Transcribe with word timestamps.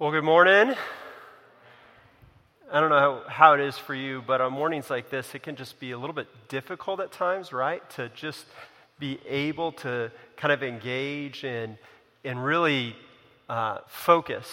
Well, 0.00 0.12
good 0.12 0.22
morning. 0.22 0.76
I 2.72 2.80
don't 2.80 2.88
know 2.88 3.00
how, 3.00 3.22
how, 3.28 3.54
it 3.54 3.60
is 3.60 3.76
for 3.76 3.96
you, 3.96 4.22
but 4.24 4.40
on 4.40 4.52
mornings 4.52 4.90
like 4.90 5.10
this, 5.10 5.34
it 5.34 5.42
can 5.42 5.56
just 5.56 5.80
be 5.80 5.90
a 5.90 5.98
little 5.98 6.14
bit 6.14 6.28
difficult 6.46 7.00
at 7.00 7.10
times, 7.10 7.52
right? 7.52 7.82
To 7.96 8.08
just 8.10 8.46
be 9.00 9.18
able 9.26 9.72
to 9.72 10.12
kind 10.36 10.52
of 10.52 10.62
engage 10.62 11.42
and, 11.42 11.76
and 12.22 12.44
really 12.44 12.94
uh, 13.48 13.78
focus 13.88 14.48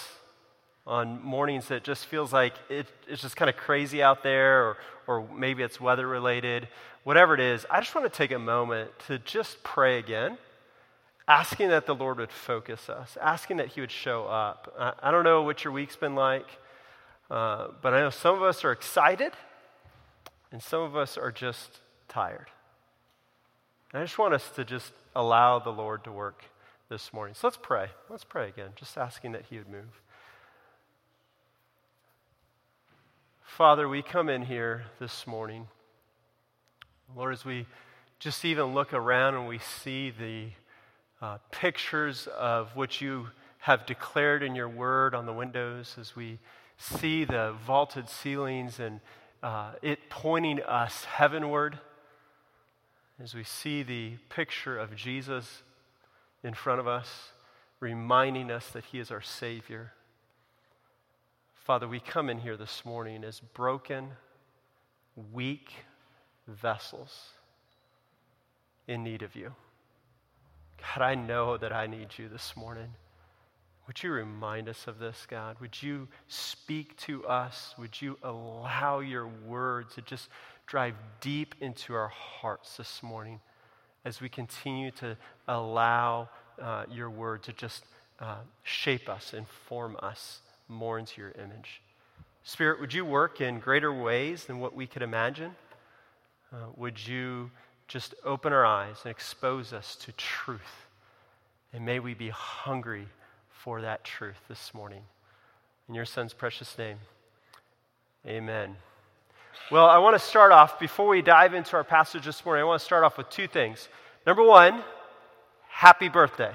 on 0.88 1.22
mornings 1.22 1.68
that 1.68 1.84
just 1.84 2.08
feels 2.08 2.34
like 2.34 2.56
it, 2.68 2.88
it's 3.08 3.22
just 3.22 3.36
kind 3.36 3.48
of 3.48 3.56
crazy 3.56 4.02
out 4.02 4.24
there, 4.24 4.64
or, 4.64 4.78
or 5.06 5.28
maybe 5.32 5.62
it's 5.62 5.80
weather 5.80 6.08
related, 6.08 6.68
whatever 7.04 7.36
it 7.36 7.40
is. 7.40 7.68
I 7.70 7.82
just 7.82 7.94
want 7.94 8.12
to 8.12 8.18
take 8.18 8.32
a 8.32 8.40
moment 8.40 8.90
to 9.06 9.20
just 9.20 9.62
pray 9.62 10.00
again 10.00 10.40
asking 11.28 11.70
that 11.70 11.86
the 11.86 11.96
Lord 11.96 12.18
would 12.18 12.32
focus 12.32 12.90
us, 12.90 13.18
asking 13.22 13.58
that 13.58 13.70
He 13.70 13.82
would 13.82 13.92
show 13.92 14.26
up. 14.26 14.74
I, 14.78 14.94
I 15.10 15.12
don't 15.12 15.24
know 15.24 15.42
what 15.42 15.64
your 15.64 15.74
week's 15.74 15.96
been 15.96 16.16
like, 16.16 16.48
uh, 17.30 17.70
but 17.82 17.94
I 17.94 18.00
know 18.00 18.10
some 18.10 18.36
of 18.36 18.44
us 18.44 18.64
are 18.64 18.72
excited 18.72 19.34
and 20.52 20.62
some 20.62 20.82
of 20.82 20.96
us 20.96 21.18
are 21.18 21.32
just 21.32 21.80
tired. 22.08 22.48
And 23.92 24.02
I 24.02 24.06
just 24.06 24.18
want 24.18 24.34
us 24.34 24.50
to 24.56 24.64
just 24.66 24.94
allow 25.16 25.60
the 25.60 25.72
Lord 25.72 26.04
to 26.04 26.12
work 26.12 26.44
this 26.90 27.12
morning. 27.12 27.34
So 27.34 27.48
let's 27.48 27.58
pray. 27.62 27.88
Let's 28.10 28.24
pray 28.24 28.50
again, 28.50 28.70
just 28.76 28.98
asking 28.98 29.32
that 29.32 29.46
He 29.50 29.58
would 29.58 29.70
move. 29.70 30.02
Father, 33.44 33.88
we 33.88 34.02
come 34.02 34.28
in 34.30 34.44
here 34.44 34.84
this 35.00 35.26
morning. 35.26 35.68
Lord, 37.16 37.34
as 37.34 37.46
we 37.46 37.68
just 38.20 38.44
even 38.44 38.74
look 38.74 38.94
around 38.94 39.36
and 39.36 39.48
we 39.48 39.60
see 39.60 40.10
the 40.10 40.50
uh, 41.22 41.38
pictures 41.52 42.28
of 42.38 42.76
what 42.76 43.02
you 43.02 43.28
have 43.60 43.86
declared 43.86 44.44
in 44.44 44.56
your 44.56 44.70
word 44.70 45.16
on 45.16 45.26
the 45.26 45.34
windows 45.34 45.96
as 46.00 46.16
we 46.16 46.40
see 46.78 47.26
the 47.26 47.56
vaulted 47.66 48.10
ceilings 48.10 48.80
and 48.80 49.00
uh, 49.42 49.72
it 49.82 50.10
pointing 50.10 50.62
us 50.62 51.06
heavenward, 51.06 51.80
as 53.24 53.34
we 53.34 53.44
see 53.44 53.84
the 53.84 54.14
picture 54.30 54.78
of 54.78 54.96
Jesus 54.96 55.62
in 56.44 56.54
front 56.54 56.80
of 56.80 56.88
us, 56.88 57.32
reminding 57.80 58.52
us 58.52 58.70
that 58.70 58.86
He 58.86 59.00
is 59.00 59.12
our 59.12 59.22
Savior. 59.22 59.94
Father, 61.56 61.88
we 61.88 62.00
come 62.00 62.30
in 62.30 62.40
here 62.40 62.58
this 62.58 62.84
morning 62.86 63.24
as 63.24 63.40
broken, 63.40 64.10
weak 65.34 65.72
vessels 66.48 67.30
in 68.88 69.04
need 69.04 69.22
of 69.22 69.36
you. 69.36 69.54
God, 70.78 71.04
I 71.04 71.16
know 71.16 71.58
that 71.58 71.74
I 71.74 71.88
need 71.88 72.10
you 72.18 72.30
this 72.30 72.56
morning. 72.56 72.90
Would 73.88 74.02
you 74.02 74.12
remind 74.12 74.68
us 74.68 74.88
of 74.88 74.98
this, 74.98 75.28
God? 75.30 75.58
Would 75.60 75.82
you 75.82 76.08
speak 76.28 76.98
to 77.02 77.26
us? 77.28 77.76
Would 77.78 78.02
you 78.02 78.18
allow 78.24 79.00
your 79.00 79.28
word 79.28 79.92
to 79.92 80.02
just 80.02 80.30
drive 80.66 80.96
deep 81.22 81.54
into 81.62 81.94
our 81.94 82.08
hearts 82.08 82.78
this 82.78 83.04
morning 83.04 83.40
as 84.04 84.22
we 84.22 84.30
continue 84.30 84.90
to 84.92 85.16
allow 85.48 86.30
uh, 86.60 86.86
your 86.92 87.10
word 87.10 87.44
to 87.44 87.54
just 87.54 87.86
uh, 88.20 88.38
shape 88.64 89.08
us 89.08 89.34
and 89.34 89.48
form 89.48 89.98
us 90.02 90.40
more 90.68 90.98
into 90.98 91.22
your 91.22 91.32
image? 91.32 91.82
Spirit, 92.44 92.80
would 92.80 92.94
you 92.94 93.06
work 93.06 93.42
in 93.42 93.60
greater 93.60 93.94
ways 93.94 94.46
than 94.46 94.60
what 94.60 94.76
we 94.76 94.88
could 94.88 95.02
imagine? 95.04 95.56
Uh, 96.52 96.58
would 96.76 97.06
you 97.08 97.52
just 97.88 98.16
open 98.24 98.54
our 98.54 98.66
eyes 98.66 98.98
and 99.04 99.12
expose 99.12 99.74
us 99.74 99.96
to 99.98 100.12
truth. 100.14 100.62
And 101.74 101.86
may 101.86 102.00
we 102.00 102.14
be 102.14 102.30
hungry 102.30 103.08
for 103.50 103.82
that 103.82 104.04
truth 104.04 104.40
this 104.48 104.74
morning. 104.74 105.02
In 105.88 105.96
your 105.96 106.06
son's 106.06 106.34
precious 106.34 106.78
name, 106.78 106.98
amen. 108.26 108.76
Well, 109.72 109.86
I 109.86 109.98
want 110.00 110.16
to 110.16 110.26
start 110.26 110.52
off, 110.52 110.80
before 110.80 111.08
we 111.08 111.22
dive 111.22 111.54
into 111.54 111.76
our 111.76 111.84
passage 111.84 112.26
this 112.26 112.44
morning, 112.46 112.62
I 112.62 112.66
want 112.66 112.80
to 112.80 112.86
start 112.86 113.04
off 113.04 113.18
with 113.18 113.30
two 113.30 113.48
things. 113.48 113.88
Number 114.26 114.44
one, 114.44 114.84
happy 115.70 116.10
birthday. 116.10 116.52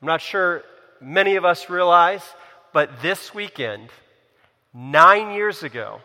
I'm 0.00 0.06
not 0.06 0.20
sure 0.20 0.62
many 1.00 1.36
of 1.36 1.44
us 1.44 1.68
realize, 1.68 2.22
but 2.72 3.02
this 3.02 3.34
weekend, 3.34 3.90
nine 4.72 5.32
years 5.32 5.62
ago, 5.62 6.00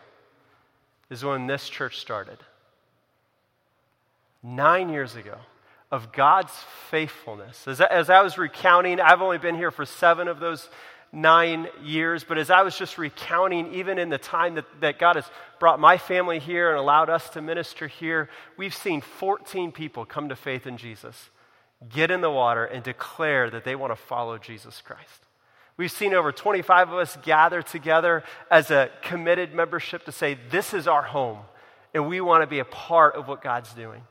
is 1.10 1.24
when 1.24 1.46
this 1.46 1.68
church 1.68 1.98
started 1.98 2.38
nine 4.42 4.88
years 4.88 5.16
ago 5.16 5.36
of 5.90 6.12
God's 6.12 6.52
faithfulness. 6.90 7.66
As, 7.66 7.80
as 7.80 8.10
I 8.10 8.22
was 8.22 8.36
recounting, 8.36 9.00
I've 9.00 9.22
only 9.22 9.38
been 9.38 9.56
here 9.56 9.70
for 9.70 9.84
seven 9.84 10.28
of 10.28 10.38
those 10.38 10.68
nine 11.12 11.68
years, 11.82 12.24
but 12.24 12.36
as 12.36 12.50
I 12.50 12.62
was 12.62 12.76
just 12.76 12.98
recounting, 12.98 13.72
even 13.72 13.98
in 13.98 14.10
the 14.10 14.18
time 14.18 14.56
that, 14.56 14.66
that 14.80 14.98
God 14.98 15.16
has 15.16 15.24
brought 15.58 15.80
my 15.80 15.96
family 15.96 16.38
here 16.38 16.70
and 16.70 16.78
allowed 16.78 17.08
us 17.08 17.30
to 17.30 17.40
minister 17.40 17.86
here, 17.88 18.28
we've 18.58 18.74
seen 18.74 19.00
14 19.00 19.72
people 19.72 20.04
come 20.04 20.28
to 20.28 20.36
faith 20.36 20.66
in 20.66 20.76
Jesus, 20.76 21.30
get 21.88 22.10
in 22.10 22.20
the 22.20 22.30
water, 22.30 22.64
and 22.66 22.82
declare 22.84 23.48
that 23.48 23.64
they 23.64 23.74
want 23.74 23.90
to 23.92 23.96
follow 23.96 24.36
Jesus 24.36 24.82
Christ. 24.82 25.22
We've 25.78 25.90
seen 25.90 26.12
over 26.12 26.32
25 26.32 26.90
of 26.90 26.98
us 26.98 27.16
gather 27.22 27.62
together 27.62 28.24
as 28.50 28.70
a 28.70 28.90
committed 29.00 29.54
membership 29.54 30.04
to 30.06 30.12
say, 30.12 30.36
This 30.50 30.74
is 30.74 30.88
our 30.88 31.02
home, 31.02 31.38
and 31.94 32.08
we 32.08 32.20
want 32.20 32.42
to 32.42 32.48
be 32.48 32.58
a 32.58 32.64
part 32.64 33.14
of 33.14 33.28
what 33.28 33.42
God's 33.42 33.72
doing. 33.72 34.02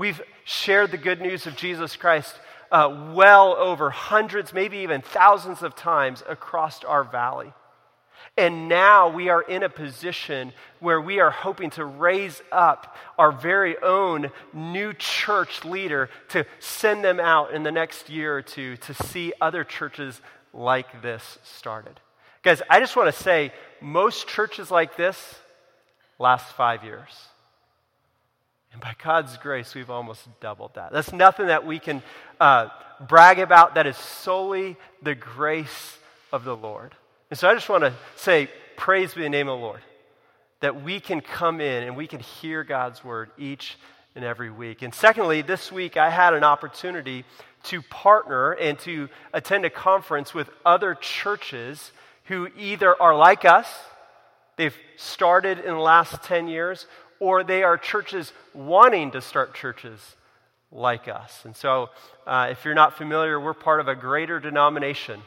We've 0.00 0.22
shared 0.44 0.92
the 0.92 0.96
good 0.96 1.20
news 1.20 1.46
of 1.46 1.56
Jesus 1.56 1.94
Christ 1.94 2.34
uh, 2.72 3.10
well 3.12 3.54
over 3.54 3.90
hundreds, 3.90 4.54
maybe 4.54 4.78
even 4.78 5.02
thousands 5.02 5.62
of 5.62 5.76
times 5.76 6.22
across 6.26 6.82
our 6.84 7.04
valley. 7.04 7.52
And 8.34 8.66
now 8.66 9.10
we 9.10 9.28
are 9.28 9.42
in 9.42 9.62
a 9.62 9.68
position 9.68 10.54
where 10.78 11.02
we 11.02 11.20
are 11.20 11.30
hoping 11.30 11.68
to 11.72 11.84
raise 11.84 12.40
up 12.50 12.96
our 13.18 13.30
very 13.30 13.76
own 13.82 14.30
new 14.54 14.94
church 14.94 15.66
leader 15.66 16.08
to 16.30 16.46
send 16.60 17.04
them 17.04 17.20
out 17.20 17.52
in 17.52 17.62
the 17.62 17.70
next 17.70 18.08
year 18.08 18.38
or 18.38 18.40
two 18.40 18.78
to 18.78 18.94
see 18.94 19.34
other 19.38 19.64
churches 19.64 20.22
like 20.54 21.02
this 21.02 21.38
started. 21.42 22.00
Guys, 22.42 22.62
I 22.70 22.80
just 22.80 22.96
want 22.96 23.14
to 23.14 23.22
say 23.22 23.52
most 23.82 24.28
churches 24.28 24.70
like 24.70 24.96
this 24.96 25.34
last 26.18 26.50
five 26.54 26.84
years. 26.84 27.10
And 28.72 28.80
by 28.80 28.94
God's 29.02 29.36
grace, 29.38 29.74
we've 29.74 29.90
almost 29.90 30.28
doubled 30.40 30.74
that. 30.74 30.92
That's 30.92 31.12
nothing 31.12 31.46
that 31.46 31.66
we 31.66 31.78
can 31.78 32.02
uh, 32.38 32.68
brag 33.08 33.38
about. 33.38 33.74
That 33.74 33.86
is 33.86 33.96
solely 33.96 34.76
the 35.02 35.14
grace 35.14 35.98
of 36.32 36.44
the 36.44 36.56
Lord. 36.56 36.94
And 37.30 37.38
so 37.38 37.48
I 37.48 37.54
just 37.54 37.68
want 37.68 37.84
to 37.84 37.92
say, 38.16 38.48
praise 38.76 39.14
be 39.14 39.22
the 39.22 39.28
name 39.28 39.48
of 39.48 39.58
the 39.58 39.64
Lord, 39.64 39.80
that 40.60 40.82
we 40.82 41.00
can 41.00 41.20
come 41.20 41.60
in 41.60 41.82
and 41.82 41.96
we 41.96 42.06
can 42.06 42.20
hear 42.20 42.64
God's 42.64 43.04
word 43.04 43.30
each 43.38 43.76
and 44.14 44.24
every 44.24 44.50
week. 44.50 44.82
And 44.82 44.94
secondly, 44.94 45.42
this 45.42 45.70
week 45.70 45.96
I 45.96 46.10
had 46.10 46.34
an 46.34 46.44
opportunity 46.44 47.24
to 47.64 47.82
partner 47.82 48.52
and 48.52 48.78
to 48.80 49.08
attend 49.32 49.64
a 49.64 49.70
conference 49.70 50.32
with 50.32 50.48
other 50.64 50.94
churches 50.94 51.92
who 52.24 52.48
either 52.56 53.00
are 53.00 53.16
like 53.16 53.44
us, 53.44 53.66
they've 54.56 54.76
started 54.96 55.58
in 55.58 55.74
the 55.74 55.80
last 55.80 56.22
10 56.22 56.48
years, 56.48 56.86
or 57.20 57.44
they 57.44 57.62
are 57.62 57.76
churches 57.78 58.32
wanting 58.54 59.12
to 59.12 59.20
start 59.20 59.54
churches 59.54 60.16
like 60.72 61.06
us. 61.06 61.44
And 61.44 61.54
so, 61.54 61.90
uh, 62.26 62.48
if 62.50 62.64
you're 62.64 62.74
not 62.74 62.96
familiar, 62.96 63.38
we're 63.38 63.54
part 63.54 63.80
of 63.80 63.88
a 63.88 63.94
greater 63.94 64.40
denomination 64.40 65.20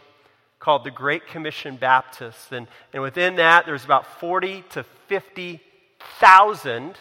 called 0.59 0.83
the 0.83 0.91
Great 0.91 1.27
Commission 1.27 1.75
Baptists. 1.75 2.51
And, 2.51 2.67
and 2.93 3.03
within 3.03 3.35
that, 3.35 3.65
there's 3.65 3.85
about 3.85 4.19
40 4.19 4.63
to 4.71 4.83
50,000 5.07 6.95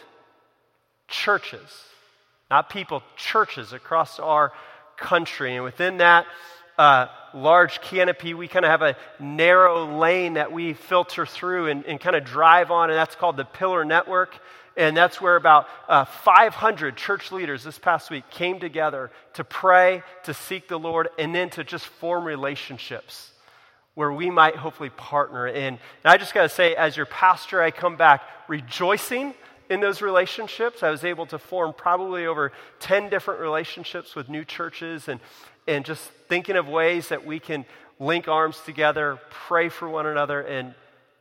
churches, 1.07 1.83
not 2.51 2.69
people, 2.69 3.01
churches 3.15 3.71
across 3.71 4.19
our 4.19 4.51
country. 4.97 5.55
And 5.55 5.63
within 5.63 5.97
that, 5.97 6.25
uh, 6.77 7.07
large 7.33 7.81
canopy, 7.81 8.33
we 8.33 8.47
kind 8.47 8.65
of 8.65 8.71
have 8.71 8.81
a 8.81 8.97
narrow 9.19 9.97
lane 9.97 10.33
that 10.33 10.51
we 10.51 10.73
filter 10.73 11.25
through 11.25 11.67
and, 11.67 11.85
and 11.85 11.99
kind 11.99 12.15
of 12.15 12.25
drive 12.25 12.71
on, 12.71 12.89
and 12.89 12.97
that's 12.97 13.15
called 13.15 13.37
the 13.37 13.45
Pillar 13.45 13.85
Network. 13.85 14.37
And 14.75 14.97
that's 14.97 15.21
where 15.21 15.35
about 15.35 15.67
uh, 15.87 16.05
500 16.05 16.97
church 16.97 17.31
leaders 17.31 17.63
this 17.63 17.77
past 17.77 18.09
week 18.09 18.29
came 18.29 18.59
together 18.59 19.11
to 19.33 19.43
pray, 19.43 20.01
to 20.23 20.33
seek 20.33 20.67
the 20.67 20.79
Lord, 20.79 21.09
and 21.19 21.33
then 21.33 21.49
to 21.51 21.63
just 21.63 21.85
form 21.85 22.25
relationships 22.25 23.31
where 23.95 24.11
we 24.11 24.29
might 24.29 24.55
hopefully 24.55 24.89
partner 24.89 25.47
in. 25.47 25.75
And 25.75 25.79
I 26.05 26.17
just 26.17 26.33
got 26.33 26.43
to 26.43 26.49
say, 26.49 26.75
as 26.75 26.97
your 26.97 27.05
pastor, 27.05 27.61
I 27.61 27.71
come 27.71 27.95
back 27.95 28.23
rejoicing 28.47 29.35
in 29.69 29.79
those 29.79 30.01
relationships. 30.01 30.83
I 30.83 30.89
was 30.89 31.03
able 31.03 31.25
to 31.27 31.37
form 31.37 31.73
probably 31.73 32.25
over 32.25 32.51
10 32.79 33.09
different 33.09 33.39
relationships 33.39 34.15
with 34.15 34.29
new 34.29 34.43
churches 34.43 35.07
and, 35.07 35.19
and 35.67 35.85
just 35.85 36.03
thinking 36.27 36.55
of 36.55 36.67
ways 36.67 37.09
that 37.09 37.25
we 37.25 37.39
can 37.39 37.65
link 37.99 38.27
arms 38.27 38.59
together, 38.65 39.19
pray 39.29 39.69
for 39.69 39.87
one 39.87 40.07
another, 40.07 40.41
and 40.41 40.73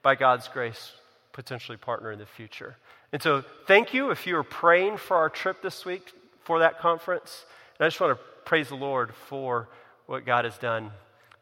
by 0.02 0.14
God's 0.14 0.48
grace, 0.48 0.92
potentially 1.32 1.76
partner 1.76 2.10
in 2.10 2.18
the 2.18 2.26
future. 2.26 2.76
And 3.12 3.20
so, 3.20 3.44
thank 3.66 3.92
you 3.92 4.10
if 4.10 4.26
you 4.26 4.38
are 4.38 4.42
praying 4.42 4.96
for 4.96 5.18
our 5.18 5.28
trip 5.28 5.60
this 5.60 5.84
week 5.84 6.12
for 6.44 6.60
that 6.60 6.78
conference. 6.78 7.44
And 7.78 7.84
I 7.84 7.88
just 7.88 8.00
want 8.00 8.16
to 8.16 8.24
praise 8.46 8.70
the 8.70 8.74
Lord 8.74 9.14
for 9.28 9.68
what 10.06 10.24
God 10.24 10.46
has 10.46 10.56
done 10.56 10.90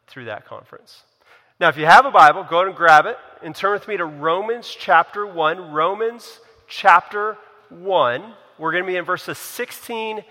through 0.07 0.25
that 0.25 0.45
conference. 0.45 1.03
Now, 1.61 1.69
if 1.69 1.77
you 1.77 1.85
have 1.85 2.05
a 2.05 2.11
Bible, 2.11 2.43
go 2.43 2.57
ahead 2.57 2.67
and 2.67 2.75
grab 2.75 3.05
it 3.05 3.17
and 3.41 3.55
turn 3.55 3.71
with 3.71 3.87
me 3.87 3.95
to 3.95 4.03
Romans 4.03 4.75
chapter 4.77 5.25
1. 5.25 5.71
Romans 5.71 6.41
chapter 6.67 7.37
1. 7.69 8.33
We're 8.57 8.71
going 8.73 8.83
to 8.83 8.87
be 8.87 8.97
in 8.97 9.05
verses 9.05 9.37
16 9.37 10.25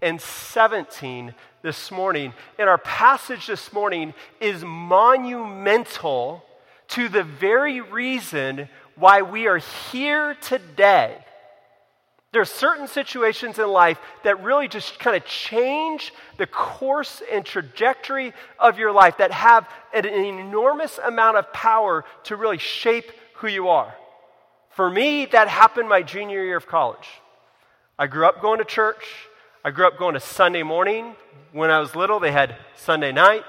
and 0.00 0.18
17 0.18 1.34
this 1.60 1.90
morning. 1.90 2.32
And 2.58 2.70
our 2.70 2.78
passage 2.78 3.46
this 3.46 3.70
morning 3.70 4.14
is 4.40 4.64
monumental 4.64 6.42
to 6.88 7.08
the 7.08 7.22
very 7.22 7.82
reason 7.82 8.68
why 8.96 9.22
we 9.22 9.46
are 9.46 9.58
here 9.92 10.34
today. 10.34 11.16
There 12.32 12.42
are 12.42 12.44
certain 12.44 12.86
situations 12.86 13.58
in 13.58 13.68
life 13.68 13.98
that 14.24 14.42
really 14.42 14.68
just 14.68 14.98
kind 14.98 15.16
of 15.16 15.24
change 15.24 16.12
the 16.36 16.46
course 16.46 17.22
and 17.32 17.46
trajectory 17.46 18.34
of 18.58 18.78
your 18.78 18.92
life, 18.92 19.18
that 19.18 19.30
have 19.30 19.66
an 19.94 20.04
enormous 20.04 20.98
amount 20.98 21.38
of 21.38 21.50
power 21.52 22.04
to 22.24 22.36
really 22.36 22.58
shape 22.58 23.10
who 23.36 23.48
you 23.48 23.68
are. 23.68 23.94
For 24.70 24.90
me, 24.90 25.24
that 25.26 25.48
happened 25.48 25.88
my 25.88 26.02
junior 26.02 26.44
year 26.44 26.58
of 26.58 26.66
college. 26.66 27.08
I 27.98 28.06
grew 28.06 28.26
up 28.26 28.42
going 28.42 28.58
to 28.58 28.64
church. 28.64 29.04
I 29.64 29.70
grew 29.70 29.86
up 29.86 29.98
going 29.98 30.14
to 30.14 30.20
Sunday 30.20 30.62
morning. 30.62 31.14
When 31.52 31.70
I 31.70 31.78
was 31.78 31.96
little, 31.96 32.20
they 32.20 32.32
had 32.32 32.56
Sunday 32.74 33.12
night. 33.12 33.46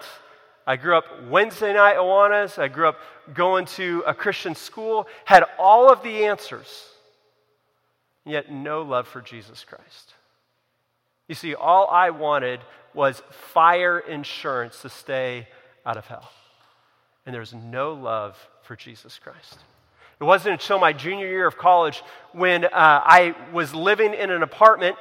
I 0.65 0.77
grew 0.77 0.97
up 0.97 1.05
Wednesday 1.29 1.73
night 1.73 1.97
Awanas. 1.97 2.57
I 2.57 2.69
grew 2.69 2.88
up 2.88 2.99
going 3.33 3.65
to 3.65 4.03
a 4.06 4.13
Christian 4.13 4.56
school, 4.56 5.07
had 5.25 5.44
all 5.57 5.91
of 5.91 6.03
the 6.03 6.25
answers 6.25 6.85
yet 8.25 8.51
no 8.51 8.81
love 8.81 9.07
for 9.07 9.21
Jesus 9.21 9.63
Christ. 9.63 10.13
You 11.27 11.35
see, 11.35 11.56
all 11.56 11.88
I 11.88 12.09
wanted 12.09 12.59
was 12.94 13.21
fire 13.31 14.00
insurance 14.00 14.81
to 14.81 14.89
stay 14.89 15.47
out 15.85 15.97
of 15.97 16.06
hell. 16.06 16.29
And 17.25 17.33
there's 17.33 17.53
no 17.53 17.94
love 17.94 18.38
for 18.63 18.75
Jesus 18.75 19.19
Christ. 19.19 19.57
It 20.19 20.23
wasn't 20.23 20.53
until 20.53 20.80
my 20.80 20.94
junior 20.94 21.27
year 21.27 21.45
of 21.45 21.57
college 21.57 22.01
when 22.31 22.65
uh, 22.65 22.69
I 22.73 23.35
was 23.53 23.73
living 23.75 24.13
in 24.13 24.31
an 24.31 24.41
apartment 24.41 24.95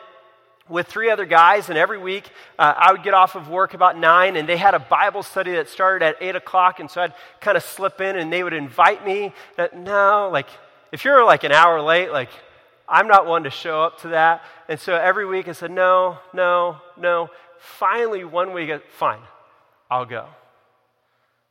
with 0.69 0.87
three 0.87 1.11
other 1.11 1.27
guys, 1.27 1.69
and 1.69 1.79
every 1.79 1.99
week 1.99 2.29
uh, 2.59 2.75
I 2.77 2.93
would 2.93 3.03
get 3.03 3.15
off 3.15 3.35
of 3.35 3.49
work 3.49 3.75
about 3.75 3.99
nine, 3.99 4.37
and 4.37 4.49
they 4.49 4.57
had 4.57 4.75
a 4.75 4.79
Bible 4.79 5.23
study 5.23 5.53
that 5.53 5.69
started 5.69 6.05
at 6.05 6.17
eight 6.21 6.37
o'clock, 6.37 6.81
and 6.81 6.91
so 6.91 7.03
I'd 7.03 7.15
kind 7.41 7.57
of 7.57 7.63
slip 7.63 8.01
in, 8.01 8.17
and 8.17 8.33
they 8.33 8.43
would 8.43 8.53
invite 8.53 9.05
me. 9.07 9.33
That 9.57 9.77
no, 9.77 10.29
like 10.33 10.49
if 10.93 11.05
you're 11.05 11.25
like 11.25 11.45
an 11.45 11.53
hour 11.53 11.81
late, 11.81 12.11
like 12.11 12.31
I'm 12.89 13.09
not 13.09 13.27
one 13.27 13.45
to 13.45 13.51
show 13.51 13.83
up 13.83 14.01
to 14.03 14.09
that. 14.09 14.43
And 14.69 14.79
so 14.79 14.95
every 14.95 15.27
week 15.27 15.49
I 15.49 15.53
said, 15.53 15.71
no, 15.71 16.19
no, 16.33 16.79
no. 16.97 17.31
Finally, 17.59 18.25
one 18.25 18.53
week, 18.53 18.71
I, 18.71 18.79
fine, 18.79 19.21
I'll 19.91 20.05
go. 20.05 20.27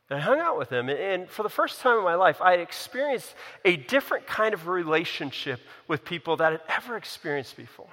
And 0.08 0.18
I 0.18 0.22
hung 0.22 0.38
out 0.38 0.56
with 0.56 0.68
them, 0.68 0.88
And 0.88 1.28
for 1.28 1.42
the 1.42 1.48
first 1.48 1.80
time 1.80 1.98
in 1.98 2.04
my 2.04 2.14
life, 2.14 2.40
I 2.40 2.54
experienced 2.54 3.34
a 3.64 3.76
different 3.76 4.26
kind 4.26 4.54
of 4.54 4.68
relationship 4.68 5.60
with 5.88 6.04
people 6.04 6.36
that 6.36 6.52
I'd 6.52 6.60
ever 6.68 6.96
experienced 6.96 7.56
before. 7.56 7.90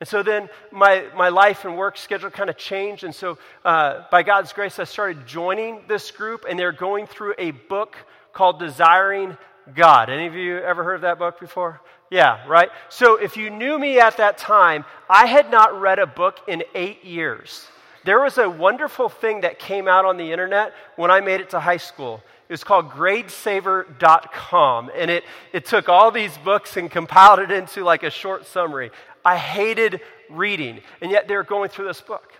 And 0.00 0.08
so 0.08 0.22
then 0.22 0.50
my, 0.70 1.06
my 1.16 1.30
life 1.30 1.64
and 1.64 1.78
work 1.78 1.96
schedule 1.96 2.28
kind 2.28 2.50
of 2.50 2.58
changed. 2.58 3.04
And 3.04 3.14
so, 3.14 3.38
uh, 3.64 4.02
by 4.10 4.22
God's 4.22 4.52
grace, 4.52 4.78
I 4.78 4.84
started 4.84 5.26
joining 5.26 5.80
this 5.88 6.10
group, 6.10 6.44
and 6.46 6.58
they're 6.58 6.70
going 6.70 7.06
through 7.06 7.32
a 7.38 7.52
book 7.52 7.96
called 8.34 8.58
Desiring 8.58 9.38
God. 9.74 10.10
Any 10.10 10.26
of 10.26 10.34
you 10.34 10.58
ever 10.58 10.84
heard 10.84 10.96
of 10.96 11.00
that 11.00 11.18
book 11.18 11.40
before? 11.40 11.80
Yeah, 12.10 12.46
right? 12.46 12.68
So 12.90 13.16
if 13.16 13.38
you 13.38 13.48
knew 13.48 13.78
me 13.78 13.98
at 13.98 14.18
that 14.18 14.36
time, 14.36 14.84
I 15.08 15.24
had 15.24 15.50
not 15.50 15.80
read 15.80 15.98
a 15.98 16.06
book 16.06 16.40
in 16.46 16.62
eight 16.74 17.02
years. 17.02 17.66
There 18.04 18.20
was 18.20 18.36
a 18.38 18.48
wonderful 18.48 19.08
thing 19.08 19.40
that 19.40 19.58
came 19.58 19.88
out 19.88 20.04
on 20.04 20.18
the 20.18 20.30
internet 20.30 20.74
when 20.96 21.10
I 21.10 21.20
made 21.20 21.40
it 21.40 21.50
to 21.50 21.58
high 21.58 21.78
school. 21.78 22.22
It 22.48 22.52
was 22.52 22.62
called 22.62 22.90
gradesaver.com, 22.90 24.90
and 24.94 25.10
it, 25.10 25.24
it 25.52 25.64
took 25.64 25.88
all 25.88 26.12
these 26.12 26.38
books 26.38 26.76
and 26.76 26.88
compiled 26.88 27.40
it 27.40 27.50
into 27.50 27.82
like 27.82 28.04
a 28.04 28.10
short 28.10 28.46
summary. 28.46 28.92
I 29.26 29.36
hated 29.36 30.02
reading, 30.30 30.80
and 31.00 31.10
yet 31.10 31.26
they 31.26 31.34
were 31.34 31.42
going 31.42 31.68
through 31.68 31.86
this 31.86 32.00
book. 32.00 32.32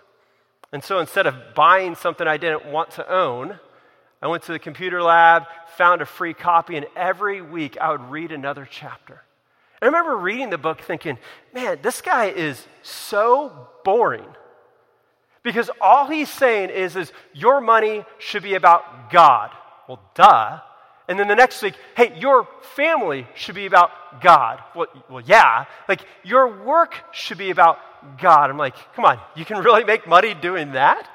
And 0.71 0.81
so 0.81 0.99
instead 0.99 1.27
of 1.27 1.35
buying 1.53 1.95
something 1.95 2.25
I 2.25 2.37
didn't 2.37 2.65
want 2.65 2.91
to 2.91 3.13
own, 3.13 3.59
I 4.21 4.27
went 4.27 4.43
to 4.43 4.53
the 4.53 4.59
computer 4.59 5.03
lab, 5.03 5.43
found 5.75 6.01
a 6.01 6.05
free 6.05 6.33
copy, 6.33 6.77
and 6.77 6.85
every 6.95 7.41
week 7.41 7.77
I 7.77 7.91
would 7.91 8.09
read 8.09 8.31
another 8.31 8.65
chapter. 8.69 9.21
I 9.81 9.87
remember 9.87 10.15
reading 10.15 10.49
the 10.49 10.57
book 10.57 10.79
thinking, 10.79 11.19
man, 11.53 11.79
this 11.81 12.01
guy 12.01 12.27
is 12.27 12.65
so 12.83 13.67
boring. 13.83 14.29
Because 15.43 15.69
all 15.81 16.07
he's 16.07 16.29
saying 16.29 16.69
is, 16.69 16.95
is 16.95 17.11
your 17.33 17.59
money 17.59 18.05
should 18.17 18.43
be 18.43 18.55
about 18.55 19.11
God. 19.11 19.51
Well, 19.89 19.99
duh. 20.15 20.61
And 21.07 21.17
then 21.17 21.27
the 21.27 21.35
next 21.35 21.61
week, 21.61 21.75
hey, 21.95 22.17
your 22.19 22.47
family 22.75 23.27
should 23.35 23.55
be 23.55 23.65
about 23.65 24.21
God. 24.21 24.61
Well, 24.75 24.87
well, 25.09 25.23
yeah. 25.25 25.65
Like, 25.87 26.01
your 26.23 26.63
work 26.63 26.95
should 27.13 27.37
be 27.37 27.49
about 27.49 27.79
God. 28.19 28.49
I'm 28.49 28.57
like, 28.57 28.75
come 28.93 29.05
on, 29.05 29.19
you 29.35 29.45
can 29.45 29.63
really 29.63 29.83
make 29.83 30.05
money 30.07 30.33
doing 30.33 30.73
that? 30.73 31.09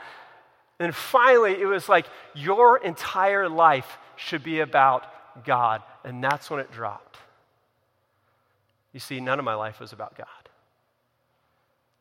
And 0.79 0.95
finally, 0.95 1.61
it 1.61 1.67
was 1.67 1.89
like, 1.89 2.07
your 2.35 2.79
entire 2.79 3.49
life 3.49 3.99
should 4.17 4.43
be 4.43 4.61
about 4.61 5.05
God. 5.45 5.83
And 6.05 6.25
that's 6.25 6.51
when 6.51 6.61
it 6.61 6.73
dropped. 6.73 7.19
You 8.93 9.01
see, 9.01 9.21
none 9.21 9.39
of 9.39 9.45
my 9.45 9.55
life 9.55 9.79
was 9.79 9.93
about 9.93 10.17
God. 10.17 10.27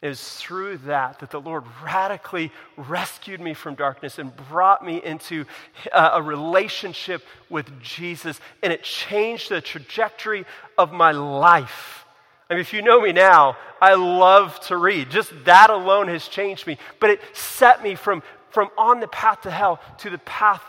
Was 0.01 0.35
through 0.37 0.77
that 0.79 1.19
that 1.19 1.29
the 1.29 1.39
Lord 1.39 1.63
radically 1.83 2.51
rescued 2.75 3.39
me 3.39 3.53
from 3.53 3.75
darkness 3.75 4.17
and 4.17 4.35
brought 4.49 4.83
me 4.83 5.01
into 5.03 5.45
uh, 5.93 6.11
a 6.13 6.21
relationship 6.21 7.23
with 7.49 7.79
Jesus, 7.81 8.39
and 8.63 8.73
it 8.73 8.81
changed 8.81 9.49
the 9.49 9.61
trajectory 9.61 10.45
of 10.77 10.91
my 10.91 11.11
life. 11.11 12.05
I 12.49 12.55
mean, 12.55 12.61
if 12.61 12.73
you 12.73 12.81
know 12.81 12.99
me 12.99 13.13
now, 13.13 13.55
I 13.81 13.93
love 13.93 14.59
to 14.67 14.75
read. 14.75 15.09
Just 15.09 15.31
that 15.45 15.69
alone 15.69 16.09
has 16.09 16.27
changed 16.27 16.67
me. 16.67 16.77
But 16.99 17.11
it 17.11 17.21
set 17.31 17.81
me 17.81 17.95
from, 17.95 18.23
from 18.49 18.69
on 18.77 18.99
the 18.99 19.07
path 19.07 19.41
to 19.43 19.51
hell 19.51 19.79
to 19.99 20.09
the 20.09 20.17
path 20.17 20.61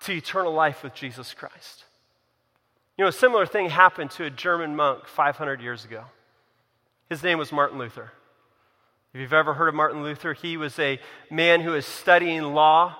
to 0.00 0.12
eternal 0.12 0.54
life 0.54 0.82
with 0.82 0.94
Jesus 0.94 1.34
Christ. 1.34 1.84
You 2.96 3.04
know, 3.04 3.08
a 3.10 3.12
similar 3.12 3.44
thing 3.44 3.68
happened 3.68 4.12
to 4.12 4.24
a 4.24 4.30
German 4.30 4.74
monk 4.74 5.06
500 5.06 5.60
years 5.60 5.84
ago. 5.84 6.04
His 7.10 7.22
name 7.22 7.36
was 7.36 7.52
Martin 7.52 7.78
Luther. 7.78 8.12
If 9.16 9.20
you've 9.20 9.32
ever 9.32 9.54
heard 9.54 9.68
of 9.68 9.74
Martin 9.74 10.02
Luther, 10.02 10.34
he 10.34 10.58
was 10.58 10.78
a 10.78 11.00
man 11.30 11.62
who 11.62 11.70
was 11.70 11.86
studying 11.86 12.42
law, 12.42 12.94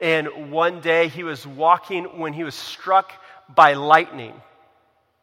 and 0.00 0.50
one 0.50 0.80
day 0.80 1.08
he 1.08 1.22
was 1.22 1.46
walking 1.46 2.18
when 2.18 2.32
he 2.32 2.44
was 2.44 2.54
struck 2.54 3.12
by 3.54 3.74
lightning. 3.74 4.32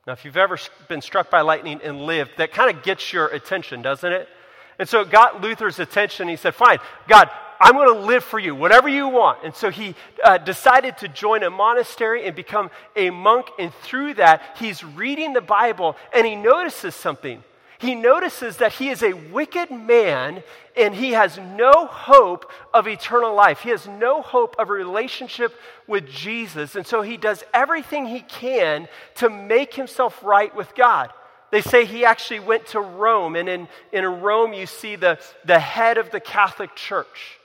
Now, 0.06 0.14
if 0.14 0.26
you've 0.26 0.38
ever 0.38 0.60
been 0.88 1.02
struck 1.02 1.32
by 1.32 1.42
lightning 1.42 1.82
and 1.84 2.02
lived, 2.02 2.34
that 2.38 2.52
kind 2.52 2.70
of 2.70 2.84
gets 2.84 3.12
your 3.12 3.26
attention, 3.30 3.82
doesn't 3.82 4.14
it? 4.14 4.30
And 4.78 4.88
so 4.88 5.02
it 5.02 5.10
got 5.10 5.42
Luther's 5.42 5.80
attention. 5.80 6.28
He 6.28 6.36
said, 6.36 6.54
Fine, 6.54 6.78
God, 7.08 7.32
I'm 7.60 7.74
going 7.74 7.92
to 7.92 8.06
live 8.06 8.24
for 8.24 8.38
you, 8.38 8.54
whatever 8.54 8.88
you 8.88 9.08
want. 9.08 9.44
And 9.44 9.56
so 9.56 9.72
he 9.72 9.96
uh, 10.24 10.38
decided 10.38 11.00
to 11.00 11.08
join 11.08 11.42
a 11.42 11.50
monastery 11.50 12.28
and 12.28 12.36
become 12.36 12.70
a 12.96 13.10
monk. 13.10 13.48
And 13.58 13.74
through 13.74 14.14
that, 14.14 14.44
he's 14.60 14.84
reading 14.84 15.34
the 15.34 15.42
Bible 15.42 15.96
and 16.14 16.28
he 16.28 16.36
notices 16.36 16.94
something. 16.94 17.44
He 17.80 17.94
notices 17.94 18.58
that 18.58 18.74
he 18.74 18.90
is 18.90 19.04
a 19.04 19.14
wicked 19.14 19.70
man 19.70 20.44
and 20.76 20.96
he 20.96 21.12
has 21.12 21.38
no 21.38 21.86
hope 21.86 22.52
of 22.74 22.88
eternal 22.88 23.36
life. 23.36 23.60
He 23.60 23.70
has 23.70 23.88
no 23.88 24.22
hope 24.22 24.56
of 24.58 24.70
a 24.70 24.74
relationship 24.74 25.54
with 25.88 26.08
Jesus. 26.08 26.76
And 26.76 26.86
so 26.86 27.02
he 27.02 27.18
does 27.18 27.44
everything 27.54 28.08
he 28.08 28.22
can 28.22 28.88
to 29.16 29.30
make 29.30 29.74
himself 29.74 30.24
right 30.24 30.56
with 30.56 30.74
God. 30.76 31.12
They 31.52 31.62
say 31.62 31.86
he 31.86 32.04
actually 32.04 32.42
went 32.42 32.68
to 32.68 32.82
Rome, 32.82 33.36
and 33.38 33.48
in, 33.48 33.68
in 33.94 34.06
Rome, 34.06 34.52
you 34.52 34.66
see 34.66 34.98
the, 34.98 35.18
the 35.46 35.60
head 35.60 35.98
of 35.98 36.12
the 36.12 36.20
Catholic 36.20 36.76
Church. 36.76 37.40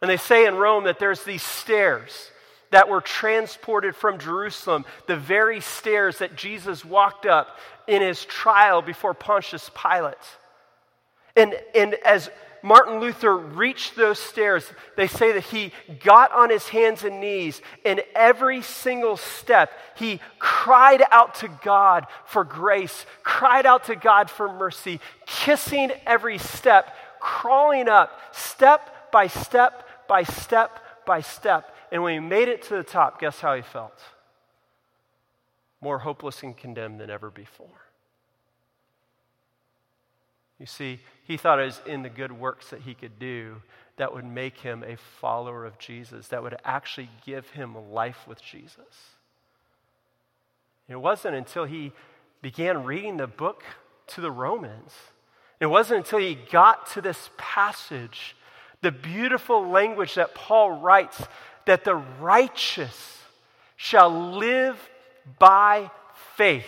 And 0.00 0.08
they 0.08 0.16
say 0.16 0.46
in 0.46 0.54
Rome 0.54 0.84
that 0.84 1.00
there's 1.00 1.24
these 1.24 1.42
stairs 1.42 2.30
that 2.70 2.88
were 2.88 3.00
transported 3.00 3.94
from 3.94 4.18
Jerusalem, 4.18 4.84
the 5.06 5.16
very 5.16 5.60
stairs 5.60 6.18
that 6.18 6.36
Jesus 6.36 6.84
walked 6.84 7.24
up 7.26 7.58
in 7.86 8.02
his 8.02 8.24
trial 8.24 8.82
before 8.82 9.14
Pontius 9.14 9.70
Pilate. 9.74 10.16
And, 11.36 11.54
and 11.74 11.94
as 11.94 12.30
Martin 12.62 12.98
Luther 12.98 13.36
reached 13.36 13.94
those 13.94 14.18
stairs, 14.18 14.66
they 14.96 15.06
say 15.06 15.32
that 15.32 15.44
he 15.44 15.70
got 16.02 16.32
on 16.32 16.48
his 16.48 16.66
hands 16.68 17.04
and 17.04 17.20
knees, 17.20 17.60
and 17.84 18.02
every 18.14 18.62
single 18.62 19.18
step, 19.18 19.70
he 19.96 20.18
cried 20.38 21.02
out 21.10 21.34
to 21.36 21.48
God 21.62 22.06
for 22.24 22.42
grace, 22.42 23.04
cried 23.22 23.66
out 23.66 23.84
to 23.84 23.96
God 23.96 24.30
for 24.30 24.50
mercy, 24.50 24.98
kissing 25.26 25.92
every 26.06 26.38
step, 26.38 26.96
crawling 27.20 27.86
up, 27.86 28.18
step 28.32 29.12
by 29.12 29.26
step 29.26 29.86
by 30.08 30.22
step 30.22 30.80
by 31.04 31.20
step. 31.20 31.74
And 31.92 32.02
when 32.02 32.14
he 32.14 32.20
made 32.20 32.48
it 32.48 32.62
to 32.62 32.76
the 32.76 32.82
top, 32.82 33.20
guess 33.20 33.40
how 33.40 33.54
he 33.54 33.62
felt? 33.62 33.98
More 35.84 35.98
hopeless 35.98 36.42
and 36.42 36.56
condemned 36.56 36.98
than 36.98 37.10
ever 37.10 37.30
before. 37.30 37.68
You 40.58 40.64
see, 40.64 41.00
he 41.24 41.36
thought 41.36 41.60
it 41.60 41.66
was 41.66 41.82
in 41.84 42.02
the 42.02 42.08
good 42.08 42.32
works 42.32 42.70
that 42.70 42.80
he 42.80 42.94
could 42.94 43.18
do, 43.18 43.60
that 43.98 44.14
would 44.14 44.24
make 44.24 44.60
him 44.60 44.82
a 44.82 44.96
follower 44.96 45.66
of 45.66 45.78
Jesus, 45.78 46.28
that 46.28 46.42
would 46.42 46.56
actually 46.64 47.10
give 47.26 47.50
him 47.50 47.92
life 47.92 48.26
with 48.26 48.42
Jesus. 48.42 49.10
It 50.88 50.96
wasn't 50.96 51.34
until 51.34 51.66
he 51.66 51.92
began 52.40 52.84
reading 52.84 53.18
the 53.18 53.26
book 53.26 53.62
to 54.06 54.22
the 54.22 54.30
Romans, 54.30 54.94
it 55.60 55.66
wasn't 55.66 55.98
until 55.98 56.18
he 56.18 56.38
got 56.50 56.86
to 56.92 57.02
this 57.02 57.28
passage, 57.36 58.36
the 58.80 58.90
beautiful 58.90 59.68
language 59.68 60.14
that 60.14 60.34
Paul 60.34 60.80
writes, 60.80 61.22
that 61.66 61.84
the 61.84 61.96
righteous 61.96 63.18
shall 63.76 64.38
live 64.38 64.78
by 65.38 65.90
faith. 66.36 66.66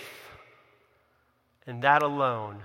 And 1.65 1.83
that 1.83 2.03
alone 2.03 2.63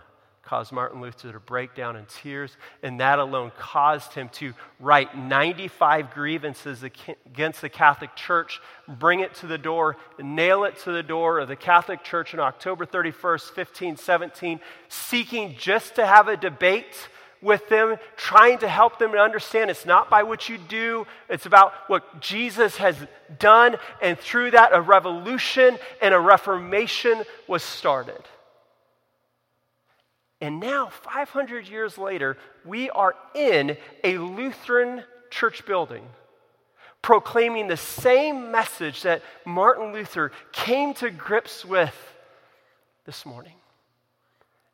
caused 0.52 0.70
Martin 0.70 1.00
Luther 1.00 1.32
to 1.32 1.40
break 1.40 1.74
down 1.74 1.96
in 1.96 2.04
tears, 2.04 2.58
and 2.82 3.00
that 3.00 3.18
alone 3.18 3.50
caused 3.58 4.12
him 4.12 4.28
to 4.28 4.52
write 4.78 5.16
95 5.16 6.10
grievances 6.10 6.82
against 6.82 7.62
the 7.62 7.70
Catholic 7.70 8.14
Church, 8.16 8.60
bring 8.86 9.20
it 9.20 9.34
to 9.36 9.46
the 9.46 9.56
door, 9.56 9.96
nail 10.18 10.64
it 10.64 10.78
to 10.80 10.92
the 10.92 11.02
door 11.02 11.38
of 11.38 11.48
the 11.48 11.56
Catholic 11.56 12.04
Church 12.04 12.34
on 12.34 12.40
October 12.40 12.84
31st, 12.84 13.56
1517, 13.56 14.60
seeking 14.88 15.54
just 15.56 15.94
to 15.94 16.04
have 16.04 16.28
a 16.28 16.36
debate 16.36 17.08
with 17.42 17.68
them, 17.68 17.96
trying 18.16 18.58
to 18.58 18.68
help 18.68 18.98
them 18.98 19.12
to 19.12 19.18
understand 19.18 19.70
it's 19.70 19.84
not 19.84 20.08
by 20.08 20.22
what 20.22 20.48
you 20.48 20.56
do, 20.56 21.06
it's 21.28 21.44
about 21.46 21.74
what 21.88 22.20
Jesus 22.20 22.76
has 22.76 22.96
done. 23.38 23.76
And 24.00 24.18
through 24.18 24.52
that, 24.52 24.70
a 24.72 24.80
revolution 24.80 25.78
and 26.00 26.14
a 26.14 26.20
reformation 26.20 27.24
was 27.46 27.62
started. 27.62 28.22
And 30.40 30.58
now, 30.58 30.88
500 30.88 31.68
years 31.68 31.98
later, 31.98 32.36
we 32.64 32.90
are 32.90 33.14
in 33.34 33.76
a 34.02 34.18
Lutheran 34.18 35.04
church 35.30 35.66
building 35.66 36.04
proclaiming 37.02 37.66
the 37.66 37.76
same 37.76 38.52
message 38.52 39.02
that 39.02 39.22
Martin 39.44 39.92
Luther 39.92 40.30
came 40.52 40.94
to 40.94 41.10
grips 41.10 41.64
with 41.64 41.94
this 43.04 43.26
morning. 43.26 43.54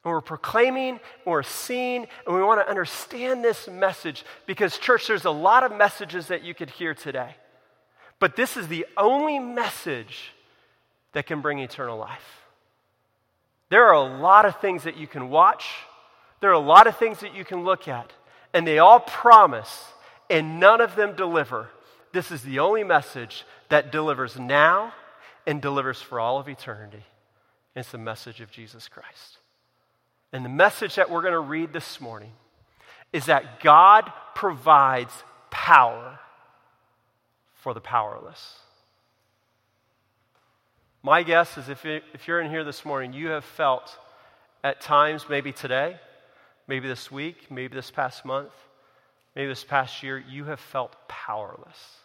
And 0.08 0.14
we're 0.14 0.22
proclaiming, 0.22 0.92
and 0.92 1.00
we're 1.26 1.42
seeing, 1.42 2.06
and 2.26 2.34
we 2.34 2.42
want 2.42 2.62
to 2.62 2.70
understand 2.70 3.44
this 3.44 3.68
message 3.68 4.24
because, 4.46 4.78
church, 4.78 5.06
there's 5.06 5.26
a 5.26 5.30
lot 5.30 5.64
of 5.64 5.76
messages 5.76 6.28
that 6.28 6.42
you 6.42 6.54
could 6.54 6.70
hear 6.70 6.94
today. 6.94 7.36
But 8.18 8.34
this 8.34 8.56
is 8.56 8.68
the 8.68 8.86
only 8.96 9.38
message 9.38 10.32
that 11.12 11.26
can 11.26 11.42
bring 11.42 11.58
eternal 11.58 11.98
life. 11.98 12.24
There 13.68 13.86
are 13.86 13.92
a 13.92 14.18
lot 14.18 14.46
of 14.46 14.58
things 14.62 14.84
that 14.84 14.96
you 14.96 15.06
can 15.06 15.28
watch, 15.28 15.66
there 16.40 16.48
are 16.48 16.54
a 16.54 16.58
lot 16.58 16.86
of 16.86 16.96
things 16.96 17.20
that 17.20 17.34
you 17.34 17.44
can 17.44 17.64
look 17.64 17.86
at, 17.86 18.10
and 18.54 18.66
they 18.66 18.78
all 18.78 19.00
promise, 19.00 19.84
and 20.30 20.58
none 20.58 20.80
of 20.80 20.96
them 20.96 21.16
deliver. 21.16 21.68
This 22.14 22.30
is 22.30 22.40
the 22.40 22.60
only 22.60 22.82
message 22.82 23.44
that 23.68 23.92
delivers 23.92 24.38
now 24.38 24.94
and 25.46 25.60
delivers 25.60 26.00
for 26.00 26.18
all 26.18 26.38
of 26.38 26.48
eternity. 26.48 27.04
It's 27.76 27.90
the 27.90 27.98
message 27.98 28.40
of 28.40 28.50
Jesus 28.50 28.88
Christ. 28.88 29.37
And 30.32 30.44
the 30.44 30.50
message 30.50 30.96
that 30.96 31.10
we're 31.10 31.22
going 31.22 31.32
to 31.32 31.40
read 31.40 31.72
this 31.72 32.00
morning 32.00 32.32
is 33.12 33.26
that 33.26 33.60
God 33.60 34.12
provides 34.34 35.12
power 35.50 36.18
for 37.54 37.72
the 37.72 37.80
powerless. 37.80 38.56
My 41.02 41.22
guess 41.22 41.56
is 41.56 41.68
if, 41.68 41.86
if 41.86 42.28
you're 42.28 42.40
in 42.40 42.50
here 42.50 42.64
this 42.64 42.84
morning, 42.84 43.12
you 43.12 43.28
have 43.28 43.44
felt 43.44 43.96
at 44.62 44.80
times, 44.80 45.26
maybe 45.28 45.52
today, 45.52 45.96
maybe 46.66 46.88
this 46.88 47.10
week, 47.10 47.50
maybe 47.50 47.74
this 47.74 47.90
past 47.90 48.24
month, 48.24 48.52
maybe 49.34 49.48
this 49.48 49.64
past 49.64 50.02
year, 50.02 50.18
you 50.18 50.44
have 50.44 50.60
felt 50.60 50.94
powerless. 51.08 51.96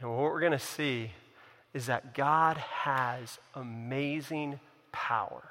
And 0.00 0.10
what 0.10 0.18
we're 0.18 0.40
going 0.40 0.52
to 0.52 0.58
see 0.58 1.12
is 1.72 1.86
that 1.86 2.14
God 2.14 2.58
has 2.58 3.38
amazing 3.54 4.60
power 4.92 5.42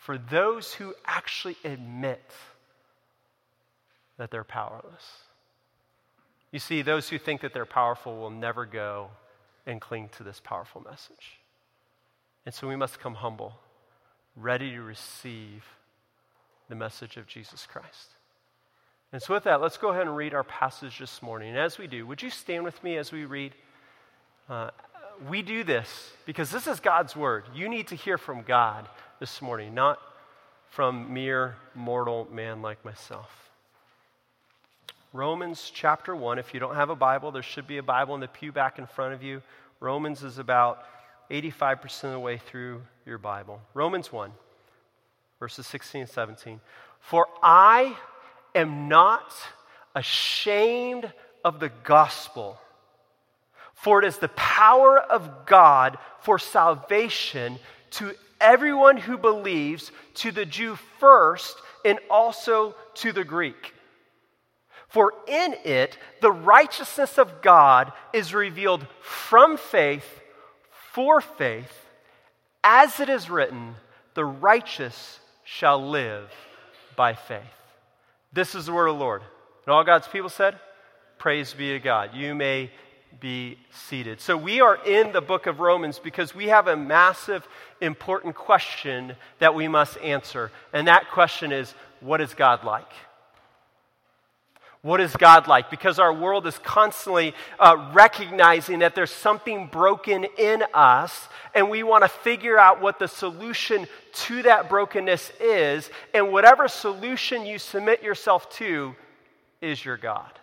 for 0.00 0.16
those 0.16 0.72
who 0.72 0.94
actually 1.04 1.58
admit 1.62 2.24
that 4.16 4.30
they're 4.30 4.44
powerless. 4.44 5.24
You 6.52 6.58
see, 6.58 6.80
those 6.80 7.10
who 7.10 7.18
think 7.18 7.42
that 7.42 7.52
they're 7.52 7.66
powerful 7.66 8.16
will 8.16 8.30
never 8.30 8.64
go 8.64 9.10
and 9.66 9.78
cling 9.78 10.08
to 10.16 10.22
this 10.22 10.40
powerful 10.40 10.80
message. 10.80 11.38
And 12.46 12.54
so 12.54 12.66
we 12.66 12.76
must 12.76 12.98
come 12.98 13.14
humble, 13.14 13.52
ready 14.36 14.70
to 14.70 14.80
receive 14.80 15.64
the 16.70 16.74
message 16.74 17.18
of 17.18 17.26
Jesus 17.26 17.66
Christ. 17.66 18.14
And 19.12 19.20
so, 19.20 19.34
with 19.34 19.44
that, 19.44 19.60
let's 19.60 19.76
go 19.76 19.90
ahead 19.90 20.06
and 20.06 20.16
read 20.16 20.32
our 20.32 20.44
passage 20.44 20.98
this 20.98 21.20
morning. 21.20 21.50
And 21.50 21.58
as 21.58 21.76
we 21.78 21.86
do, 21.86 22.06
would 22.06 22.22
you 22.22 22.30
stand 22.30 22.64
with 22.64 22.82
me 22.82 22.96
as 22.96 23.12
we 23.12 23.26
read? 23.26 23.52
Uh, 24.48 24.70
we 25.28 25.42
do 25.42 25.62
this 25.62 26.12
because 26.24 26.50
this 26.50 26.66
is 26.66 26.80
God's 26.80 27.14
word. 27.14 27.44
You 27.54 27.68
need 27.68 27.88
to 27.88 27.96
hear 27.96 28.16
from 28.16 28.42
God 28.42 28.88
this 29.20 29.42
morning, 29.42 29.74
not 29.74 30.00
from 30.70 31.12
mere 31.12 31.54
mortal 31.74 32.26
man 32.32 32.62
like 32.62 32.82
myself. 32.86 33.50
Romans 35.12 35.70
chapter 35.74 36.16
1. 36.16 36.38
If 36.38 36.54
you 36.54 36.60
don't 36.60 36.74
have 36.74 36.88
a 36.88 36.96
Bible, 36.96 37.30
there 37.30 37.42
should 37.42 37.66
be 37.66 37.76
a 37.76 37.82
Bible 37.82 38.14
in 38.14 38.22
the 38.22 38.28
pew 38.28 38.50
back 38.50 38.78
in 38.78 38.86
front 38.86 39.12
of 39.12 39.22
you. 39.22 39.42
Romans 39.78 40.22
is 40.22 40.38
about 40.38 40.84
85% 41.30 42.04
of 42.04 42.10
the 42.12 42.18
way 42.18 42.38
through 42.38 42.80
your 43.04 43.18
Bible. 43.18 43.60
Romans 43.74 44.10
1, 44.10 44.32
verses 45.38 45.66
16 45.66 46.02
and 46.02 46.10
17. 46.10 46.60
For 47.00 47.26
I 47.42 47.94
am 48.54 48.88
not 48.88 49.34
ashamed 49.94 51.12
of 51.44 51.60
the 51.60 51.70
gospel, 51.84 52.58
for 53.74 53.98
it 53.98 54.06
is 54.06 54.16
the 54.16 54.28
power 54.28 54.98
of 54.98 55.44
God 55.44 55.98
for 56.20 56.38
salvation 56.38 57.58
to 57.90 58.14
everyone 58.40 58.96
who 58.96 59.18
believes, 59.18 59.92
to 60.14 60.30
the 60.30 60.46
Jew 60.46 60.76
first, 60.98 61.56
and 61.84 61.98
also 62.08 62.74
to 62.94 63.12
the 63.12 63.24
Greek. 63.24 63.74
For 64.88 65.14
in 65.28 65.54
it, 65.64 65.98
the 66.20 66.32
righteousness 66.32 67.18
of 67.18 67.42
God 67.42 67.92
is 68.12 68.34
revealed 68.34 68.86
from 69.00 69.56
faith 69.56 70.20
for 70.92 71.20
faith, 71.20 71.72
as 72.64 72.98
it 72.98 73.08
is 73.08 73.30
written, 73.30 73.76
the 74.14 74.24
righteous 74.24 75.20
shall 75.44 75.88
live 75.88 76.30
by 76.96 77.14
faith. 77.14 77.40
This 78.32 78.54
is 78.54 78.66
the 78.66 78.72
word 78.72 78.88
of 78.88 78.96
the 78.96 79.04
Lord. 79.04 79.22
And 79.66 79.72
all 79.72 79.84
God's 79.84 80.08
people 80.08 80.28
said, 80.28 80.58
Praise 81.18 81.52
be 81.54 81.72
to 81.72 81.78
God. 81.78 82.14
You 82.14 82.34
may 82.34 82.70
be 83.18 83.58
seated. 83.72 84.20
So, 84.20 84.36
we 84.36 84.60
are 84.60 84.76
in 84.84 85.12
the 85.12 85.20
book 85.20 85.46
of 85.46 85.60
Romans 85.60 85.98
because 85.98 86.34
we 86.34 86.46
have 86.46 86.68
a 86.68 86.76
massive, 86.76 87.46
important 87.80 88.34
question 88.34 89.16
that 89.38 89.54
we 89.54 89.68
must 89.68 89.98
answer. 89.98 90.50
And 90.72 90.86
that 90.88 91.10
question 91.10 91.52
is 91.52 91.74
what 92.00 92.20
is 92.20 92.34
God 92.34 92.64
like? 92.64 92.90
What 94.82 95.00
is 95.00 95.14
God 95.14 95.46
like? 95.46 95.68
Because 95.70 95.98
our 95.98 96.12
world 96.12 96.46
is 96.46 96.56
constantly 96.58 97.34
uh, 97.58 97.90
recognizing 97.92 98.78
that 98.78 98.94
there's 98.94 99.10
something 99.10 99.66
broken 99.66 100.24
in 100.38 100.64
us, 100.72 101.28
and 101.54 101.68
we 101.68 101.82
want 101.82 102.02
to 102.02 102.08
figure 102.08 102.58
out 102.58 102.80
what 102.80 102.98
the 102.98 103.06
solution 103.06 103.86
to 104.12 104.42
that 104.42 104.70
brokenness 104.70 105.32
is. 105.38 105.90
And 106.14 106.32
whatever 106.32 106.66
solution 106.66 107.44
you 107.44 107.58
submit 107.58 108.02
yourself 108.02 108.48
to 108.56 108.94
is 109.60 109.84
your 109.84 109.98
God. 109.98 110.39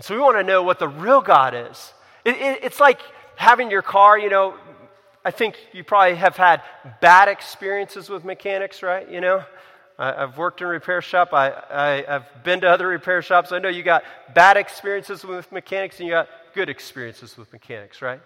So 0.00 0.14
we 0.14 0.20
want 0.20 0.36
to 0.36 0.44
know 0.44 0.62
what 0.62 0.78
the 0.78 0.88
real 0.88 1.20
God 1.20 1.54
is. 1.54 1.92
It, 2.24 2.36
it, 2.36 2.60
it's 2.62 2.78
like 2.78 3.00
having 3.36 3.70
your 3.70 3.82
car, 3.82 4.18
you 4.18 4.30
know. 4.30 4.54
I 5.24 5.32
think 5.32 5.56
you 5.72 5.82
probably 5.82 6.14
have 6.14 6.36
had 6.36 6.62
bad 7.00 7.28
experiences 7.28 8.08
with 8.08 8.24
mechanics, 8.24 8.82
right? 8.82 9.08
You 9.10 9.20
know, 9.20 9.44
I, 9.98 10.20
have 10.20 10.38
worked 10.38 10.60
in 10.60 10.68
a 10.68 10.70
repair 10.70 11.02
shop. 11.02 11.32
I, 11.32 11.52
I, 11.68 12.04
have 12.06 12.44
been 12.44 12.60
to 12.60 12.68
other 12.68 12.86
repair 12.86 13.20
shops. 13.20 13.50
I 13.50 13.58
know 13.58 13.68
you 13.68 13.82
got 13.82 14.04
bad 14.34 14.56
experiences 14.56 15.24
with 15.24 15.50
mechanics 15.50 15.98
and 15.98 16.06
you 16.06 16.14
got 16.14 16.28
good 16.54 16.68
experiences 16.68 17.36
with 17.36 17.52
mechanics, 17.52 18.00
right? 18.00 18.20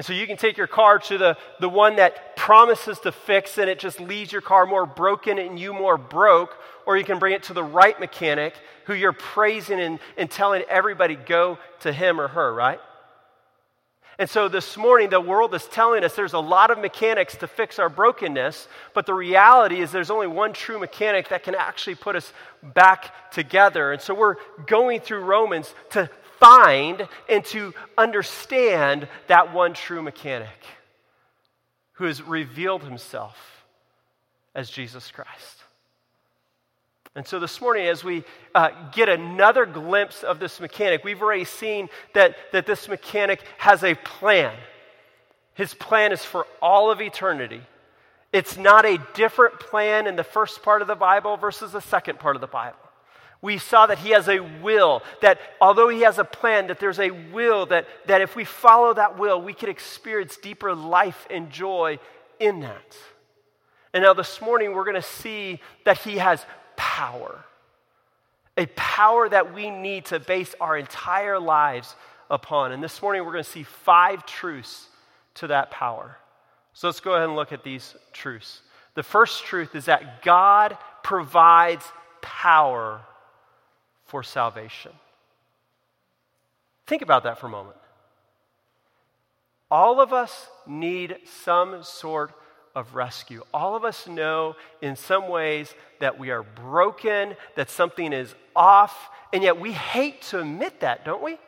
And 0.00 0.04
so 0.06 0.14
you 0.14 0.26
can 0.26 0.38
take 0.38 0.56
your 0.56 0.66
car 0.66 0.98
to 0.98 1.18
the, 1.18 1.36
the 1.60 1.68
one 1.68 1.96
that 1.96 2.34
promises 2.34 2.98
to 3.00 3.12
fix 3.12 3.58
and 3.58 3.68
it 3.68 3.78
just 3.78 4.00
leaves 4.00 4.32
your 4.32 4.40
car 4.40 4.64
more 4.64 4.86
broken 4.86 5.38
and 5.38 5.60
you 5.60 5.74
more 5.74 5.98
broke, 5.98 6.56
or 6.86 6.96
you 6.96 7.04
can 7.04 7.18
bring 7.18 7.34
it 7.34 7.42
to 7.42 7.52
the 7.52 7.62
right 7.62 8.00
mechanic 8.00 8.54
who 8.86 8.94
you're 8.94 9.12
praising 9.12 9.78
and, 9.78 9.98
and 10.16 10.30
telling 10.30 10.62
everybody 10.70 11.16
go 11.16 11.58
to 11.80 11.92
him 11.92 12.18
or 12.18 12.28
her, 12.28 12.54
right? 12.54 12.80
And 14.18 14.28
so 14.28 14.48
this 14.48 14.78
morning, 14.78 15.10
the 15.10 15.20
world 15.20 15.54
is 15.54 15.66
telling 15.66 16.02
us 16.02 16.16
there's 16.16 16.32
a 16.32 16.38
lot 16.38 16.70
of 16.70 16.78
mechanics 16.78 17.36
to 17.36 17.46
fix 17.46 17.78
our 17.78 17.90
brokenness, 17.90 18.68
but 18.94 19.04
the 19.04 19.12
reality 19.12 19.82
is 19.82 19.92
there's 19.92 20.10
only 20.10 20.28
one 20.28 20.54
true 20.54 20.78
mechanic 20.78 21.28
that 21.28 21.42
can 21.42 21.54
actually 21.54 21.96
put 21.96 22.16
us 22.16 22.32
back 22.62 23.30
together. 23.32 23.92
And 23.92 24.00
so 24.00 24.14
we're 24.14 24.36
going 24.66 25.00
through 25.00 25.24
Romans 25.24 25.74
to 25.90 26.08
find 26.40 27.06
and 27.28 27.44
to 27.44 27.72
understand 27.96 29.06
that 29.28 29.52
one 29.54 29.74
true 29.74 30.02
mechanic 30.02 30.48
who 31.92 32.06
has 32.06 32.22
revealed 32.22 32.82
himself 32.82 33.36
as 34.54 34.70
Jesus 34.70 35.10
Christ. 35.10 35.58
And 37.14 37.26
so 37.26 37.38
this 37.38 37.60
morning, 37.60 37.86
as 37.86 38.02
we 38.02 38.24
uh, 38.54 38.70
get 38.92 39.08
another 39.08 39.66
glimpse 39.66 40.22
of 40.22 40.38
this 40.38 40.60
mechanic, 40.60 41.04
we've 41.04 41.20
already 41.20 41.44
seen 41.44 41.88
that, 42.14 42.36
that 42.52 42.66
this 42.66 42.88
mechanic 42.88 43.42
has 43.58 43.82
a 43.82 43.94
plan. 43.94 44.56
His 45.54 45.74
plan 45.74 46.12
is 46.12 46.24
for 46.24 46.46
all 46.62 46.90
of 46.90 47.00
eternity. 47.00 47.60
It's 48.32 48.56
not 48.56 48.86
a 48.86 48.98
different 49.14 49.58
plan 49.58 50.06
in 50.06 50.14
the 50.14 50.24
first 50.24 50.62
part 50.62 50.82
of 50.82 50.88
the 50.88 50.94
Bible 50.94 51.36
versus 51.36 51.72
the 51.72 51.80
second 51.80 52.20
part 52.20 52.36
of 52.36 52.40
the 52.40 52.46
Bible. 52.46 52.78
We 53.42 53.56
saw 53.56 53.86
that 53.86 53.98
he 53.98 54.10
has 54.10 54.28
a 54.28 54.40
will, 54.40 55.02
that 55.22 55.40
although 55.60 55.88
he 55.88 56.02
has 56.02 56.18
a 56.18 56.24
plan, 56.24 56.66
that 56.66 56.78
there's 56.78 56.98
a 56.98 57.10
will, 57.10 57.66
that, 57.66 57.86
that 58.06 58.20
if 58.20 58.36
we 58.36 58.44
follow 58.44 58.92
that 58.92 59.18
will, 59.18 59.40
we 59.40 59.54
can 59.54 59.70
experience 59.70 60.36
deeper 60.36 60.74
life 60.74 61.26
and 61.30 61.50
joy 61.50 61.98
in 62.38 62.60
that. 62.60 62.96
And 63.94 64.04
now 64.04 64.12
this 64.12 64.40
morning, 64.42 64.74
we're 64.74 64.84
going 64.84 64.94
to 64.94 65.02
see 65.02 65.60
that 65.84 65.98
he 65.98 66.18
has 66.18 66.44
power. 66.76 67.44
A 68.58 68.66
power 68.76 69.28
that 69.28 69.54
we 69.54 69.70
need 69.70 70.06
to 70.06 70.20
base 70.20 70.54
our 70.60 70.76
entire 70.76 71.38
lives 71.38 71.94
upon. 72.28 72.72
And 72.72 72.82
this 72.82 73.00
morning 73.00 73.24
we're 73.24 73.32
going 73.32 73.44
to 73.44 73.50
see 73.50 73.62
five 73.62 74.26
truths 74.26 74.86
to 75.34 75.46
that 75.48 75.70
power. 75.70 76.16
So 76.72 76.88
let's 76.88 77.00
go 77.00 77.12
ahead 77.12 77.24
and 77.24 77.36
look 77.36 77.52
at 77.52 77.64
these 77.64 77.94
truths. 78.12 78.60
The 78.94 79.02
first 79.02 79.44
truth 79.44 79.74
is 79.74 79.86
that 79.86 80.22
God 80.22 80.76
provides 81.02 81.84
power 82.20 83.00
for 84.10 84.24
salvation. 84.24 84.90
Think 86.86 87.02
about 87.02 87.22
that 87.22 87.38
for 87.38 87.46
a 87.46 87.50
moment. 87.50 87.76
All 89.70 90.00
of 90.00 90.12
us 90.12 90.48
need 90.66 91.16
some 91.44 91.84
sort 91.84 92.32
of 92.74 92.96
rescue. 92.96 93.44
All 93.54 93.76
of 93.76 93.84
us 93.84 94.08
know 94.08 94.56
in 94.82 94.96
some 94.96 95.28
ways 95.28 95.72
that 96.00 96.18
we 96.18 96.30
are 96.30 96.42
broken, 96.42 97.36
that 97.54 97.70
something 97.70 98.12
is 98.12 98.34
off, 98.56 99.10
and 99.32 99.44
yet 99.44 99.60
we 99.60 99.70
hate 99.70 100.22
to 100.22 100.40
admit 100.40 100.80
that, 100.80 101.04
don't 101.04 101.22
we? 101.22 101.38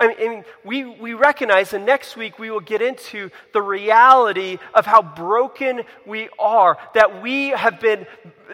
I 0.00 0.14
mean, 0.14 0.44
we, 0.64 0.84
we 0.84 1.14
recognize, 1.14 1.72
and 1.72 1.86
next 1.86 2.16
week 2.16 2.38
we 2.38 2.50
will 2.50 2.60
get 2.60 2.82
into 2.82 3.30
the 3.52 3.62
reality 3.62 4.58
of 4.74 4.84
how 4.86 5.02
broken 5.02 5.82
we 6.06 6.28
are. 6.38 6.76
That 6.94 7.22
we 7.22 7.48
have 7.48 7.78
been, 7.78 8.06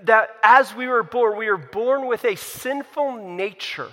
that 0.03 0.31
as 0.43 0.75
we 0.75 0.89
were 0.89 1.03
born, 1.03 1.39
we 1.39 1.49
were 1.49 1.57
born 1.57 2.07
with 2.07 2.25
a 2.25 2.37
sinful 2.37 3.17
nature. 3.17 3.89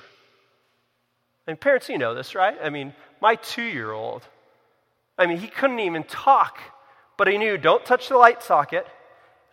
And 1.48 1.60
parents, 1.60 1.88
you 1.88 1.98
know 1.98 2.14
this, 2.14 2.36
right? 2.36 2.58
I 2.62 2.70
mean, 2.70 2.94
my 3.22 3.36
two 3.36 3.64
year 3.64 3.92
old, 3.92 4.24
I 5.18 5.28
mean, 5.28 5.38
he 5.38 5.48
couldn't 5.48 5.80
even 5.80 6.04
talk 6.04 6.60
but 7.18 7.28
he 7.28 7.38
knew 7.38 7.58
don't 7.58 7.86
touch 7.86 8.10
the 8.10 8.18
light 8.18 8.44
socket. 8.44 8.86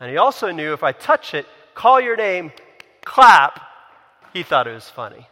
And 0.00 0.10
he 0.10 0.16
also 0.16 0.50
knew 0.50 0.72
if 0.72 0.82
I 0.82 0.92
touch 0.92 1.34
it, 1.34 1.46
call 1.74 2.00
your 2.00 2.16
name, 2.16 2.52
clap, 3.04 3.60
he 4.32 4.42
thought 4.42 4.66
it 4.66 4.74
was 4.74 4.88
funny. 4.88 5.28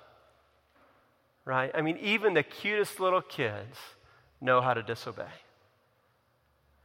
Right? 1.44 1.70
I 1.74 1.80
mean, 1.80 1.98
even 1.98 2.34
the 2.34 2.42
cutest 2.42 3.00
little 3.00 3.22
kids 3.22 3.76
know 4.40 4.60
how 4.60 4.74
to 4.74 4.82
disobey. 4.82 5.24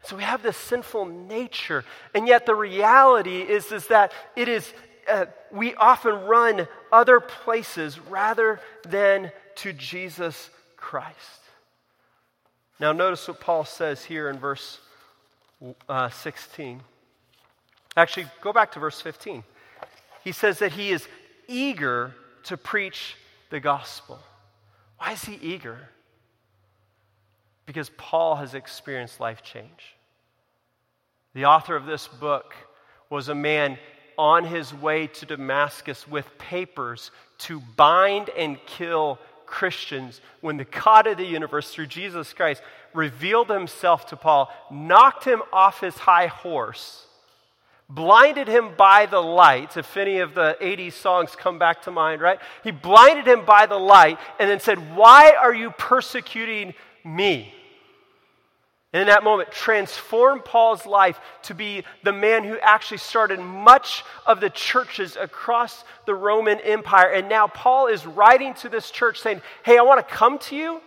So 0.03 0.15
we 0.15 0.23
have 0.23 0.43
this 0.43 0.57
sinful 0.57 1.05
nature, 1.05 1.83
and 2.13 2.27
yet 2.27 2.45
the 2.45 2.53
reality 2.53 3.41
is, 3.41 3.71
is 3.71 3.87
that 3.87 4.11
it 4.35 4.47
is, 4.47 4.71
uh, 5.11 5.25
we 5.51 5.73
often 5.75 6.25
run 6.25 6.67
other 6.91 7.19
places 7.19 7.99
rather 7.99 8.59
than 8.87 9.31
to 9.55 9.73
Jesus 9.73 10.49
Christ. 10.77 11.41
Now, 12.79 12.91
notice 12.91 13.27
what 13.27 13.39
Paul 13.39 13.65
says 13.65 14.03
here 14.03 14.29
in 14.29 14.37
verse 14.37 14.79
uh, 15.89 16.09
16. 16.09 16.81
Actually, 17.97 18.27
go 18.41 18.51
back 18.51 18.73
to 18.73 18.79
verse 18.79 19.01
15. 19.01 19.43
He 20.23 20.31
says 20.31 20.59
that 20.59 20.73
he 20.73 20.91
is 20.91 21.07
eager 21.47 22.13
to 22.43 22.57
preach 22.57 23.15
the 23.49 23.59
gospel. 23.59 24.19
Why 24.97 25.11
is 25.11 25.23
he 25.23 25.35
eager? 25.35 25.77
Because 27.65 27.89
Paul 27.97 28.35
has 28.35 28.53
experienced 28.53 29.19
life 29.19 29.41
change. 29.43 29.95
The 31.33 31.45
author 31.45 31.75
of 31.75 31.85
this 31.85 32.07
book 32.07 32.53
was 33.09 33.29
a 33.29 33.35
man 33.35 33.77
on 34.17 34.45
his 34.45 34.73
way 34.73 35.07
to 35.07 35.25
Damascus 35.25 36.07
with 36.07 36.37
papers 36.37 37.11
to 37.39 37.59
bind 37.75 38.29
and 38.29 38.57
kill 38.65 39.19
Christians 39.45 40.21
when 40.41 40.57
the 40.57 40.65
God 40.65 41.07
of 41.07 41.17
the 41.17 41.25
universe, 41.25 41.71
through 41.71 41.87
Jesus 41.87 42.33
Christ, 42.33 42.61
revealed 42.93 43.49
himself 43.49 44.07
to 44.07 44.15
Paul, 44.15 44.49
knocked 44.71 45.25
him 45.25 45.41
off 45.51 45.81
his 45.81 45.95
high 45.95 46.27
horse, 46.27 47.05
blinded 47.89 48.47
him 48.47 48.71
by 48.75 49.05
the 49.05 49.21
light. 49.21 49.77
If 49.77 49.95
any 49.97 50.19
of 50.19 50.33
the 50.33 50.57
80s 50.61 50.93
songs 50.93 51.35
come 51.35 51.59
back 51.59 51.83
to 51.83 51.91
mind, 51.91 52.21
right? 52.21 52.39
He 52.63 52.71
blinded 52.71 53.27
him 53.27 53.45
by 53.45 53.65
the 53.65 53.77
light 53.77 54.17
and 54.39 54.49
then 54.49 54.59
said, 54.59 54.95
Why 54.95 55.35
are 55.39 55.53
you 55.53 55.71
persecuting 55.71 56.73
me? 57.03 57.53
And 58.93 59.01
in 59.01 59.07
that 59.07 59.25
moment, 59.25 59.51
transformed 59.51 60.45
Paul's 60.45 60.85
life 60.85 61.19
to 61.43 61.53
be 61.53 61.83
the 62.03 62.13
man 62.13 62.45
who 62.45 62.57
actually 62.59 62.99
started 62.99 63.41
much 63.41 64.05
of 64.25 64.39
the 64.39 64.49
churches 64.49 65.17
across 65.19 65.83
the 66.05 66.15
Roman 66.15 66.61
Empire. 66.61 67.11
And 67.11 67.27
now 67.27 67.47
Paul 67.47 67.87
is 67.87 68.05
writing 68.05 68.53
to 68.55 68.69
this 68.69 68.89
church 68.89 69.19
saying, 69.19 69.41
Hey, 69.63 69.77
I 69.77 69.81
want 69.81 69.99
to 69.99 70.13
come 70.15 70.39
to 70.39 70.55
you 70.55 70.81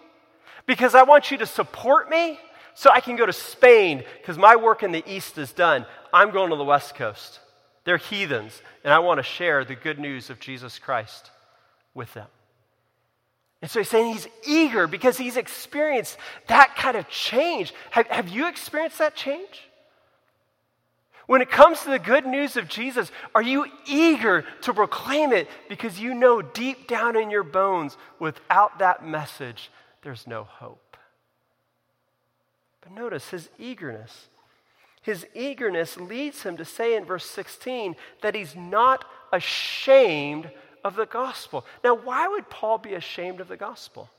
because 0.66 0.94
I 0.94 1.02
want 1.02 1.30
you 1.30 1.36
to 1.38 1.46
support 1.46 2.08
me 2.08 2.40
so 2.74 2.90
I 2.90 3.00
can 3.00 3.16
go 3.16 3.26
to 3.26 3.32
Spain 3.32 4.04
because 4.20 4.38
my 4.38 4.56
work 4.56 4.82
in 4.82 4.92
the 4.92 5.02
East 5.06 5.36
is 5.36 5.52
done. 5.52 5.84
I'm 6.12 6.30
going 6.30 6.50
to 6.50 6.56
the 6.56 6.64
West 6.64 6.94
Coast. 6.94 7.40
They're 7.84 7.96
heathens, 7.96 8.60
and 8.84 8.92
I 8.92 8.98
want 8.98 9.18
to 9.18 9.22
share 9.22 9.64
the 9.64 9.74
good 9.74 9.98
news 9.98 10.30
of 10.30 10.40
Jesus 10.40 10.78
Christ 10.78 11.30
with 11.94 12.12
them. 12.14 12.26
And 13.60 13.70
so 13.70 13.80
he's 13.80 13.88
saying 13.88 14.12
he's 14.12 14.28
eager 14.46 14.86
because 14.86 15.18
he's 15.18 15.36
experienced 15.36 16.16
that 16.46 16.76
kind 16.76 16.96
of 16.96 17.08
change. 17.08 17.74
Have, 17.90 18.06
have 18.08 18.28
you 18.28 18.48
experienced 18.48 18.98
that 18.98 19.16
change? 19.16 19.68
When 21.26 21.42
it 21.42 21.50
comes 21.50 21.80
to 21.82 21.90
the 21.90 21.98
good 21.98 22.24
news 22.24 22.56
of 22.56 22.68
Jesus, 22.68 23.10
are 23.34 23.42
you 23.42 23.66
eager 23.86 24.44
to 24.62 24.72
proclaim 24.72 25.32
it 25.32 25.48
because 25.68 26.00
you 26.00 26.14
know 26.14 26.40
deep 26.40 26.88
down 26.88 27.16
in 27.16 27.30
your 27.30 27.42
bones, 27.42 27.98
without 28.18 28.78
that 28.78 29.06
message, 29.06 29.70
there's 30.02 30.26
no 30.26 30.44
hope? 30.44 30.96
But 32.80 32.92
notice 32.92 33.28
his 33.28 33.50
eagerness. 33.58 34.28
His 35.02 35.26
eagerness 35.34 35.96
leads 35.96 36.42
him 36.42 36.56
to 36.56 36.64
say 36.64 36.96
in 36.96 37.04
verse 37.04 37.24
16 37.24 37.96
that 38.22 38.34
he's 38.34 38.54
not 38.56 39.04
ashamed 39.32 40.50
of 40.84 40.96
the 40.96 41.06
gospel. 41.06 41.64
Now, 41.82 41.94
why 41.94 42.28
would 42.28 42.50
Paul 42.50 42.78
be 42.78 42.94
ashamed 42.94 43.40
of 43.40 43.48
the 43.48 43.56
gospel? 43.56 44.10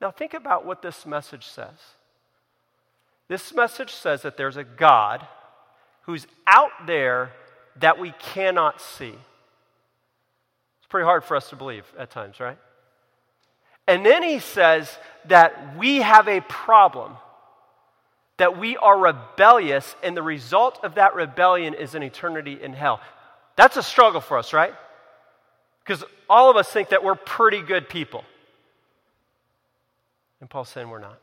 Now, 0.00 0.10
think 0.10 0.34
about 0.34 0.64
what 0.64 0.82
this 0.82 1.04
message 1.04 1.46
says. 1.46 1.74
This 3.28 3.52
message 3.54 3.92
says 3.92 4.22
that 4.22 4.36
there's 4.36 4.56
a 4.56 4.64
God 4.64 5.26
who's 6.02 6.26
out 6.46 6.86
there 6.86 7.32
that 7.76 7.98
we 7.98 8.12
cannot 8.18 8.80
see. 8.80 9.14
It's 10.78 10.86
pretty 10.88 11.04
hard 11.04 11.24
for 11.24 11.36
us 11.36 11.50
to 11.50 11.56
believe 11.56 11.84
at 11.98 12.10
times, 12.10 12.40
right? 12.40 12.58
And 13.86 14.04
then 14.04 14.22
he 14.22 14.38
says 14.38 14.98
that 15.26 15.76
we 15.76 15.96
have 15.98 16.28
a 16.28 16.40
problem, 16.42 17.16
that 18.38 18.58
we 18.58 18.76
are 18.76 18.98
rebellious, 18.98 19.94
and 20.02 20.16
the 20.16 20.22
result 20.22 20.80
of 20.82 20.94
that 20.94 21.14
rebellion 21.14 21.74
is 21.74 21.94
an 21.94 22.02
eternity 22.02 22.58
in 22.60 22.72
hell. 22.72 23.00
That's 23.56 23.76
a 23.76 23.82
struggle 23.82 24.20
for 24.20 24.38
us, 24.38 24.52
right? 24.52 24.74
Because 25.84 26.04
all 26.28 26.50
of 26.50 26.56
us 26.56 26.68
think 26.68 26.90
that 26.90 27.04
we're 27.04 27.14
pretty 27.14 27.62
good 27.62 27.88
people. 27.88 28.24
And 30.40 30.48
Paul's 30.48 30.68
saying 30.68 30.88
we're 30.88 31.00
not. 31.00 31.18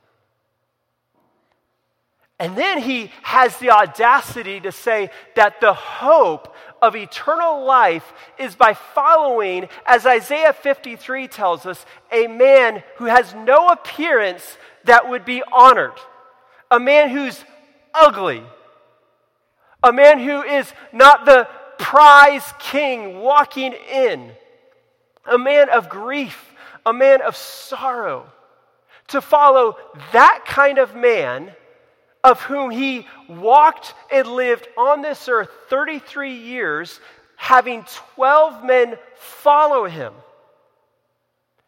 And 2.37 2.57
then 2.57 2.79
he 2.79 3.11
has 3.21 3.55
the 3.57 3.69
audacity 3.69 4.59
to 4.59 4.71
say 4.71 5.09
that 5.35 5.61
the 5.61 5.73
hope 5.73 6.53
of 6.81 6.95
eternal 6.95 7.63
life 7.63 8.11
is 8.37 8.55
by 8.55 8.73
following, 8.73 9.69
as 9.85 10.05
Isaiah 10.05 10.51
53 10.51 11.29
tells 11.29 11.65
us, 11.65 11.85
a 12.11 12.27
man 12.27 12.83
who 12.97 13.05
has 13.05 13.33
no 13.33 13.69
appearance 13.69 14.57
that 14.83 15.07
would 15.07 15.23
be 15.23 15.43
honored, 15.49 15.93
a 16.71 16.79
man 16.79 17.09
who's 17.09 17.43
ugly, 17.93 18.43
a 19.83 19.93
man 19.93 20.19
who 20.19 20.43
is 20.43 20.71
not 20.91 21.25
the 21.25 21.47
prize 21.77 22.53
king 22.59 23.19
walking 23.19 23.73
in 23.73 24.31
a 25.25 25.37
man 25.37 25.69
of 25.69 25.89
grief, 25.89 26.53
a 26.85 26.93
man 26.93 27.21
of 27.21 27.35
sorrow. 27.35 28.31
To 29.09 29.21
follow 29.21 29.77
that 30.13 30.45
kind 30.47 30.79
of 30.79 30.95
man 30.95 31.51
of 32.23 32.41
whom 32.41 32.71
he 32.71 33.07
walked 33.29 33.93
and 34.11 34.27
lived 34.27 34.67
on 34.77 35.03
this 35.03 35.29
earth 35.29 35.49
33 35.69 36.33
years, 36.33 36.99
having 37.35 37.85
12 38.15 38.63
men 38.63 38.97
follow 39.15 39.85
him. 39.85 40.11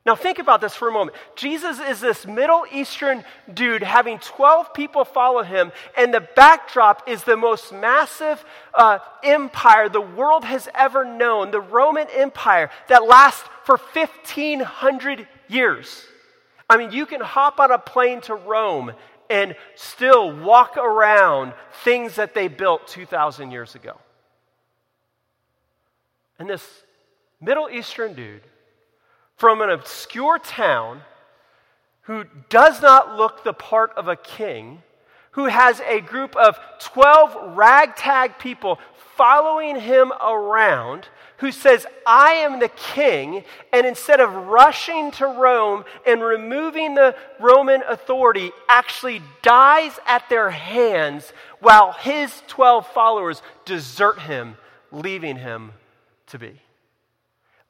Now, 0.08 0.16
think 0.16 0.40
about 0.40 0.62
this 0.62 0.74
for 0.74 0.88
a 0.88 0.92
moment. 0.92 1.18
Jesus 1.36 1.82
is 1.82 2.00
this 2.00 2.26
Middle 2.26 2.64
Eastern 2.72 3.26
dude 3.54 3.84
having 3.84 4.20
12 4.20 4.74
people 4.74 5.04
follow 5.04 5.44
him, 5.44 5.74
and 5.98 6.14
the 6.14 6.22
backdrop 6.22 7.10
is 7.10 7.26
the 7.26 7.36
most 7.36 7.74
massive 7.74 8.46
uh, 8.74 9.00
empire 9.22 9.90
the 9.90 10.00
world 10.00 10.46
has 10.46 10.70
ever 10.74 11.04
known 11.04 11.52
the 11.52 11.60
Roman 11.60 12.08
Empire 12.16 12.70
that 12.88 13.06
lasts 13.06 13.44
for 13.66 13.76
1,500 13.76 15.28
years. 15.50 16.06
I 16.70 16.78
mean, 16.78 16.94
you 16.94 17.06
can 17.06 17.20
hop 17.20 17.60
on 17.60 17.74
a 17.74 17.78
plane 17.78 18.22
to 18.22 18.36
Rome 18.36 18.94
and 19.30 19.58
still 19.76 20.32
walk 20.32 20.78
around 20.78 21.52
things 21.84 22.16
that 22.16 22.34
they 22.34 22.48
built 22.48 22.88
2,000 22.88 23.52
years 23.52 23.76
ago. 23.76 23.98
And 26.40 26.50
this 26.50 26.66
Middle 27.42 27.70
Eastern 27.70 28.14
dude 28.14 28.44
from 29.38 29.62
an 29.62 29.70
obscure 29.70 30.40
town 30.40 31.02
who 32.02 32.26
does 32.50 32.82
not 32.82 33.16
look 33.16 33.44
the 33.44 33.54
part 33.54 33.92
of 33.96 34.08
a 34.08 34.16
king, 34.16 34.82
who 35.32 35.46
has 35.46 35.80
a 35.82 36.02
group 36.02 36.36
of 36.36 36.60
12 36.80 37.56
ragtag 37.56 38.40
people 38.40 38.80
following 39.16 39.80
him 39.80 40.12
around, 40.14 41.08
who 41.38 41.52
says, 41.52 41.86
I 42.06 42.32
am 42.34 42.60
the 42.60 42.70
king, 42.70 43.44
and 43.72 43.86
instead 43.86 44.20
of 44.20 44.34
rushing 44.48 45.12
to 45.12 45.28
Rome 45.28 45.86
and 46.08 46.22
removing 46.24 46.96
the 46.96 47.16
Roman 47.40 47.84
authority, 47.84 48.52
actually 48.68 49.22
dies 49.44 50.00
at 50.08 50.28
their 50.30 50.50
hands 50.50 51.32
while 51.60 51.92
his 51.92 52.42
12 52.48 52.88
followers 52.88 53.44
desert 53.66 54.20
him, 54.20 54.58
leaving 54.92 55.36
him 55.36 55.74
to 56.28 56.40
be 56.40 56.62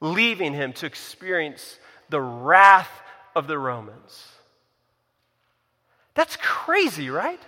leaving 0.00 0.54
him 0.54 0.72
to 0.74 0.86
experience 0.86 1.78
the 2.08 2.20
wrath 2.20 2.90
of 3.34 3.46
the 3.46 3.58
Romans. 3.58 4.26
That's 6.14 6.36
crazy, 6.36 7.10
right? 7.10 7.40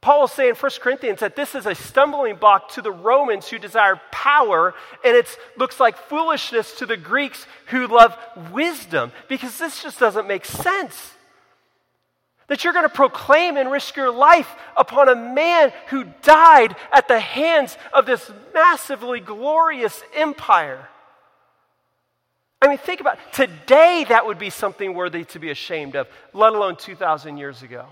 Paul 0.00 0.24
is 0.24 0.32
saying 0.32 0.50
in 0.50 0.56
1 0.56 0.70
Corinthians 0.80 1.20
that 1.20 1.34
this 1.34 1.54
is 1.54 1.64
a 1.64 1.74
stumbling 1.74 2.36
block 2.36 2.70
to 2.72 2.82
the 2.82 2.92
Romans 2.92 3.48
who 3.48 3.58
desire 3.58 3.98
power, 4.10 4.74
and 5.02 5.16
it 5.16 5.26
looks 5.56 5.80
like 5.80 5.96
foolishness 5.96 6.72
to 6.76 6.86
the 6.86 6.98
Greeks 6.98 7.46
who 7.68 7.86
love 7.86 8.14
wisdom, 8.52 9.12
because 9.28 9.56
this 9.56 9.82
just 9.82 9.98
doesn't 9.98 10.28
make 10.28 10.44
sense. 10.44 11.12
That 12.48 12.64
you're 12.64 12.74
going 12.74 12.84
to 12.84 12.94
proclaim 12.94 13.56
and 13.56 13.70
risk 13.70 13.96
your 13.96 14.10
life 14.10 14.54
upon 14.76 15.08
a 15.08 15.16
man 15.16 15.72
who 15.88 16.04
died 16.20 16.76
at 16.92 17.08
the 17.08 17.20
hands 17.20 17.78
of 17.94 18.04
this 18.04 18.30
massively 18.52 19.20
glorious 19.20 20.02
empire. 20.14 20.88
I 22.64 22.68
mean, 22.68 22.78
think 22.78 23.00
about 23.00 23.18
it. 23.18 23.32
today 23.34 24.06
that 24.08 24.24
would 24.24 24.38
be 24.38 24.48
something 24.48 24.94
worthy 24.94 25.24
to 25.26 25.38
be 25.38 25.50
ashamed 25.50 25.96
of, 25.96 26.08
let 26.32 26.54
alone 26.54 26.76
2,000 26.76 27.36
years 27.36 27.62
ago. 27.62 27.86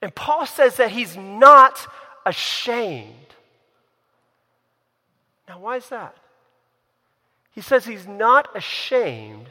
And 0.00 0.14
Paul 0.14 0.46
says 0.46 0.76
that 0.76 0.90
he's 0.90 1.14
not 1.14 1.86
ashamed. 2.24 3.12
Now, 5.46 5.58
why 5.58 5.76
is 5.76 5.88
that? 5.90 6.16
He 7.54 7.60
says 7.60 7.84
he's 7.84 8.06
not 8.06 8.56
ashamed 8.56 9.48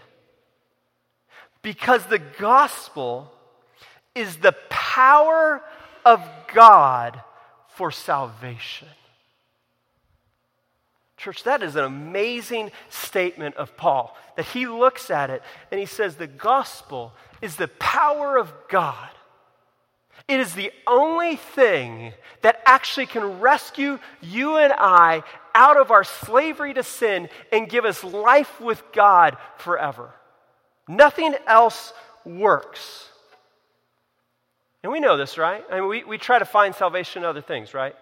because 1.62 2.06
the 2.08 2.20
gospel 2.20 3.32
is 4.16 4.38
the 4.38 4.56
power 4.70 5.62
of 6.04 6.28
God 6.54 7.22
for 7.76 7.92
salvation. 7.92 8.88
Church, 11.18 11.44
that 11.44 11.64
is 11.64 11.76
an 11.76 11.84
amazing 11.84 12.72
statement 12.90 13.56
of 13.56 13.76
Paul. 13.76 14.16
That 14.36 14.46
he 14.46 14.68
looks 14.68 15.10
at 15.10 15.32
it 15.32 15.42
and 15.72 15.80
he 15.80 15.88
says, 15.88 16.16
The 16.16 16.28
gospel 16.28 17.12
is 17.42 17.56
the 17.56 17.68
power 17.68 18.38
of 18.38 18.54
God. 18.70 19.10
It 20.28 20.40
is 20.40 20.54
the 20.54 20.72
only 20.86 21.38
thing 21.38 22.14
that 22.42 22.62
actually 22.66 23.08
can 23.08 23.40
rescue 23.40 23.98
you 24.22 24.58
and 24.58 24.74
I 24.74 25.24
out 25.56 25.78
of 25.78 25.90
our 25.90 26.04
slavery 26.04 26.74
to 26.76 26.84
sin 26.84 27.30
and 27.52 27.70
give 27.70 27.86
us 27.86 28.04
life 28.04 28.60
with 28.62 28.84
God 28.94 29.38
forever. 29.58 30.12
Nothing 30.88 31.34
else 31.48 31.94
works. 32.26 33.10
And 34.84 34.92
we 34.92 35.00
know 35.00 35.18
this, 35.18 35.38
right? 35.38 35.64
I 35.72 35.80
mean, 35.80 35.90
we, 35.90 36.04
we 36.04 36.18
try 36.18 36.40
to 36.40 36.46
find 36.46 36.76
salvation 36.76 37.24
in 37.24 37.28
other 37.28 37.42
things, 37.42 37.74
right? 37.74 37.96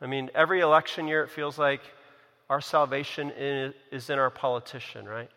I 0.00 0.06
mean, 0.06 0.30
every 0.34 0.60
election 0.60 1.06
year 1.06 1.22
it 1.22 1.30
feels 1.30 1.58
like 1.58 1.80
our 2.52 2.60
salvation 2.60 3.32
is 3.34 4.10
in 4.10 4.18
our 4.18 4.28
politician, 4.28 5.08
right? 5.08 5.30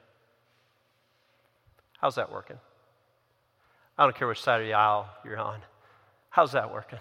How's 1.97 2.15
that 2.15 2.29
working? 2.29 2.57
I 3.97 4.03
don't 4.03 4.13
care 4.13 4.27
which 4.27 4.41
side 4.41 4.59
of 4.59 4.67
the 4.67 4.73
aisle 4.73 5.07
you're 5.23 5.39
on. 5.39 5.61
How's 6.29 6.51
that 6.51 6.73
working? 6.73 6.99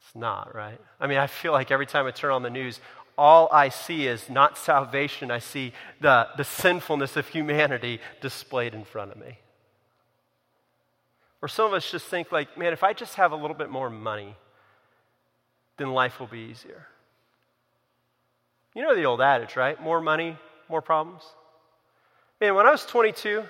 It's 0.00 0.16
not, 0.16 0.52
right? 0.52 0.80
I 0.98 1.06
mean, 1.06 1.18
I 1.18 1.28
feel 1.28 1.52
like 1.52 1.70
every 1.70 1.86
time 1.86 2.06
I 2.06 2.10
turn 2.10 2.32
on 2.32 2.42
the 2.42 2.50
news, 2.50 2.80
all 3.16 3.48
I 3.52 3.68
see 3.68 4.08
is 4.08 4.28
not 4.28 4.58
salvation, 4.58 5.30
I 5.30 5.38
see 5.38 5.74
the, 6.00 6.26
the 6.36 6.42
sinfulness 6.42 7.16
of 7.16 7.28
humanity 7.28 8.00
displayed 8.20 8.74
in 8.74 8.82
front 8.84 9.12
of 9.12 9.16
me. 9.16 9.38
Or 11.40 11.46
some 11.46 11.66
of 11.66 11.72
us 11.72 11.88
just 11.88 12.06
think, 12.06 12.32
like, 12.32 12.58
man, 12.58 12.72
if 12.72 12.82
I 12.82 12.94
just 12.94 13.14
have 13.14 13.30
a 13.30 13.36
little 13.36 13.56
bit 13.56 13.70
more 13.70 13.90
money, 13.90 14.34
then 15.76 15.92
life 15.92 16.18
will 16.18 16.26
be 16.26 16.48
easier. 16.50 16.88
You 18.78 18.84
know 18.84 18.94
the 18.94 19.06
old 19.06 19.20
adage, 19.20 19.56
right? 19.56 19.82
More 19.82 20.00
money, 20.00 20.36
more 20.68 20.80
problems. 20.80 21.24
Man, 22.40 22.54
when 22.54 22.64
I 22.64 22.70
was 22.70 22.86
22, 22.86 23.42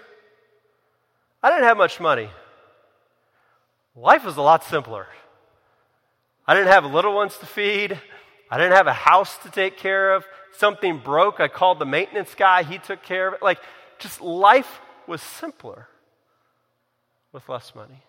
I 1.42 1.50
didn't 1.50 1.64
have 1.64 1.76
much 1.76 2.00
money. 2.00 2.30
Life 3.94 4.24
was 4.24 4.38
a 4.38 4.40
lot 4.40 4.64
simpler. 4.64 5.06
I 6.46 6.54
didn't 6.54 6.68
have 6.68 6.86
little 6.86 7.14
ones 7.14 7.36
to 7.36 7.44
feed. 7.44 8.00
I 8.50 8.56
didn't 8.56 8.72
have 8.72 8.86
a 8.86 8.94
house 8.94 9.36
to 9.42 9.50
take 9.50 9.76
care 9.76 10.14
of. 10.14 10.24
Something 10.56 10.96
broke. 10.96 11.40
I 11.40 11.48
called 11.48 11.78
the 11.78 11.84
maintenance 11.84 12.34
guy. 12.34 12.62
He 12.62 12.78
took 12.78 13.02
care 13.02 13.28
of 13.28 13.34
it. 13.34 13.42
Like, 13.42 13.58
just 13.98 14.22
life 14.22 14.80
was 15.06 15.20
simpler 15.20 15.88
with 17.32 17.46
less 17.50 17.74
money. 17.74 18.02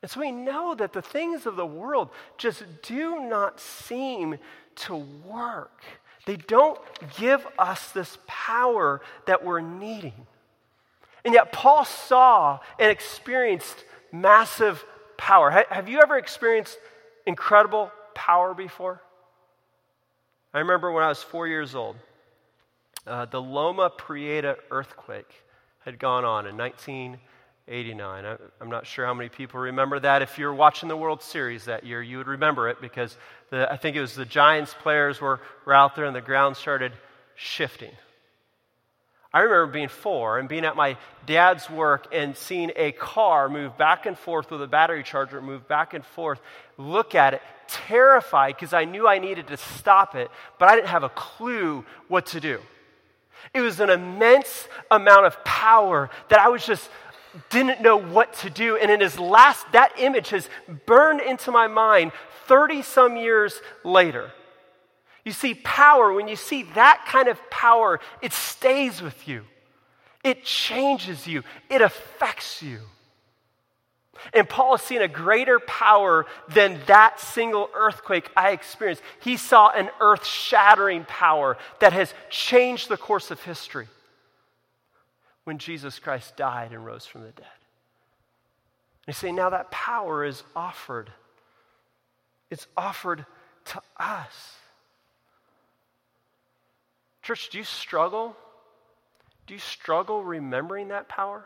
And 0.00 0.10
so 0.10 0.20
we 0.20 0.30
know 0.30 0.74
that 0.76 0.92
the 0.92 1.02
things 1.02 1.44
of 1.44 1.56
the 1.56 1.66
world 1.66 2.08
just 2.36 2.64
do 2.82 3.20
not 3.20 3.60
seem 3.60 4.38
to 4.78 4.96
work. 4.96 5.82
They 6.26 6.36
don't 6.36 6.78
give 7.16 7.46
us 7.58 7.90
this 7.92 8.18
power 8.26 9.00
that 9.26 9.44
we're 9.44 9.60
needing. 9.60 10.26
And 11.24 11.34
yet, 11.34 11.52
Paul 11.52 11.84
saw 11.84 12.60
and 12.78 12.90
experienced 12.90 13.84
massive 14.12 14.84
power. 15.16 15.50
Have 15.50 15.88
you 15.88 16.00
ever 16.00 16.16
experienced 16.16 16.78
incredible 17.26 17.90
power 18.14 18.54
before? 18.54 19.02
I 20.54 20.60
remember 20.60 20.90
when 20.92 21.04
I 21.04 21.08
was 21.08 21.22
four 21.22 21.46
years 21.46 21.74
old, 21.74 21.96
uh, 23.06 23.26
the 23.26 23.40
Loma 23.40 23.90
Prieta 23.90 24.56
earthquake 24.70 25.30
had 25.84 25.98
gone 25.98 26.24
on 26.24 26.46
in 26.46 26.56
19. 26.56 27.18
89. 27.68 28.24
I, 28.24 28.36
am 28.60 28.70
not 28.70 28.86
sure 28.86 29.04
how 29.04 29.14
many 29.14 29.28
people 29.28 29.60
remember 29.60 30.00
that. 30.00 30.22
If 30.22 30.38
you're 30.38 30.54
watching 30.54 30.88
the 30.88 30.96
World 30.96 31.22
Series 31.22 31.66
that 31.66 31.84
year, 31.84 32.02
you 32.02 32.18
would 32.18 32.26
remember 32.26 32.68
it 32.68 32.80
because 32.80 33.16
the, 33.50 33.70
I 33.70 33.76
think 33.76 33.96
it 33.96 34.00
was 34.00 34.14
the 34.14 34.24
Giants 34.24 34.74
players 34.80 35.20
were, 35.20 35.40
were 35.64 35.74
out 35.74 35.94
there 35.94 36.04
and 36.04 36.16
the 36.16 36.20
ground 36.20 36.56
started 36.56 36.92
shifting. 37.34 37.92
I 39.32 39.40
remember 39.40 39.72
being 39.72 39.88
four 39.88 40.38
and 40.38 40.48
being 40.48 40.64
at 40.64 40.74
my 40.74 40.96
dad's 41.26 41.68
work 41.68 42.06
and 42.12 42.34
seeing 42.34 42.72
a 42.76 42.92
car 42.92 43.48
move 43.48 43.76
back 43.76 44.06
and 44.06 44.18
forth 44.18 44.50
with 44.50 44.62
a 44.62 44.66
battery 44.66 45.02
charger 45.02 45.42
move 45.42 45.68
back 45.68 45.92
and 45.92 46.04
forth, 46.04 46.40
look 46.78 47.14
at 47.14 47.34
it, 47.34 47.42
terrified 47.68 48.56
because 48.56 48.72
I 48.72 48.86
knew 48.86 49.06
I 49.06 49.18
needed 49.18 49.48
to 49.48 49.58
stop 49.58 50.14
it, 50.14 50.30
but 50.58 50.70
I 50.70 50.76
didn't 50.76 50.88
have 50.88 51.02
a 51.02 51.10
clue 51.10 51.84
what 52.08 52.26
to 52.26 52.40
do. 52.40 52.60
It 53.54 53.60
was 53.60 53.80
an 53.80 53.90
immense 53.90 54.66
amount 54.90 55.26
of 55.26 55.42
power 55.44 56.10
that 56.30 56.40
I 56.40 56.48
was 56.48 56.64
just 56.64 56.88
didn't 57.50 57.80
know 57.80 57.96
what 57.96 58.32
to 58.34 58.50
do. 58.50 58.76
And 58.76 58.90
in 58.90 59.00
his 59.00 59.18
last, 59.18 59.70
that 59.72 59.92
image 59.98 60.30
has 60.30 60.48
burned 60.86 61.20
into 61.20 61.50
my 61.50 61.66
mind 61.66 62.12
30 62.46 62.82
some 62.82 63.16
years 63.16 63.60
later. 63.84 64.30
You 65.24 65.32
see, 65.32 65.54
power, 65.54 66.12
when 66.12 66.28
you 66.28 66.36
see 66.36 66.62
that 66.74 67.04
kind 67.06 67.28
of 67.28 67.38
power, 67.50 68.00
it 68.22 68.32
stays 68.32 69.02
with 69.02 69.28
you, 69.28 69.44
it 70.24 70.44
changes 70.44 71.26
you, 71.26 71.42
it 71.68 71.82
affects 71.82 72.62
you. 72.62 72.80
And 74.32 74.48
Paul 74.48 74.76
has 74.76 74.84
seen 74.84 75.00
a 75.00 75.08
greater 75.08 75.60
power 75.60 76.26
than 76.48 76.80
that 76.86 77.20
single 77.20 77.70
earthquake 77.74 78.28
I 78.36 78.50
experienced. 78.50 79.02
He 79.20 79.36
saw 79.36 79.70
an 79.70 79.90
earth 80.00 80.26
shattering 80.26 81.04
power 81.04 81.56
that 81.78 81.92
has 81.92 82.12
changed 82.28 82.88
the 82.88 82.96
course 82.96 83.30
of 83.30 83.40
history 83.42 83.86
when 85.48 85.56
Jesus 85.56 85.98
Christ 85.98 86.36
died 86.36 86.72
and 86.72 86.84
rose 86.84 87.06
from 87.06 87.22
the 87.22 87.30
dead. 87.30 87.46
And 89.06 89.16
say, 89.16 89.32
now 89.32 89.48
that 89.48 89.70
power 89.70 90.22
is 90.22 90.42
offered. 90.54 91.10
It's 92.50 92.66
offered 92.76 93.24
to 93.64 93.80
us. 93.96 94.56
Church, 97.22 97.48
do 97.48 97.56
you 97.56 97.64
struggle? 97.64 98.36
Do 99.46 99.54
you 99.54 99.60
struggle 99.60 100.22
remembering 100.22 100.88
that 100.88 101.08
power? 101.08 101.42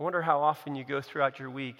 I 0.00 0.02
wonder 0.02 0.22
how 0.22 0.40
often 0.40 0.74
you 0.74 0.82
go 0.82 1.02
throughout 1.02 1.38
your 1.38 1.50
week 1.50 1.76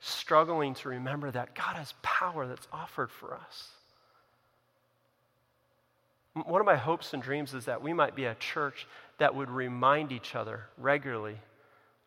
struggling 0.00 0.74
to 0.74 0.88
remember 0.88 1.30
that 1.30 1.54
God 1.54 1.76
has 1.76 1.94
power 2.02 2.48
that's 2.48 2.66
offered 2.72 3.12
for 3.12 3.34
us. 3.34 3.68
One 6.34 6.60
of 6.60 6.66
my 6.66 6.76
hopes 6.76 7.12
and 7.12 7.22
dreams 7.22 7.52
is 7.52 7.66
that 7.66 7.82
we 7.82 7.92
might 7.92 8.16
be 8.16 8.24
a 8.24 8.34
church 8.34 8.86
that 9.18 9.34
would 9.34 9.50
remind 9.50 10.12
each 10.12 10.34
other 10.34 10.64
regularly 10.78 11.36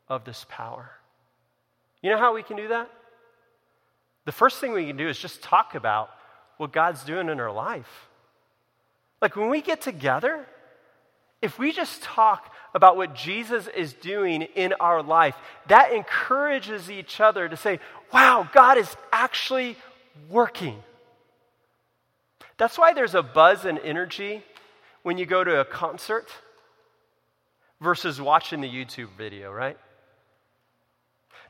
of 0.08 0.26
this 0.26 0.46
power. 0.50 0.90
You 2.02 2.12
know 2.12 2.18
how 2.18 2.34
we 2.34 2.44
can 2.44 2.58
do 2.58 2.70
that? 2.70 2.90
The 4.26 4.32
first 4.32 4.60
thing 4.60 4.74
we 4.74 4.88
can 4.88 4.98
do 4.98 5.08
is 5.08 5.20
just 5.20 5.44
talk 5.44 5.76
about 5.76 6.10
what 6.58 6.72
God's 6.72 7.04
doing 7.04 7.30
in 7.30 7.40
our 7.40 7.52
life. 7.52 8.08
Like 9.22 9.36
when 9.36 9.50
we 9.50 9.62
get 9.62 9.82
together, 9.82 10.46
if 11.42 11.60
we 11.60 11.72
just 11.72 12.02
talk 12.02 12.52
about 12.74 12.98
what 12.98 13.14
Jesus 13.16 13.68
is 13.68 13.94
doing 13.94 14.42
in 14.42 14.74
our 14.80 15.04
life, 15.04 15.36
that 15.68 15.94
encourages 15.94 16.90
each 16.90 17.22
other 17.22 17.48
to 17.48 17.56
say, 17.56 17.80
wow, 18.12 18.50
God 18.52 18.78
is 18.78 18.96
actually 19.12 19.78
working. 20.30 20.82
That's 22.58 22.78
why 22.78 22.94
there's 22.94 23.16
a 23.16 23.24
buzz 23.24 23.66
and 23.66 23.80
energy 23.80 24.44
when 25.04 25.18
you 25.18 25.26
go 25.26 25.44
to 25.44 25.60
a 25.60 25.66
concert 25.66 26.30
versus 27.82 28.22
watching 28.22 28.62
the 28.62 28.70
YouTube 28.70 29.10
video, 29.18 29.52
right? 29.52 29.78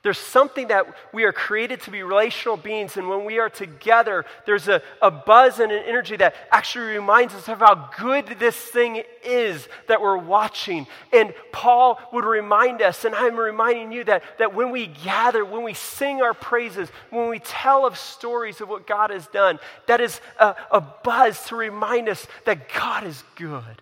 There's 0.06 0.20
something 0.20 0.68
that 0.68 0.86
we 1.14 1.24
are 1.24 1.34
created 1.34 1.82
to 1.82 1.90
be 1.90 2.04
relational 2.04 2.58
beings, 2.58 2.96
and 2.96 3.10
when 3.10 3.26
we 3.26 3.40
are 3.40 3.50
together, 3.50 4.24
there's 4.46 4.68
a, 4.68 4.84
a 5.02 5.10
buzz 5.10 5.58
and 5.58 5.72
an 5.72 5.84
energy 5.84 6.16
that 6.18 6.36
actually 6.52 6.94
reminds 6.94 7.34
us 7.34 7.48
of 7.48 7.58
how 7.58 7.90
good 7.98 8.28
this 8.38 8.56
thing 8.56 9.02
is 9.24 9.68
that 9.88 10.04
we're 10.04 10.16
watching. 10.16 10.86
And 11.12 11.34
Paul 11.52 12.00
would 12.14 12.24
remind 12.24 12.84
us, 12.84 13.04
and 13.04 13.16
I'm 13.16 13.36
reminding 13.36 13.92
you 13.94 14.04
that, 14.04 14.22
that 14.38 14.54
when 14.54 14.70
we 14.70 14.86
gather, 14.86 15.44
when 15.44 15.64
we 15.64 15.74
sing 15.74 16.22
our 16.22 16.36
praises, 16.36 16.88
when 17.10 17.28
we 17.28 17.40
tell 17.40 17.88
of 17.88 17.98
stories 17.98 18.62
of 18.62 18.70
what 18.70 18.86
God 18.86 19.10
has 19.10 19.26
done, 19.26 19.58
that 19.88 20.02
is 20.02 20.22
a, 20.40 20.56
a 20.70 20.82
buzz 20.82 21.48
to 21.48 21.56
remind 21.56 22.10
us 22.10 22.28
that 22.46 22.72
God 22.72 23.06
is 23.06 23.24
good, 23.36 23.82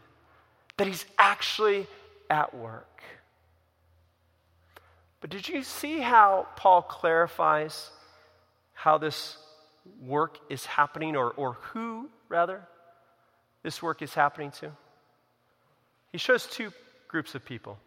that 0.78 0.88
He's 0.88 1.04
actually 1.18 1.86
at 2.30 2.56
work. 2.56 2.88
But 5.24 5.30
did 5.30 5.48
you 5.48 5.64
see 5.64 6.00
how 6.00 6.48
Paul 6.58 6.82
clarifies 6.82 7.92
how 8.74 8.98
this 8.98 9.38
work 10.02 10.38
is 10.50 10.66
happening, 10.66 11.16
or, 11.16 11.32
or 11.32 11.54
who, 11.62 12.10
rather, 12.28 12.62
this 13.64 13.82
work 13.82 14.02
is 14.02 14.14
happening 14.14 14.52
to? 14.60 14.70
He 16.12 16.18
shows 16.18 16.46
two 16.46 16.74
groups 17.08 17.36
of 17.36 17.46
people. 17.46 17.78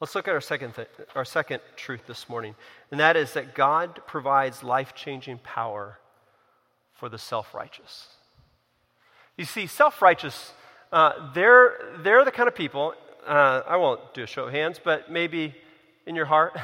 Let's 0.00 0.14
look 0.14 0.26
at 0.26 0.32
our 0.32 0.40
second, 0.40 0.74
th- 0.74 0.88
our 1.14 1.26
second 1.26 1.60
truth 1.76 2.06
this 2.06 2.30
morning, 2.30 2.54
and 2.90 2.98
that 2.98 3.18
is 3.18 3.34
that 3.34 3.54
God 3.54 4.00
provides 4.06 4.62
life 4.62 4.94
changing 4.94 5.36
power 5.36 5.98
for 6.94 7.10
the 7.10 7.18
self 7.18 7.52
righteous. 7.52 8.08
You 9.36 9.44
see, 9.44 9.66
self 9.66 10.00
righteous, 10.00 10.54
uh, 10.90 11.30
they're, 11.34 11.74
they're 11.98 12.24
the 12.24 12.32
kind 12.32 12.48
of 12.48 12.54
people, 12.54 12.94
uh, 13.26 13.60
I 13.66 13.76
won't 13.76 14.14
do 14.14 14.22
a 14.22 14.26
show 14.26 14.44
of 14.44 14.52
hands, 14.52 14.80
but 14.82 15.10
maybe 15.10 15.54
in 16.06 16.14
your 16.14 16.26
heart? 16.26 16.56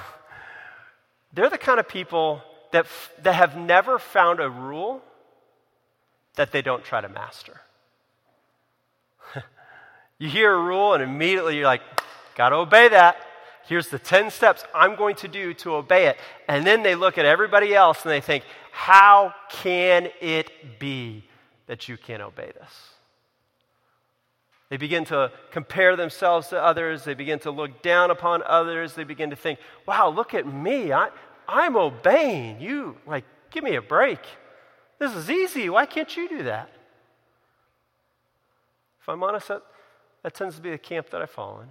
They're 1.32 1.50
the 1.50 1.58
kind 1.58 1.78
of 1.78 1.88
people 1.88 2.42
that, 2.72 2.86
f- 2.86 3.12
that 3.22 3.34
have 3.34 3.56
never 3.56 3.98
found 3.98 4.40
a 4.40 4.48
rule 4.48 5.02
that 6.36 6.52
they 6.52 6.62
don't 6.62 6.84
try 6.84 7.00
to 7.00 7.08
master. 7.08 7.60
you 10.18 10.28
hear 10.28 10.52
a 10.52 10.62
rule, 10.62 10.94
and 10.94 11.02
immediately 11.02 11.56
you're 11.56 11.66
like, 11.66 11.82
gotta 12.34 12.56
obey 12.56 12.88
that. 12.88 13.16
Here's 13.66 13.88
the 13.88 13.98
10 13.98 14.30
steps 14.30 14.64
I'm 14.74 14.96
going 14.96 15.14
to 15.16 15.28
do 15.28 15.54
to 15.54 15.74
obey 15.74 16.06
it. 16.06 16.16
And 16.48 16.66
then 16.66 16.82
they 16.82 16.96
look 16.96 17.18
at 17.18 17.24
everybody 17.24 17.74
else 17.74 18.02
and 18.02 18.10
they 18.10 18.20
think, 18.20 18.44
how 18.72 19.32
can 19.48 20.08
it 20.20 20.78
be 20.80 21.24
that 21.66 21.88
you 21.88 21.96
can't 21.96 22.22
obey 22.22 22.50
this? 22.58 22.90
They 24.70 24.76
begin 24.76 25.04
to 25.06 25.32
compare 25.50 25.96
themselves 25.96 26.48
to 26.48 26.62
others. 26.62 27.04
They 27.04 27.14
begin 27.14 27.40
to 27.40 27.50
look 27.50 27.82
down 27.82 28.10
upon 28.10 28.42
others. 28.44 28.94
They 28.94 29.04
begin 29.04 29.30
to 29.30 29.36
think, 29.36 29.58
wow, 29.86 30.08
look 30.08 30.32
at 30.32 30.46
me. 30.46 30.92
I, 30.92 31.08
I'm 31.48 31.76
obeying. 31.76 32.60
You, 32.60 32.96
like, 33.06 33.24
give 33.50 33.64
me 33.64 33.74
a 33.74 33.82
break. 33.82 34.20
This 35.00 35.12
is 35.14 35.28
easy. 35.28 35.68
Why 35.68 35.86
can't 35.86 36.16
you 36.16 36.28
do 36.28 36.44
that? 36.44 36.70
If 39.02 39.08
I'm 39.08 39.22
honest, 39.24 39.48
that, 39.48 39.62
that 40.22 40.34
tends 40.34 40.54
to 40.54 40.62
be 40.62 40.70
the 40.70 40.78
camp 40.78 41.10
that 41.10 41.20
I 41.20 41.26
fall 41.26 41.60
in 41.62 41.68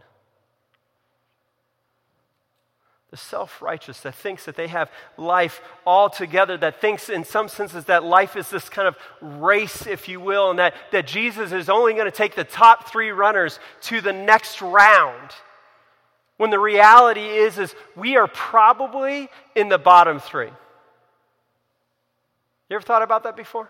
the 3.11 3.17
self 3.17 3.61
righteous 3.61 4.01
that 4.01 4.13
thinks 4.13 4.45
that 4.45 4.55
they 4.55 4.67
have 4.67 4.91
life 5.17 5.61
all 5.85 6.09
together, 6.09 6.57
that 6.57 6.79
thinks 6.79 7.09
in 7.09 7.23
some 7.23 7.47
senses 7.47 7.85
that 7.85 8.03
life 8.03 8.35
is 8.35 8.49
this 8.49 8.69
kind 8.69 8.87
of 8.87 8.95
race, 9.41 9.87
if 9.87 10.07
you 10.07 10.19
will, 10.19 10.51
and 10.51 10.59
that, 10.59 10.75
that 10.91 11.07
Jesus 11.07 11.51
is 11.51 11.69
only 11.69 11.93
going 11.93 12.05
to 12.05 12.11
take 12.11 12.35
the 12.35 12.43
top 12.43 12.89
three 12.89 13.09
runners 13.09 13.59
to 13.81 14.01
the 14.01 14.13
next 14.13 14.61
round. 14.61 15.31
When 16.37 16.51
the 16.51 16.59
reality 16.59 17.25
is, 17.25 17.57
is 17.57 17.75
we 17.95 18.15
are 18.15 18.27
probably 18.27 19.29
in 19.55 19.69
the 19.69 19.79
bottom 19.79 20.19
three. 20.19 20.51
You 22.69 22.75
ever 22.75 22.85
thought 22.85 23.01
about 23.01 23.23
that 23.23 23.35
before? 23.35 23.69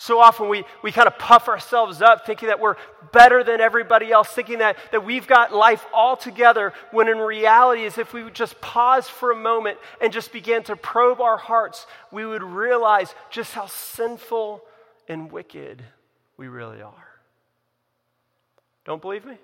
So 0.00 0.20
often 0.20 0.48
we, 0.48 0.64
we 0.80 0.92
kind 0.92 1.08
of 1.08 1.18
puff 1.18 1.48
ourselves 1.48 2.00
up 2.00 2.24
thinking 2.24 2.46
that 2.48 2.60
we're 2.60 2.76
better 3.12 3.42
than 3.42 3.60
everybody 3.60 4.12
else, 4.12 4.28
thinking 4.28 4.58
that, 4.58 4.76
that 4.92 5.04
we've 5.04 5.26
got 5.26 5.52
life 5.52 5.84
all 5.92 6.16
together, 6.16 6.72
when 6.92 7.08
in 7.08 7.18
reality, 7.18 7.82
is 7.82 7.98
if 7.98 8.12
we 8.12 8.22
would 8.22 8.34
just 8.34 8.60
pause 8.60 9.08
for 9.08 9.32
a 9.32 9.36
moment 9.36 9.76
and 10.00 10.12
just 10.12 10.32
begin 10.32 10.62
to 10.62 10.76
probe 10.76 11.20
our 11.20 11.36
hearts, 11.36 11.84
we 12.12 12.24
would 12.24 12.44
realize 12.44 13.12
just 13.28 13.54
how 13.54 13.66
sinful 13.66 14.62
and 15.08 15.32
wicked 15.32 15.82
we 16.36 16.46
really 16.46 16.80
are. 16.80 17.08
Don't 18.84 19.02
believe 19.02 19.24
me? 19.24 19.36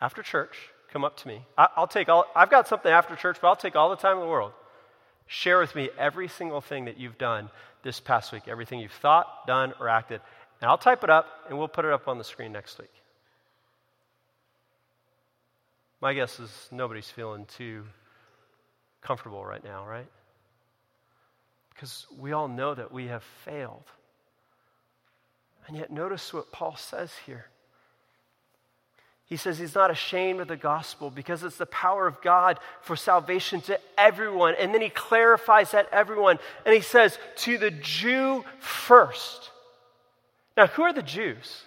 After 0.00 0.22
church, 0.22 0.56
come 0.90 1.04
up 1.04 1.18
to 1.18 1.28
me. 1.28 1.44
I, 1.58 1.68
will 1.76 1.86
take 1.86 2.08
all, 2.08 2.24
I've 2.34 2.50
got 2.50 2.66
something 2.66 2.90
after 2.90 3.14
church, 3.14 3.36
but 3.42 3.48
I'll 3.48 3.56
take 3.56 3.76
all 3.76 3.90
the 3.90 3.96
time 3.96 4.16
in 4.16 4.22
the 4.22 4.28
world. 4.28 4.52
Share 5.32 5.60
with 5.60 5.76
me 5.76 5.90
every 5.96 6.26
single 6.26 6.60
thing 6.60 6.86
that 6.86 6.98
you've 6.98 7.16
done 7.16 7.50
this 7.84 8.00
past 8.00 8.32
week, 8.32 8.48
everything 8.48 8.80
you've 8.80 8.90
thought, 8.90 9.46
done, 9.46 9.72
or 9.78 9.88
acted. 9.88 10.20
And 10.60 10.68
I'll 10.68 10.76
type 10.76 11.04
it 11.04 11.08
up 11.08 11.28
and 11.48 11.56
we'll 11.56 11.68
put 11.68 11.84
it 11.84 11.92
up 11.92 12.08
on 12.08 12.18
the 12.18 12.24
screen 12.24 12.50
next 12.50 12.80
week. 12.80 12.90
My 16.00 16.14
guess 16.14 16.40
is 16.40 16.50
nobody's 16.72 17.08
feeling 17.08 17.46
too 17.46 17.84
comfortable 19.02 19.44
right 19.44 19.62
now, 19.62 19.86
right? 19.86 20.08
Because 21.72 22.08
we 22.18 22.32
all 22.32 22.48
know 22.48 22.74
that 22.74 22.90
we 22.90 23.06
have 23.06 23.22
failed. 23.44 23.84
And 25.68 25.76
yet, 25.76 25.92
notice 25.92 26.34
what 26.34 26.50
Paul 26.50 26.74
says 26.74 27.12
here. 27.24 27.46
He 29.30 29.36
says 29.36 29.58
he's 29.58 29.76
not 29.76 29.92
ashamed 29.92 30.40
of 30.40 30.48
the 30.48 30.56
gospel 30.56 31.08
because 31.08 31.44
it's 31.44 31.56
the 31.56 31.64
power 31.64 32.08
of 32.08 32.20
God 32.20 32.58
for 32.82 32.96
salvation 32.96 33.60
to 33.62 33.78
everyone. 33.96 34.56
And 34.58 34.74
then 34.74 34.82
he 34.82 34.88
clarifies 34.88 35.70
that 35.70 35.88
everyone. 35.92 36.40
And 36.66 36.74
he 36.74 36.80
says, 36.80 37.16
to 37.36 37.56
the 37.56 37.70
Jew 37.70 38.44
first. 38.58 39.50
Now, 40.56 40.66
who 40.66 40.82
are 40.82 40.92
the 40.92 41.00
Jews? 41.00 41.62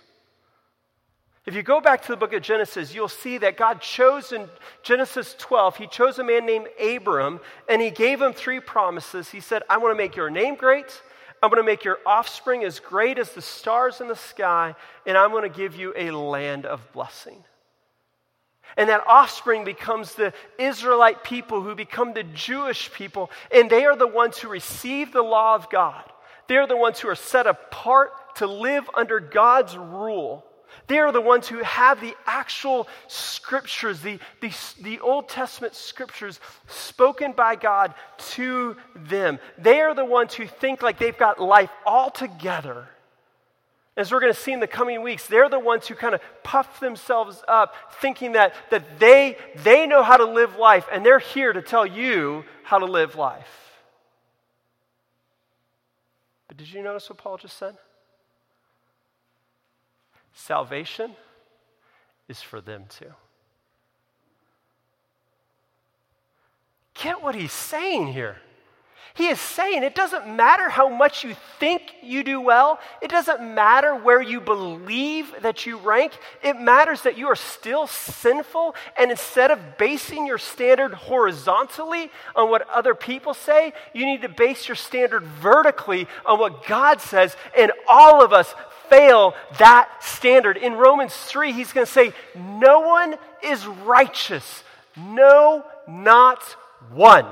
If 1.46 1.56
you 1.56 1.64
go 1.64 1.80
back 1.80 2.02
to 2.02 2.10
the 2.10 2.18
book 2.18 2.34
of 2.34 2.42
Genesis, 2.42 2.94
you'll 2.94 3.08
see 3.08 3.38
that 3.38 3.56
God 3.56 3.80
chose 3.80 4.34
in 4.34 4.50
Genesis 4.82 5.34
12, 5.40 5.78
He 5.78 5.88
chose 5.88 6.20
a 6.20 6.24
man 6.24 6.46
named 6.46 6.68
Abram, 6.82 7.40
and 7.70 7.82
He 7.82 7.92
gave 7.92 8.22
him 8.22 8.34
three 8.34 8.60
promises. 8.60 9.30
He 9.30 9.40
said, 9.40 9.64
I 9.70 9.78
want 9.78 9.94
to 9.94 9.98
make 9.98 10.16
your 10.18 10.30
name 10.30 10.56
great, 10.56 11.02
I'm 11.42 11.50
going 11.50 11.62
to 11.62 11.66
make 11.66 11.84
your 11.84 12.00
offspring 12.06 12.64
as 12.64 12.80
great 12.80 13.18
as 13.18 13.32
the 13.34 13.42
stars 13.42 14.00
in 14.00 14.08
the 14.08 14.16
sky, 14.16 14.76
and 15.06 15.18
I'm 15.18 15.32
going 15.32 15.44
to 15.44 15.58
give 15.58 15.76
you 15.76 15.94
a 15.98 16.12
land 16.12 16.66
of 16.66 16.80
blessing. 16.94 17.44
And 18.78 18.90
that 18.90 19.04
offspring 19.08 19.64
becomes 19.64 20.16
the 20.16 20.34
Israelite 20.58 21.24
people 21.24 21.62
who 21.62 21.76
become 21.76 22.14
the 22.14 22.24
Jewish 22.24 22.92
people. 22.92 23.30
And 23.52 23.70
they 23.70 23.86
are 23.86 23.96
the 23.96 24.08
ones 24.08 24.38
who 24.38 24.50
receive 24.50 25.12
the 25.12 25.22
law 25.22 25.56
of 25.56 25.70
God. 25.70 26.04
They're 26.48 26.68
the 26.68 26.78
ones 26.78 27.00
who 27.00 27.08
are 27.10 27.16
set 27.16 27.48
apart 27.48 28.36
to 28.38 28.48
live 28.48 28.90
under 28.94 29.20
God's 29.20 29.78
rule. 29.78 30.46
They 30.88 31.00
are 31.00 31.12
the 31.12 31.22
ones 31.22 31.48
who 31.48 31.60
have 31.60 32.02
the 32.02 32.16
actual 32.26 32.88
scriptures, 33.08 34.02
the, 34.02 34.20
the, 34.42 34.52
the, 34.82 35.00
Old 35.00 35.30
Testament 35.30 35.76
scriptures 35.76 36.40
spoken 36.68 37.32
by 37.32 37.56
God 37.56 37.94
to 38.32 38.76
them. 38.96 39.40
They 39.58 39.80
are 39.82 39.96
the 39.96 40.04
ones 40.04 40.34
who 40.34 40.46
think 40.46 40.82
like 40.82 41.00
they've 41.00 41.18
got 41.18 41.42
life 41.42 41.70
all 41.86 42.10
together 42.10 42.88
as 43.96 44.12
we're 44.12 44.20
going 44.20 44.34
to 44.34 44.40
see 44.40 44.52
in 44.52 44.60
the 44.60 44.68
coming 44.68 45.04
weeks, 45.04 45.28
they're 45.28 45.50
the 45.50 45.60
ones 45.60 45.88
who 45.88 45.96
kind 45.96 46.16
of 46.16 46.22
puff 46.42 46.80
themselves 46.80 47.44
up, 47.48 47.76
thinking 48.02 48.32
that, 48.32 48.54
that 48.72 49.00
they, 49.00 49.38
they 49.64 49.86
know 49.86 50.02
how 50.02 50.18
to 50.18 50.26
live 50.26 50.56
life, 50.56 50.88
and 50.92 51.06
they're 51.06 51.20
here 51.20 51.54
to 51.54 51.62
tell 51.62 51.86
you 51.86 52.44
how 52.64 52.80
to 52.80 52.86
live 52.86 53.16
life. 53.16 53.74
But 56.48 56.58
did 56.58 56.72
you 56.72 56.82
notice 56.82 57.10
what 57.10 57.20
Paul 57.20 57.38
just 57.38 57.58
said? 57.58 57.78
Salvation 60.34 61.12
is 62.28 62.42
for 62.42 62.62
them 62.62 62.86
too. 62.90 63.14
Get 66.96 67.22
what 67.22 67.36
he's 67.36 67.52
saying 67.52 68.14
here. 68.14 68.38
He 69.16 69.28
is 69.28 69.40
saying 69.40 69.84
it 69.84 69.94
doesn't 69.94 70.28
matter 70.28 70.70
how 70.70 70.90
much 70.90 71.24
you 71.24 71.36
think 71.60 71.94
you 72.02 72.24
do 72.24 72.42
well, 72.42 72.80
it 73.02 73.12
doesn't 73.12 73.42
matter 73.42 73.94
where 73.96 74.22
you 74.22 74.42
believe 74.42 75.32
that 75.42 75.66
you 75.66 75.78
rank. 75.78 76.14
It 76.42 76.60
matters 76.60 77.04
that 77.04 77.18
you 77.18 77.28
are 77.28 77.36
still 77.36 77.86
sinful, 77.86 78.76
and 78.98 79.12
instead 79.12 79.52
of 79.52 79.78
basing 79.78 80.26
your 80.26 80.40
standard 80.40 80.94
horizontally 80.94 82.10
on 82.36 82.50
what 82.50 82.68
other 82.70 82.96
people 82.96 83.34
say, 83.34 83.74
you 83.94 84.06
need 84.06 84.24
to 84.24 84.30
base 84.30 84.68
your 84.68 84.76
standard 84.76 85.24
vertically 85.24 86.08
on 86.26 86.40
what 86.40 86.66
God 86.66 87.00
says, 87.00 87.36
and 87.56 87.72
all 87.88 88.24
of 88.24 88.34
us 88.34 88.56
fail 88.90 89.36
that 89.60 89.90
standard. 90.04 90.58
In 90.58 90.74
Romans 90.74 91.16
3, 91.16 91.52
he's 91.52 91.72
going 91.72 91.86
to 91.86 91.92
say, 91.92 92.14
No 92.36 92.80
one 92.80 93.16
is 93.44 93.66
righteous. 93.66 94.64
No, 94.98 95.66
not 95.88 96.42
one. 96.92 97.26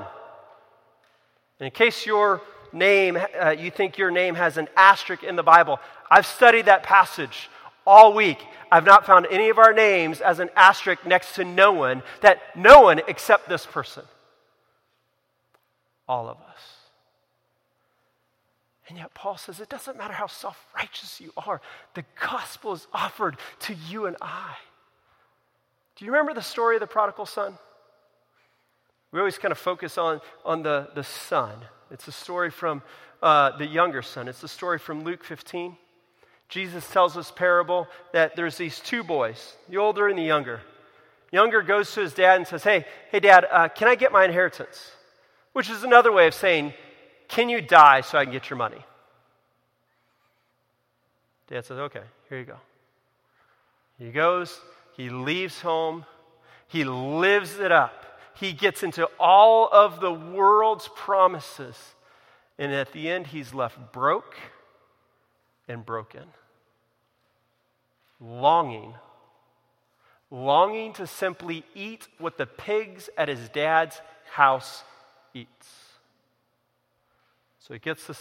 And 1.62 1.68
in 1.68 1.72
case 1.74 2.06
your 2.06 2.42
name, 2.72 3.16
uh, 3.40 3.50
you 3.50 3.70
think 3.70 3.96
your 3.96 4.10
name 4.10 4.34
has 4.34 4.56
an 4.56 4.66
asterisk 4.76 5.22
in 5.22 5.36
the 5.36 5.44
Bible, 5.44 5.78
I've 6.10 6.26
studied 6.26 6.64
that 6.64 6.82
passage 6.82 7.48
all 7.86 8.14
week. 8.14 8.44
I've 8.72 8.84
not 8.84 9.06
found 9.06 9.28
any 9.30 9.48
of 9.48 9.58
our 9.58 9.72
names 9.72 10.20
as 10.20 10.40
an 10.40 10.50
asterisk 10.56 11.06
next 11.06 11.36
to 11.36 11.44
no 11.44 11.70
one, 11.70 12.02
that 12.20 12.40
no 12.56 12.80
one 12.80 13.00
except 13.06 13.48
this 13.48 13.64
person. 13.64 14.02
All 16.08 16.28
of 16.28 16.36
us. 16.38 16.62
And 18.88 18.98
yet, 18.98 19.14
Paul 19.14 19.36
says 19.36 19.60
it 19.60 19.68
doesn't 19.68 19.96
matter 19.96 20.14
how 20.14 20.26
self 20.26 20.58
righteous 20.74 21.20
you 21.20 21.30
are, 21.36 21.60
the 21.94 22.04
gospel 22.20 22.72
is 22.72 22.88
offered 22.92 23.36
to 23.60 23.74
you 23.88 24.06
and 24.06 24.16
I. 24.20 24.56
Do 25.94 26.06
you 26.06 26.10
remember 26.10 26.34
the 26.34 26.42
story 26.42 26.74
of 26.74 26.80
the 26.80 26.88
prodigal 26.88 27.26
son? 27.26 27.56
We 29.12 29.18
always 29.18 29.38
kind 29.38 29.52
of 29.52 29.58
focus 29.58 29.98
on, 29.98 30.20
on 30.44 30.62
the, 30.62 30.88
the 30.94 31.04
son. 31.04 31.58
It's 31.90 32.08
a 32.08 32.12
story 32.12 32.50
from 32.50 32.82
uh, 33.22 33.56
the 33.58 33.66
younger 33.66 34.00
son. 34.00 34.26
It's 34.26 34.42
a 34.42 34.48
story 34.48 34.78
from 34.78 35.04
Luke 35.04 35.22
15. 35.22 35.76
Jesus 36.48 36.88
tells 36.90 37.14
this 37.14 37.30
parable 37.30 37.88
that 38.12 38.36
there's 38.36 38.56
these 38.56 38.80
two 38.80 39.04
boys, 39.04 39.56
the 39.68 39.76
older 39.76 40.08
and 40.08 40.18
the 40.18 40.22
younger. 40.22 40.60
Younger 41.30 41.62
goes 41.62 41.92
to 41.94 42.00
his 42.00 42.14
dad 42.14 42.36
and 42.36 42.46
says, 42.46 42.62
Hey, 42.62 42.86
hey, 43.10 43.20
dad, 43.20 43.46
uh, 43.50 43.68
can 43.68 43.88
I 43.88 43.94
get 43.94 44.12
my 44.12 44.24
inheritance? 44.24 44.90
Which 45.52 45.70
is 45.70 45.82
another 45.82 46.12
way 46.12 46.26
of 46.26 46.34
saying, 46.34 46.74
Can 47.28 47.48
you 47.48 47.60
die 47.60 48.00
so 48.00 48.18
I 48.18 48.24
can 48.24 48.32
get 48.32 48.50
your 48.50 48.58
money? 48.58 48.84
Dad 51.48 51.64
says, 51.64 51.78
Okay, 51.78 52.02
here 52.28 52.38
you 52.38 52.44
go. 52.44 52.56
He 53.98 54.10
goes, 54.10 54.60
he 54.96 55.10
leaves 55.10 55.60
home, 55.60 56.04
he 56.66 56.84
lives 56.84 57.58
it 57.58 57.72
up 57.72 58.01
he 58.34 58.52
gets 58.52 58.82
into 58.82 59.08
all 59.18 59.68
of 59.70 60.00
the 60.00 60.12
world's 60.12 60.88
promises. 60.94 61.76
And 62.58 62.72
at 62.72 62.92
the 62.92 63.08
end, 63.08 63.28
he's 63.28 63.54
left 63.54 63.92
broke 63.92 64.36
and 65.68 65.84
broken. 65.84 66.24
Longing. 68.20 68.94
Longing 70.30 70.92
to 70.94 71.06
simply 71.06 71.64
eat 71.74 72.08
what 72.18 72.38
the 72.38 72.46
pigs 72.46 73.10
at 73.18 73.28
his 73.28 73.48
dad's 73.50 74.00
house 74.32 74.82
eats. 75.34 75.68
So 77.60 77.74
he 77.74 77.80
gets 77.80 78.06
this 78.06 78.20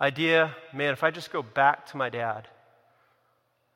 idea 0.00 0.54
man, 0.72 0.92
if 0.92 1.04
I 1.04 1.10
just 1.10 1.32
go 1.32 1.42
back 1.42 1.86
to 1.86 1.96
my 1.96 2.08
dad, 2.08 2.48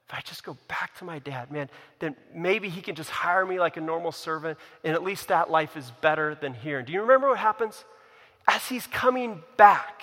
if 0.09 0.15
I 0.15 0.21
just 0.21 0.45
go 0.45 0.57
back 0.69 0.97
to 0.99 1.05
my 1.05 1.19
dad, 1.19 1.51
man, 1.51 1.71
then 1.99 2.15
maybe 2.35 2.69
he 2.69 2.83
can 2.83 2.95
just 2.95 3.11
hire 3.11 3.47
me 3.47 3.59
like 3.59 3.77
a 3.77 3.81
normal 3.81 4.13
servant, 4.13 4.59
and 4.85 4.95
at 4.95 5.03
least 5.03 5.29
that 5.29 5.51
life 5.51 5.77
is 5.77 5.91
better 6.03 6.35
than 6.35 6.53
here. 6.53 6.79
And 6.79 6.87
do 6.87 6.93
you 6.93 7.01
remember 7.01 7.29
what 7.29 7.39
happens? 7.39 7.85
As 8.47 8.67
he's 8.69 8.87
coming 8.87 9.43
back 9.57 10.03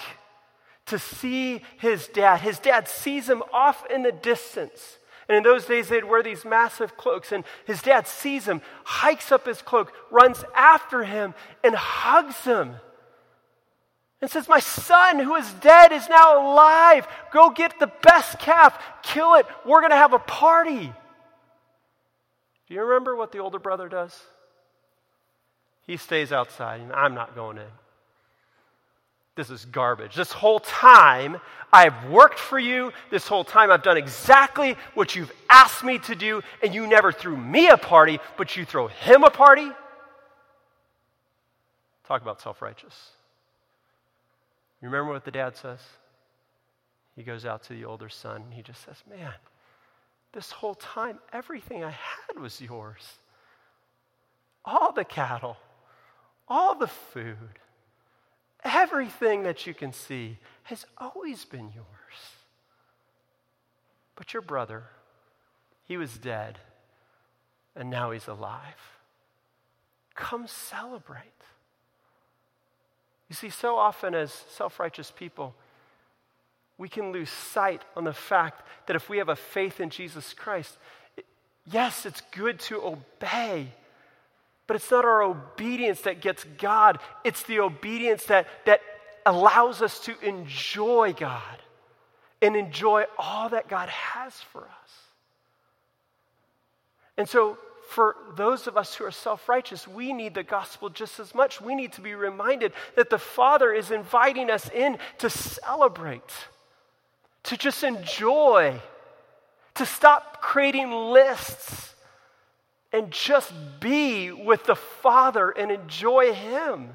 to 0.88 0.98
see 0.98 1.62
his 1.78 2.08
dad, 2.08 2.42
his 2.42 2.58
dad 2.58 2.88
sees 2.88 3.30
him 3.30 3.44
off 3.54 3.86
in 3.92 4.02
the 4.02 4.12
distance. 4.12 4.98
And 5.30 5.38
in 5.38 5.44
those 5.44 5.66
days, 5.66 5.90
they'd 5.90 6.04
wear 6.04 6.24
these 6.24 6.44
massive 6.46 6.98
cloaks. 6.98 7.32
And 7.32 7.44
his 7.66 7.84
dad 7.84 8.08
sees 8.08 8.46
him, 8.46 8.62
hikes 8.84 9.32
up 9.32 9.46
his 9.46 9.62
cloak, 9.62 9.94
runs 10.10 10.44
after 10.56 11.04
him, 11.04 11.36
and 11.64 11.76
hugs 11.76 12.44
him 12.44 12.76
and 14.22 14.30
says, 14.30 14.48
My 14.48 14.60
son 14.60 15.20
who 15.20 15.36
is 15.36 15.52
dead 15.54 15.92
is 15.92 16.08
now 16.08 16.54
alive. 16.54 17.08
Go 17.32 17.50
get 17.50 17.80
the 17.80 17.92
best 18.04 18.40
calf, 18.40 18.78
kill 19.02 19.36
it. 19.36 19.46
We're 19.66 19.82
going 19.82 19.92
to 19.92 19.98
have 19.98 20.14
a 20.14 20.20
party. 20.20 20.94
Do 22.68 22.74
you 22.74 22.82
remember 22.82 23.16
what 23.16 23.32
the 23.32 23.40
older 23.40 23.60
brother 23.60 23.90
does? 23.90 24.18
He 25.88 25.98
stays 25.98 26.32
outside, 26.32 26.80
and 26.82 26.94
I'm 26.94 27.16
not 27.16 27.36
going 27.36 27.58
in. 27.58 27.64
This 29.36 29.50
is 29.50 29.66
garbage. 29.66 30.16
This 30.16 30.32
whole 30.32 30.60
time, 30.60 31.38
I've 31.74 32.10
worked 32.10 32.38
for 32.38 32.60
you. 32.60 32.92
This 33.10 33.28
whole 33.28 33.44
time, 33.44 33.72
I've 33.72 33.82
done 33.82 33.98
exactly 33.98 34.76
what 34.94 35.16
you've 35.16 35.32
asked 35.50 35.84
me 35.84 36.00
to 36.00 36.16
do, 36.16 36.42
and 36.62 36.76
you 36.76 36.86
never 36.86 37.12
threw 37.12 37.36
me 37.36 37.70
a 37.70 37.78
party, 37.78 38.20
but 38.38 38.56
you 38.56 38.66
throw 38.66 38.88
him 38.88 39.24
a 39.24 39.32
party? 39.32 39.70
Talk 42.08 42.22
about 42.22 42.42
self 42.42 42.62
righteous. 42.62 43.12
You 44.82 44.90
remember 44.90 45.12
what 45.12 45.26
the 45.26 45.32
dad 45.32 45.56
says? 45.56 45.80
He 47.16 47.24
goes 47.24 47.46
out 47.46 47.64
to 47.64 47.74
the 47.74 47.86
older 47.86 48.10
son 48.10 48.42
and 48.44 48.54
he 48.54 48.62
just 48.62 48.84
says, 48.84 48.98
Man, 49.10 49.34
this 50.34 50.52
whole 50.52 50.76
time, 50.76 51.20
everything 51.34 51.84
I 51.84 51.92
had 51.92 52.40
was 52.40 52.62
yours. 52.62 53.20
All 54.64 54.92
the 54.92 55.04
cattle, 55.04 55.58
all 56.48 56.76
the 56.76 56.88
food, 56.88 57.60
everything 58.64 59.44
that 59.44 59.68
you 59.68 59.74
can 59.74 59.92
see 59.92 60.38
has 60.64 60.86
always 60.98 61.46
been 61.46 61.72
yours. 61.74 61.88
But 64.16 64.34
your 64.34 64.42
brother, 64.42 64.84
he 65.84 65.98
was 65.98 66.18
dead, 66.18 66.60
and 67.76 67.90
now 67.90 68.12
he's 68.12 68.28
alive. 68.28 69.00
Come 70.16 70.48
celebrate. 70.48 71.26
You 73.32 73.36
see, 73.36 73.50
so 73.50 73.78
often 73.78 74.14
as 74.14 74.34
self 74.34 74.78
righteous 74.78 75.10
people, 75.10 75.56
we 76.78 76.90
can 76.90 77.14
lose 77.14 77.30
sight 77.30 77.82
on 77.96 78.04
the 78.04 78.12
fact 78.12 78.62
that 78.88 78.98
if 78.98 79.08
we 79.08 79.20
have 79.20 79.30
a 79.30 79.38
faith 79.38 79.80
in 79.80 79.90
Jesus 79.90 80.34
Christ, 80.34 80.78
yes, 81.72 82.06
it's 82.06 82.22
good 82.32 82.60
to 82.60 82.84
obey, 82.84 83.70
but 84.68 84.76
it's 84.76 84.92
not 84.92 85.06
our 85.06 85.22
obedience 85.22 86.02
that 86.02 86.20
gets 86.20 86.44
God, 86.58 87.00
it's 87.24 87.44
the 87.44 87.62
obedience 87.62 88.26
that, 88.26 88.48
that 88.66 88.82
allows 89.26 89.82
us 89.82 90.02
to 90.02 90.14
enjoy 90.22 91.14
God 91.18 91.58
and 92.42 92.58
enjoy 92.58 93.06
all 93.18 93.48
that 93.48 93.70
God 93.70 93.88
has 93.88 94.34
for 94.52 94.64
us. 94.64 94.92
And 97.18 97.30
so, 97.30 97.58
for 97.92 98.16
those 98.38 98.68
of 98.68 98.78
us 98.78 98.96
who 98.96 99.04
are 99.04 99.12
self 99.12 99.50
righteous, 99.50 99.86
we 99.86 100.14
need 100.14 100.34
the 100.34 100.44
gospel 100.44 100.90
just 100.90 101.20
as 101.20 101.36
much. 101.36 101.60
We 101.60 101.76
need 101.76 101.92
to 101.94 102.02
be 102.02 102.16
reminded 102.16 102.72
that 102.96 103.10
the 103.10 103.20
Father 103.20 103.74
is 103.74 103.92
inviting 103.92 104.50
us 104.50 104.70
in 104.70 104.98
to 105.18 105.30
celebrate, 105.30 106.32
to 107.44 107.58
just 107.58 107.84
enjoy, 107.84 108.80
to 109.76 109.86
stop 109.86 110.42
creating 110.42 110.90
lists 110.90 111.94
and 112.94 113.12
just 113.12 113.52
be 113.82 114.32
with 114.32 114.64
the 114.64 114.76
Father 114.76 115.50
and 115.50 115.70
enjoy 115.70 116.32
Him. 116.32 116.92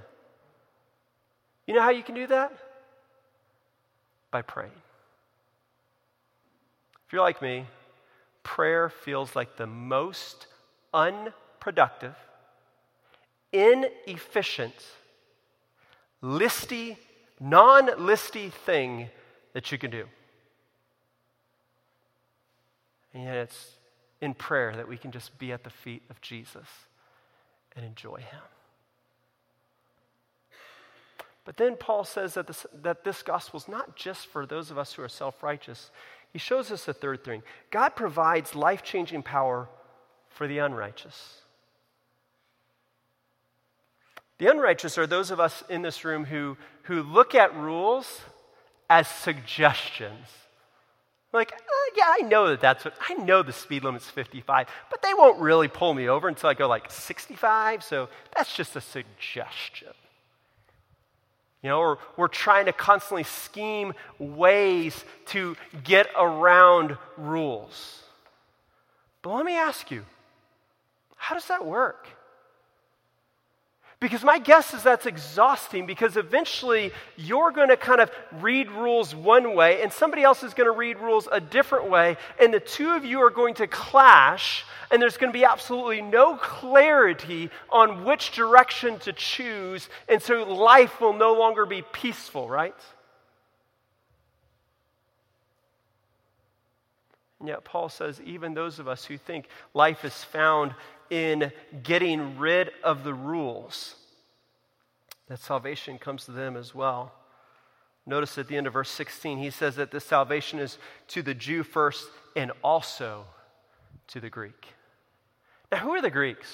You 1.67 1.75
know 1.75 1.83
how 1.83 1.91
you 1.91 2.03
can 2.03 2.15
do 2.15 2.27
that? 2.29 2.57
By 4.31 4.41
praying. 4.41 4.73
If 7.07 7.13
you're 7.13 7.21
like 7.21 7.43
me, 7.43 7.67
prayer 8.43 8.89
feels 8.89 9.37
like 9.37 9.57
the 9.59 9.67
most 9.67 10.47
unproductive, 10.97 12.17
inefficient, 13.53 14.75
listy, 16.23 16.97
non 17.39 17.89
listy 17.89 18.51
thing 18.51 19.11
that 19.53 19.71
you 19.71 19.79
can 19.79 19.91
do. 19.91 20.07
And 23.13 23.25
yet 23.25 23.37
it's 23.37 23.71
in 24.21 24.35
prayer 24.35 24.75
that 24.75 24.89
we 24.89 24.97
can 24.97 25.13
just 25.13 25.39
be 25.39 25.53
at 25.53 25.63
the 25.63 25.71
feet 25.71 26.03
of 26.09 26.21
Jesus 26.21 26.67
and 27.77 27.85
enjoy 27.85 28.17
Him. 28.17 28.41
But 31.45 31.59
then 31.59 31.77
Paul 31.77 32.05
says 32.05 32.35
that 32.35 32.47
this, 32.47 32.67
that 32.83 33.05
this 33.05 33.23
gospel 33.23 33.59
is 33.59 33.69
not 33.69 33.97
just 33.97 34.27
for 34.27 34.47
those 34.47 34.71
of 34.71 34.79
us 34.79 34.95
who 34.95 35.03
are 35.03 35.09
self 35.09 35.43
righteous. 35.43 35.91
He 36.33 36.39
shows 36.39 36.73
us 36.73 36.89
a 36.89 36.95
third 36.95 37.23
thing 37.23 37.43
God 37.71 37.91
provides 37.91 38.55
life 38.55 38.83
changing 38.83 39.23
power 39.23 39.69
for 40.37 40.47
the 40.47 40.59
unrighteous. 40.59 41.41
The 44.39 44.51
unrighteous 44.51 44.99
are 44.99 45.07
those 45.07 45.31
of 45.31 45.41
us 45.41 45.65
in 45.69 45.83
this 45.83 46.05
room 46.05 46.27
who, 46.27 46.57
who 46.83 47.03
look 47.03 47.35
at 47.35 47.57
rules 47.57 48.21
as 48.91 49.09
suggestions. 49.09 50.27
Like, 51.33 51.53
uh, 51.53 51.57
yeah, 51.97 52.05
I 52.07 52.21
know 52.27 52.51
that 52.51 52.61
that's 52.61 52.85
what, 52.85 52.95
I 53.09 53.15
know 53.15 53.43
the 53.43 53.53
speed 53.53 53.83
limit's 53.83 54.09
55, 54.09 54.69
but 54.91 55.03
they 55.03 55.15
won't 55.15 55.41
really 55.41 55.69
pull 55.69 55.95
me 55.95 56.09
over 56.09 56.29
until 56.29 56.51
I 56.51 56.55
go 56.55 56.69
like 56.69 56.91
65, 56.91 57.83
so 57.83 58.09
that's 58.35 58.55
just 58.55 58.77
a 58.77 58.81
suggestion. 58.81 59.89
You 61.63 61.71
know, 61.71 61.79
or 61.81 61.99
we're 62.17 62.29
trying 62.29 62.67
to 62.67 62.73
constantly 62.73 63.25
scheme 63.25 63.95
ways 64.19 65.05
to 65.27 65.57
get 65.83 66.09
around 66.17 66.97
rules. 67.17 68.03
But 69.23 69.35
let 69.35 69.45
me 69.45 69.57
ask 69.57 69.91
you, 69.91 70.05
how 71.17 71.35
does 71.35 71.49
that 71.49 71.65
work? 71.65 72.07
Because 73.99 74.23
my 74.23 74.39
guess 74.39 74.75
is 74.75 74.83
that's 74.83 75.07
exhausting 75.07 75.87
because 75.87 76.19
eventually 76.19 76.93
you're 77.17 77.51
going 77.51 77.71
to 77.71 77.79
kind 77.79 78.03
of 78.03 78.11
read 78.41 78.71
rules 78.71 79.15
one 79.15 79.57
way 79.57 79.81
and 79.83 79.91
somebody 79.91 80.23
else 80.23 80.43
is 80.43 80.53
going 80.53 80.71
to 80.71 80.77
read 80.77 80.99
rules 80.99 81.29
a 81.33 81.41
different 81.41 81.89
way, 81.89 82.19
and 82.39 82.53
the 82.53 82.61
two 82.61 82.91
of 82.91 83.07
you 83.07 83.21
are 83.21 83.31
going 83.31 83.55
to 83.55 83.67
clash, 83.67 84.65
and 84.91 85.01
there's 85.01 85.17
going 85.17 85.33
to 85.33 85.39
be 85.39 85.47
absolutely 85.47 86.03
no 86.03 86.37
clarity 86.37 87.51
on 87.71 88.05
which 88.05 88.33
direction 88.33 88.99
to 89.01 89.15
choose, 89.15 89.89
and 90.11 90.21
so 90.23 90.45
life 90.45 91.01
will 91.01 91.15
no 91.15 91.33
longer 91.33 91.65
be 91.65 91.81
peaceful, 91.81 92.49
right? 92.49 92.75
And 97.47 97.53
yet, 97.53 97.65
Paul 97.65 97.89
says, 97.89 98.21
even 98.23 98.55
those 98.55 98.81
of 98.81 98.89
us 98.89 99.05
who 99.05 99.17
think 99.17 99.47
life 99.73 100.05
is 100.05 100.25
found 100.25 100.75
in 101.11 101.53
getting 101.85 102.41
rid 102.41 102.73
of 102.83 103.05
the 103.05 103.15
rules, 103.15 103.95
that 105.29 105.39
salvation 105.39 105.97
comes 105.97 106.25
to 106.25 106.33
them 106.33 106.57
as 106.57 106.75
well. 106.75 107.13
Notice 108.05 108.37
at 108.37 108.49
the 108.49 108.57
end 108.57 108.67
of 108.67 108.73
verse 108.73 108.91
16, 108.91 109.39
he 109.39 109.51
says 109.51 109.77
that 109.77 109.93
this 109.93 110.05
salvation 110.05 110.59
is 110.59 110.77
to 111.07 111.23
the 111.23 111.35
Jew 111.35 111.63
first 111.63 112.09
and 112.35 112.51
also 112.65 113.27
to 114.09 114.19
the 114.19 114.29
Greek. 114.29 114.67
Now, 115.71 115.79
who 115.79 115.91
are 115.91 116.03
the 116.03 116.11
Greeks? 116.11 116.53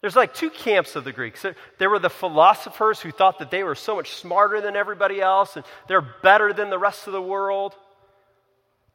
There's 0.00 0.16
like 0.16 0.34
two 0.34 0.50
camps 0.50 0.96
of 0.96 1.04
the 1.04 1.12
Greeks. 1.12 1.46
There 1.78 1.88
were 1.88 2.00
the 2.00 2.10
philosophers 2.10 2.98
who 2.98 3.12
thought 3.12 3.38
that 3.38 3.52
they 3.52 3.62
were 3.62 3.76
so 3.76 3.94
much 3.94 4.10
smarter 4.10 4.60
than 4.60 4.74
everybody 4.74 5.20
else 5.20 5.54
and 5.54 5.64
they're 5.86 6.00
better 6.00 6.52
than 6.52 6.68
the 6.68 6.80
rest 6.80 7.06
of 7.06 7.12
the 7.12 7.22
world. 7.22 7.76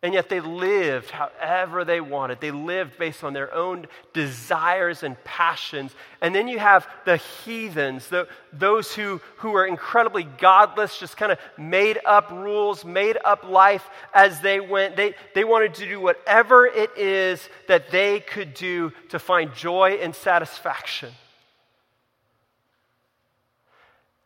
And 0.03 0.13
yet 0.13 0.29
they 0.29 0.41
lived 0.41 1.09
however 1.09 1.83
they 1.83 2.01
wanted. 2.01 2.39
They 2.39 2.51
lived 2.51 2.99
based 2.99 3.23
on 3.23 3.33
their 3.33 3.51
own 3.51 3.87
desires 4.13 5.01
and 5.01 5.21
passions. 5.23 5.95
And 6.21 6.35
then 6.35 6.47
you 6.47 6.59
have 6.59 6.87
the 7.05 7.17
heathens, 7.17 8.07
the, 8.07 8.27
those 8.53 8.93
who, 8.93 9.19
who 9.37 9.55
are 9.55 9.65
incredibly 9.65 10.23
godless, 10.23 10.99
just 10.99 11.17
kind 11.17 11.31
of 11.31 11.39
made 11.57 11.97
up 12.05 12.29
rules, 12.29 12.85
made 12.85 13.17
up 13.25 13.43
life 13.43 13.89
as 14.13 14.39
they 14.41 14.59
went. 14.59 14.95
They, 14.95 15.15
they 15.33 15.43
wanted 15.43 15.73
to 15.75 15.87
do 15.87 15.99
whatever 15.99 16.67
it 16.67 16.91
is 16.95 17.49
that 17.67 17.89
they 17.89 18.19
could 18.19 18.53
do 18.53 18.91
to 19.09 19.17
find 19.17 19.51
joy 19.55 19.97
and 19.99 20.13
satisfaction. 20.13 21.09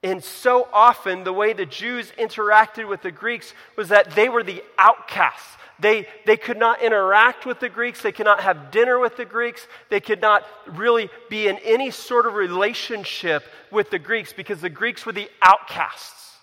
And 0.03 0.23
so 0.23 0.67
often, 0.73 1.23
the 1.23 1.31
way 1.31 1.53
the 1.53 1.65
Jews 1.65 2.11
interacted 2.17 2.89
with 2.89 3.03
the 3.03 3.11
Greeks 3.11 3.53
was 3.77 3.89
that 3.89 4.11
they 4.11 4.29
were 4.29 4.43
the 4.43 4.63
outcasts. 4.77 5.57
They, 5.81 6.07
they 6.27 6.37
could 6.37 6.57
not 6.57 6.83
interact 6.83 7.47
with 7.47 7.59
the 7.59 7.67
Greeks. 7.67 8.03
They 8.03 8.11
could 8.11 8.25
not 8.25 8.41
have 8.41 8.69
dinner 8.69 8.99
with 8.99 9.17
the 9.17 9.25
Greeks. 9.25 9.67
They 9.89 9.99
could 9.99 10.21
not 10.21 10.45
really 10.67 11.09
be 11.27 11.47
in 11.47 11.57
any 11.57 11.89
sort 11.89 12.27
of 12.27 12.35
relationship 12.35 13.43
with 13.71 13.89
the 13.89 13.97
Greeks 13.97 14.31
because 14.31 14.61
the 14.61 14.69
Greeks 14.69 15.07
were 15.07 15.11
the 15.11 15.29
outcasts. 15.41 16.37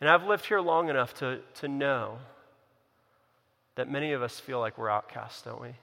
And 0.00 0.08
I've 0.08 0.24
lived 0.24 0.46
here 0.46 0.60
long 0.60 0.88
enough 0.88 1.12
to, 1.14 1.40
to 1.56 1.68
know 1.68 2.18
that 3.74 3.90
many 3.90 4.12
of 4.12 4.22
us 4.22 4.38
feel 4.38 4.60
like 4.60 4.78
we're 4.78 4.88
outcasts, 4.88 5.42
don't 5.42 5.60
we? 5.60 5.68
I 5.68 5.74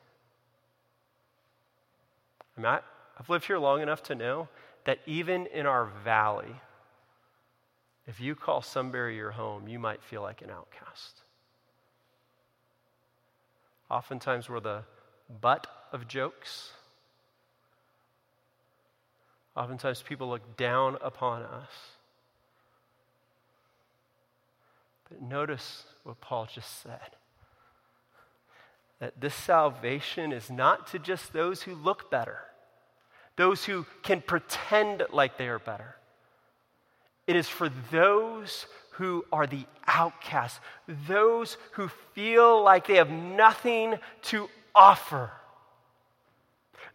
mean, 2.58 2.66
I, 2.66 2.80
I've 3.20 3.30
lived 3.30 3.46
here 3.46 3.60
long 3.60 3.82
enough 3.82 4.04
to 4.04 4.16
know 4.16 4.48
that 4.86 5.00
even 5.06 5.48
in 5.48 5.66
our 5.66 5.86
valley, 6.06 6.56
if 8.08 8.22
you 8.22 8.36
call 8.36 8.62
Sunbury 8.62 9.18
your 9.18 9.32
home, 9.32 9.68
you 9.68 9.80
might 9.80 10.02
feel 10.02 10.22
like 10.22 10.42
an 10.42 10.50
outcast. 10.50 11.22
Oftentimes, 13.92 14.50
we're 14.50 14.62
the 14.62 14.84
butt 15.42 15.68
of 15.92 16.08
jokes. 16.08 16.72
Oftentimes, 19.56 20.02
people 20.02 20.30
look 20.30 20.56
down 20.56 20.98
upon 21.02 21.42
us. 21.44 21.70
But 25.10 25.22
notice 25.22 25.84
what 26.04 26.22
Paul 26.22 26.48
just 26.54 26.82
said 26.82 27.16
that 29.00 29.22
this 29.22 29.36
salvation 29.36 30.32
is 30.32 30.50
not 30.50 30.88
to 30.88 30.98
just 30.98 31.32
those 31.32 31.62
who 31.62 31.76
look 31.76 32.10
better, 32.10 32.40
those 33.36 33.66
who 33.66 33.86
can 34.02 34.22
pretend 34.22 35.04
like 35.12 35.38
they 35.38 35.48
are 35.48 35.60
better. 35.60 35.97
It 37.28 37.36
is 37.36 37.48
for 37.48 37.70
those 37.92 38.66
who 38.92 39.26
are 39.32 39.46
the 39.46 39.66
outcasts, 39.86 40.60
those 41.08 41.58
who 41.74 41.90
feel 42.14 42.64
like 42.64 42.88
they 42.88 42.96
have 42.96 43.12
nothing 43.12 43.96
to 44.24 44.50
offer. 44.74 45.30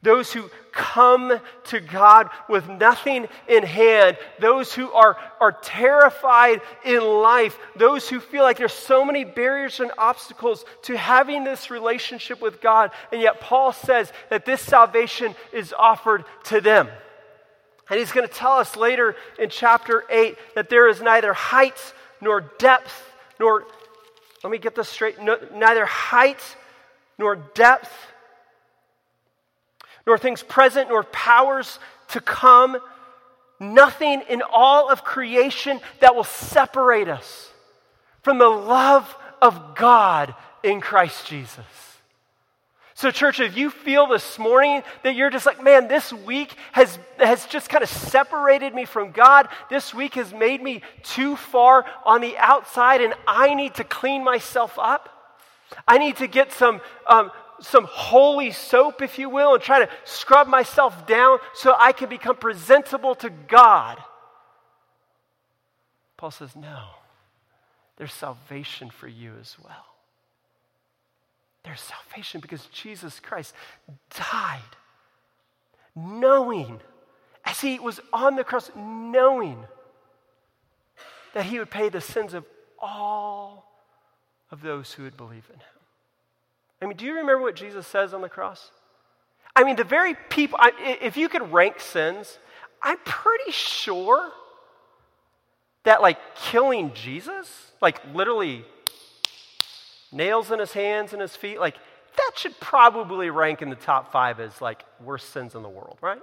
Those 0.03 0.33
who 0.33 0.51
come 0.73 1.39
to 1.67 1.81
God 1.81 2.29
with 2.49 2.69
nothing 2.69 3.29
in 3.47 3.63
hand, 3.63 4.17
those 4.41 4.73
who 4.73 4.91
are, 4.91 5.17
are 5.41 5.53
terrified 5.53 6.61
in 6.85 7.03
life, 7.03 7.57
those 7.77 8.09
who 8.09 8.19
feel 8.19 8.43
like 8.43 8.59
there's 8.59 8.73
so 8.73 9.05
many 9.05 9.23
barriers 9.23 9.79
and 9.79 9.93
obstacles 9.97 10.65
to 10.83 10.97
having 10.97 11.45
this 11.45 11.71
relationship 11.71 12.43
with 12.43 12.61
God. 12.61 12.91
And 13.13 13.23
yet, 13.23 13.41
Paul 13.41 13.73
says 13.73 14.13
that 14.29 14.45
this 14.45 14.61
salvation 14.61 15.37
is 15.53 15.73
offered 15.73 16.25
to 16.45 16.61
them. 16.61 16.89
And 17.93 17.99
he's 17.99 18.11
going 18.11 18.27
to 18.27 18.35
tell 18.35 18.53
us 18.53 18.75
later 18.75 19.17
in 19.39 19.51
chapter 19.51 20.05
8 20.09 20.39
that 20.55 20.71
there 20.71 20.89
is 20.89 21.03
neither 21.03 21.35
height 21.35 21.77
nor 22.23 22.41
depth 22.41 22.91
nor, 23.39 23.67
let 24.43 24.51
me 24.51 24.57
get 24.57 24.75
this 24.75 24.89
straight, 24.89 25.21
no, 25.21 25.37
neither 25.55 25.85
height 25.85 26.41
nor 27.19 27.37
depth 27.37 27.93
nor 30.07 30.17
things 30.17 30.43
present 30.43 30.89
nor 30.89 31.03
powers 31.03 31.79
to 32.09 32.23
come, 32.23 32.79
nothing 33.61 34.23
in 34.27 34.41
all 34.51 34.89
of 34.89 35.05
creation 35.05 35.79
that 36.01 36.15
will 36.15 36.25
separate 36.25 37.09
us 37.09 37.51
from 38.23 38.39
the 38.39 38.49
love 38.49 39.15
of 39.43 39.75
God 39.75 40.35
in 40.63 40.81
Christ 40.81 41.27
Jesus. 41.27 41.92
So, 43.03 43.11
church, 43.11 43.41
if 43.41 43.57
you 43.57 43.69
feel 43.69 44.07
this 44.07 44.39
morning 44.39 44.85
that 45.03 45.17
you're 45.17 45.29
just 45.29 45.45
like, 45.45 45.61
man, 45.61 45.89
this 45.89 46.13
week 46.13 46.55
has, 46.71 47.01
has 47.19 47.47
just 47.47 47.69
kind 47.69 47.83
of 47.83 47.91
separated 47.91 48.73
me 48.77 48.85
from 48.85 49.11
God, 49.11 49.49
this 49.69 49.93
week 49.93 50.15
has 50.15 50.33
made 50.33 50.63
me 50.63 50.83
too 51.03 51.35
far 51.35 51.85
on 52.07 52.21
the 52.21 52.37
outside, 52.39 53.01
and 53.01 53.13
I 53.27 53.55
need 53.57 53.75
to 53.75 53.83
clean 53.83 54.23
myself 54.23 54.79
up. 54.79 55.09
I 55.89 55.99
need 55.99 56.19
to 56.19 56.29
get 56.29 56.53
some, 56.53 56.81
um, 57.09 57.33
some 57.61 57.89
holy 57.91 58.53
soap, 58.53 59.03
if 59.03 59.19
you 59.19 59.29
will, 59.29 59.55
and 59.55 59.61
try 59.61 59.81
to 59.81 59.91
scrub 60.05 60.47
myself 60.47 61.05
down 61.05 61.39
so 61.55 61.75
I 61.77 61.91
can 61.91 62.09
become 62.09 62.37
presentable 62.37 63.17
to 63.17 63.31
God. 63.31 63.99
Paul 66.17 66.31
says, 66.31 66.55
no, 66.55 66.85
there's 67.97 68.13
salvation 68.13 68.91
for 68.91 69.09
you 69.09 69.33
as 69.41 69.57
well. 69.61 69.92
There's 71.65 71.81
salvation 71.81 72.41
because 72.41 72.67
Jesus 72.67 73.21
Christ 73.21 73.55
died 74.11 74.61
knowing, 75.95 76.81
as 77.45 77.61
he 77.61 77.79
was 77.79 78.01
on 78.13 78.37
the 78.37 78.45
cross, 78.45 78.71
knowing 78.77 79.65
that 81.35 81.45
he 81.45 81.59
would 81.59 81.71
pay 81.71 81.89
the 81.89 82.01
sins 82.01 82.35
of 82.35 82.45
all 82.79 83.71
of 84.51 84.63
those 84.63 84.93
who 84.93 85.05
would 85.05 85.17
believe 85.17 85.45
in 85.49 85.57
him. 85.57 85.67
I 86.81 86.87
mean, 86.87 86.97
do 86.97 87.05
you 87.05 87.15
remember 87.15 87.43
what 87.43 87.55
Jesus 87.55 87.87
says 87.87 88.13
on 88.13 88.23
the 88.23 88.29
cross? 88.29 88.71
I 89.55 89.65
mean, 89.65 89.77
the 89.77 89.85
very 89.85 90.15
people, 90.31 90.59
if 90.81 91.17
you 91.17 91.29
could 91.29 91.53
rank 91.53 91.79
sins, 91.79 92.39
I'm 92.83 92.99
pretty 93.05 93.53
sure 93.53 94.31
that, 95.85 96.01
like, 96.03 96.19
killing 96.37 96.93
Jesus, 96.95 97.73
like, 97.81 98.01
literally 98.15 98.65
nails 100.13 100.51
in 100.51 100.59
his 100.59 100.73
hands 100.73 101.13
and 101.13 101.23
his 101.23 101.35
feet, 101.35 101.59
like 101.59 101.77
that 102.17 102.33
should 102.37 102.59
probably 102.61 103.31
rank 103.31 103.63
in 103.63 103.71
the 103.71 103.77
top 103.77 104.13
five 104.13 104.39
as 104.39 104.61
like 104.61 104.85
worst 105.03 105.31
sins 105.31 105.55
in 105.55 105.63
the 105.63 105.69
world, 105.69 105.99
right? 106.01 106.23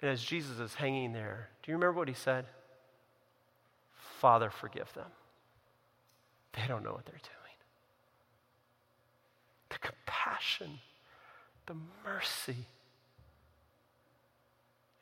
And 0.00 0.10
as 0.10 0.22
Jesus 0.22 0.58
is 0.58 0.74
hanging 0.74 1.12
there, 1.12 1.48
do 1.62 1.70
you 1.70 1.76
remember 1.76 1.98
what 1.98 2.08
he 2.08 2.14
said? 2.14 2.46
Father, 4.20 4.50
forgive 4.50 4.92
them. 4.94 5.10
They 6.54 6.66
don't 6.66 6.84
know 6.84 6.92
what 6.92 7.04
they're 7.04 7.14
doing. 7.14 7.56
The 9.70 9.78
compassion, 9.78 10.78
the 11.66 11.76
mercy. 12.04 12.66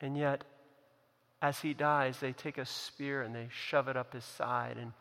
And 0.00 0.16
yet, 0.16 0.44
as 1.40 1.60
he 1.60 1.74
dies, 1.74 2.18
they 2.18 2.32
take 2.32 2.58
a 2.58 2.64
spear 2.64 3.22
and 3.22 3.34
they 3.34 3.48
shove 3.50 3.88
it 3.88 3.96
up 3.96 4.12
his 4.12 4.24
side, 4.24 4.76
and 4.80 4.92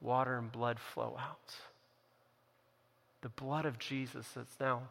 water 0.00 0.38
and 0.38 0.50
blood 0.50 0.78
flow 0.78 1.16
out. 1.18 1.54
The 3.22 3.28
blood 3.28 3.66
of 3.66 3.78
Jesus 3.78 4.26
that's 4.34 4.58
now 4.58 4.82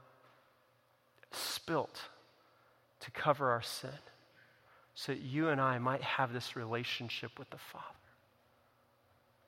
spilt 1.31 2.01
to 2.99 3.11
cover 3.11 3.51
our 3.51 3.61
sin 3.61 3.89
so 4.93 5.13
that 5.13 5.21
you 5.21 5.49
and 5.49 5.61
I 5.61 5.79
might 5.79 6.01
have 6.01 6.33
this 6.33 6.55
relationship 6.55 7.39
with 7.39 7.49
the 7.49 7.57
Father. 7.57 7.85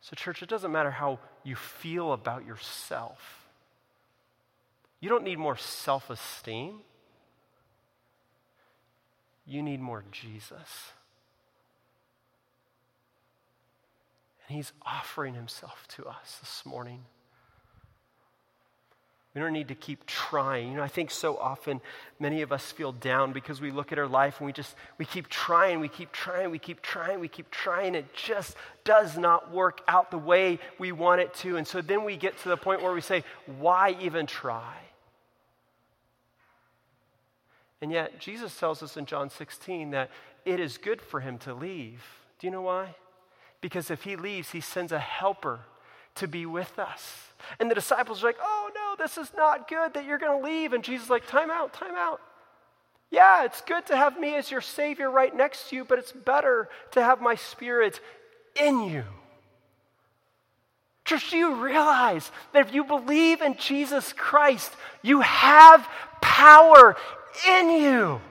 So, 0.01 0.15
church, 0.15 0.41
it 0.41 0.49
doesn't 0.49 0.71
matter 0.71 0.91
how 0.91 1.19
you 1.43 1.55
feel 1.55 2.13
about 2.13 2.45
yourself. 2.45 3.45
You 4.99 5.09
don't 5.09 5.23
need 5.23 5.37
more 5.37 5.57
self 5.57 6.09
esteem. 6.09 6.79
You 9.45 9.61
need 9.61 9.79
more 9.81 10.03
Jesus. 10.11 10.93
And 14.51 14.57
He's 14.57 14.73
offering 14.85 15.33
Himself 15.33 15.87
to 15.95 16.05
us 16.07 16.39
this 16.41 16.65
morning. 16.65 17.05
We 19.33 19.39
don't 19.39 19.53
need 19.53 19.69
to 19.69 19.75
keep 19.75 20.05
trying. 20.05 20.71
You 20.71 20.75
know, 20.75 20.83
I 20.83 20.89
think 20.89 21.09
so 21.09 21.37
often 21.37 21.79
many 22.19 22.41
of 22.41 22.51
us 22.51 22.69
feel 22.69 22.91
down 22.91 23.31
because 23.31 23.61
we 23.61 23.71
look 23.71 23.93
at 23.93 23.97
our 23.97 24.09
life 24.09 24.41
and 24.41 24.45
we 24.45 24.51
just 24.51 24.75
we 24.97 25.05
keep 25.05 25.29
trying, 25.29 25.79
we 25.79 25.87
keep 25.87 26.11
trying, 26.11 26.51
we 26.51 26.59
keep 26.59 26.81
trying, 26.81 27.21
we 27.21 27.29
keep 27.29 27.49
trying. 27.49 27.95
It 27.95 28.13
just 28.13 28.57
does 28.83 29.17
not 29.17 29.53
work 29.53 29.79
out 29.87 30.11
the 30.11 30.17
way 30.17 30.59
we 30.77 30.91
want 30.91 31.21
it 31.21 31.33
to. 31.35 31.55
And 31.55 31.65
so 31.65 31.79
then 31.81 32.03
we 32.03 32.17
get 32.17 32.37
to 32.39 32.49
the 32.49 32.57
point 32.57 32.81
where 32.81 32.91
we 32.91 32.99
say, 32.99 33.23
why 33.45 33.95
even 34.01 34.25
try? 34.25 34.75
And 37.79 37.89
yet 37.89 38.19
Jesus 38.19 38.59
tells 38.59 38.83
us 38.83 38.97
in 38.97 39.05
John 39.05 39.29
16 39.29 39.91
that 39.91 40.09
it 40.43 40.59
is 40.59 40.77
good 40.77 41.01
for 41.01 41.21
him 41.21 41.37
to 41.37 41.53
leave. 41.53 42.03
Do 42.37 42.47
you 42.47 42.51
know 42.51 42.63
why? 42.63 42.95
Because 43.61 43.91
if 43.91 44.03
he 44.03 44.15
leaves, 44.15 44.51
he 44.51 44.61
sends 44.61 44.91
a 44.91 44.99
helper 44.99 45.59
to 46.15 46.27
be 46.27 46.45
with 46.45 46.77
us. 46.79 47.15
And 47.59 47.69
the 47.69 47.75
disciples 47.75 48.23
are 48.23 48.27
like, 48.27 48.37
oh 48.41 48.69
no, 48.73 49.03
this 49.03 49.17
is 49.17 49.31
not 49.35 49.67
good 49.67 49.93
that 49.93 50.05
you're 50.05 50.17
going 50.17 50.41
to 50.41 50.47
leave. 50.47 50.73
And 50.73 50.83
Jesus 50.83 51.05
is 51.05 51.09
like, 51.09 51.27
time 51.27 51.49
out, 51.49 51.73
time 51.73 51.95
out. 51.95 52.19
Yeah, 53.11 53.43
it's 53.45 53.61
good 53.61 53.85
to 53.87 53.97
have 53.97 54.19
me 54.19 54.35
as 54.35 54.49
your 54.49 54.61
Savior 54.61 55.11
right 55.11 55.35
next 55.35 55.69
to 55.69 55.75
you, 55.75 55.85
but 55.85 55.99
it's 55.99 56.11
better 56.11 56.69
to 56.91 57.03
have 57.03 57.21
my 57.21 57.35
Spirit 57.35 57.99
in 58.55 58.83
you. 58.83 59.03
Church, 61.03 61.31
do 61.31 61.37
you 61.37 61.55
realize 61.55 62.31
that 62.53 62.67
if 62.67 62.73
you 62.73 62.85
believe 62.85 63.41
in 63.41 63.57
Jesus 63.57 64.13
Christ, 64.13 64.71
you 65.01 65.21
have 65.21 65.87
power 66.21 66.95
in 67.47 67.71
you? 67.71 68.21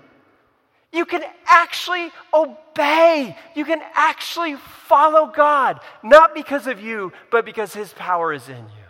You 0.93 1.05
can 1.05 1.23
actually 1.47 2.11
obey. 2.35 3.37
You 3.55 3.65
can 3.65 3.81
actually 3.95 4.57
follow 4.57 5.27
God, 5.27 5.81
not 6.03 6.35
because 6.35 6.67
of 6.67 6.81
you, 6.81 7.13
but 7.31 7.45
because 7.45 7.73
His 7.73 7.93
power 7.93 8.33
is 8.33 8.49
in 8.49 8.57
you. 8.57 8.81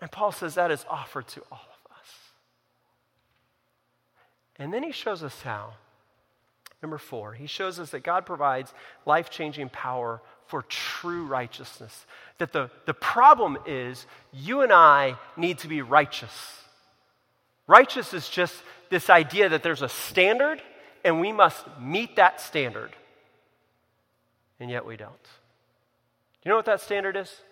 And 0.00 0.10
Paul 0.10 0.32
says 0.32 0.54
that 0.54 0.70
is 0.70 0.84
offered 0.88 1.26
to 1.28 1.42
all 1.50 1.60
of 1.60 1.92
us. 1.92 2.08
And 4.58 4.72
then 4.72 4.82
he 4.82 4.92
shows 4.92 5.22
us 5.22 5.40
how. 5.42 5.74
Number 6.80 6.98
four, 6.98 7.32
he 7.32 7.48
shows 7.48 7.80
us 7.80 7.90
that 7.90 8.04
God 8.04 8.24
provides 8.24 8.72
life 9.04 9.30
changing 9.30 9.68
power 9.70 10.20
for 10.46 10.62
true 10.62 11.26
righteousness. 11.26 12.06
That 12.38 12.52
the, 12.52 12.70
the 12.86 12.94
problem 12.94 13.58
is 13.66 14.06
you 14.32 14.60
and 14.60 14.72
I 14.72 15.16
need 15.36 15.58
to 15.58 15.68
be 15.68 15.82
righteous. 15.82 16.30
Righteous 17.66 18.14
is 18.14 18.28
just 18.28 18.54
this 18.90 19.10
idea 19.10 19.48
that 19.48 19.62
there's 19.62 19.82
a 19.82 19.88
standard 19.88 20.62
and 21.04 21.20
we 21.20 21.32
must 21.32 21.64
meet 21.80 22.16
that 22.16 22.40
standard. 22.40 22.90
And 24.60 24.70
yet 24.70 24.84
we 24.84 24.96
don't. 24.96 25.22
Do 25.22 25.28
you 26.44 26.50
know 26.50 26.56
what 26.56 26.66
that 26.66 26.80
standard 26.80 27.16
is? 27.16 27.42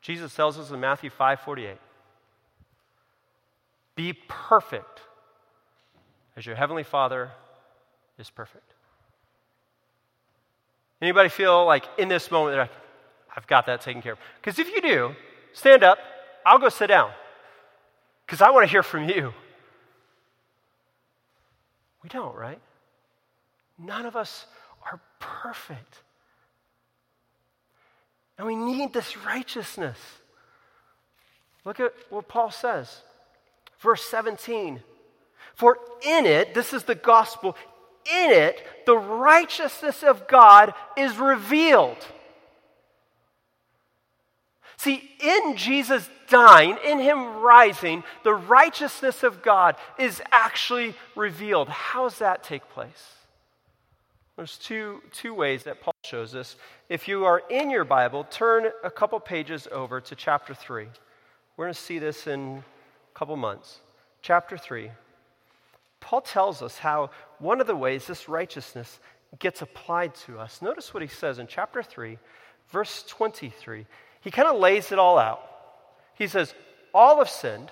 Jesus 0.00 0.34
tells 0.34 0.58
us 0.58 0.70
in 0.70 0.80
Matthew 0.80 1.10
5 1.10 1.40
48. 1.40 1.76
Be 3.94 4.14
perfect 4.28 5.00
as 6.36 6.46
your 6.46 6.56
heavenly 6.56 6.84
Father 6.84 7.30
is 8.18 8.30
perfect. 8.30 8.72
Anybody 11.02 11.28
feel 11.28 11.64
like 11.66 11.84
in 11.98 12.08
this 12.08 12.30
moment, 12.30 12.56
like, 12.56 12.70
I've 13.36 13.46
got 13.46 13.66
that 13.66 13.80
taken 13.80 14.02
care 14.02 14.12
of? 14.12 14.18
Because 14.40 14.58
if 14.58 14.68
you 14.68 14.80
do, 14.80 15.14
stand 15.52 15.82
up. 15.82 15.98
I'll 16.44 16.58
go 16.58 16.68
sit 16.68 16.88
down. 16.88 17.10
Because 18.30 18.42
I 18.42 18.50
want 18.50 18.64
to 18.64 18.70
hear 18.70 18.84
from 18.84 19.08
you. 19.08 19.34
We 22.04 22.08
don't, 22.08 22.36
right? 22.36 22.60
None 23.76 24.06
of 24.06 24.14
us 24.14 24.46
are 24.84 25.00
perfect. 25.18 25.96
And 28.38 28.46
we 28.46 28.54
need 28.54 28.92
this 28.92 29.16
righteousness. 29.16 29.98
Look 31.64 31.80
at 31.80 31.92
what 32.08 32.28
Paul 32.28 32.52
says. 32.52 33.02
Verse 33.80 34.04
17. 34.04 34.80
For 35.56 35.78
in 36.06 36.24
it, 36.24 36.54
this 36.54 36.72
is 36.72 36.84
the 36.84 36.94
gospel, 36.94 37.56
in 38.06 38.30
it, 38.30 38.62
the 38.86 38.96
righteousness 38.96 40.04
of 40.04 40.28
God 40.28 40.72
is 40.96 41.16
revealed. 41.16 41.98
See, 44.80 45.10
in 45.20 45.58
Jesus 45.58 46.08
dying, 46.30 46.78
in 46.82 47.00
him 47.00 47.40
rising, 47.40 48.02
the 48.24 48.32
righteousness 48.32 49.22
of 49.22 49.42
God 49.42 49.76
is 49.98 50.22
actually 50.32 50.94
revealed. 51.14 51.68
How 51.68 52.04
does 52.04 52.18
that 52.20 52.42
take 52.42 52.66
place? 52.70 53.16
There's 54.36 54.56
two, 54.56 55.02
two 55.12 55.34
ways 55.34 55.64
that 55.64 55.82
Paul 55.82 55.92
shows 56.02 56.34
us. 56.34 56.56
If 56.88 57.08
you 57.08 57.26
are 57.26 57.42
in 57.50 57.68
your 57.68 57.84
Bible, 57.84 58.24
turn 58.24 58.70
a 58.82 58.90
couple 58.90 59.20
pages 59.20 59.68
over 59.70 60.00
to 60.00 60.14
chapter 60.14 60.54
3. 60.54 60.86
We're 61.58 61.66
going 61.66 61.74
to 61.74 61.78
see 61.78 61.98
this 61.98 62.26
in 62.26 62.64
a 63.14 63.18
couple 63.18 63.36
months. 63.36 63.80
Chapter 64.22 64.56
3. 64.56 64.90
Paul 66.00 66.22
tells 66.22 66.62
us 66.62 66.78
how 66.78 67.10
one 67.38 67.60
of 67.60 67.66
the 67.66 67.76
ways 67.76 68.06
this 68.06 68.30
righteousness 68.30 68.98
gets 69.38 69.60
applied 69.60 70.14
to 70.26 70.38
us. 70.38 70.62
Notice 70.62 70.94
what 70.94 71.02
he 71.02 71.08
says 71.08 71.38
in 71.38 71.48
chapter 71.48 71.82
3, 71.82 72.16
verse 72.70 73.04
23. 73.08 73.84
He 74.20 74.30
kind 74.30 74.48
of 74.48 74.58
lays 74.58 74.92
it 74.92 74.98
all 74.98 75.18
out. 75.18 75.42
He 76.14 76.26
says, 76.26 76.54
All 76.92 77.18
have 77.18 77.30
sinned 77.30 77.70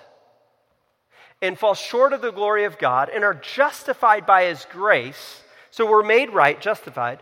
and 1.41 1.57
fall 1.57 1.75
short 1.75 2.13
of 2.13 2.21
the 2.21 2.31
glory 2.31 2.65
of 2.65 2.77
God 2.77 3.09
and 3.09 3.23
are 3.23 3.33
justified 3.33 4.25
by 4.25 4.45
his 4.45 4.65
grace 4.71 5.43
so 5.71 5.89
we're 5.89 6.03
made 6.03 6.31
right, 6.31 6.59
justified, 6.59 7.19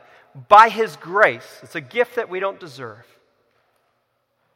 by 0.47 0.69
His 0.69 0.95
grace. 0.95 1.59
It's 1.63 1.75
a 1.75 1.81
gift 1.81 2.15
that 2.15 2.29
we 2.29 2.39
don't 2.39 2.59
deserve. 2.59 3.05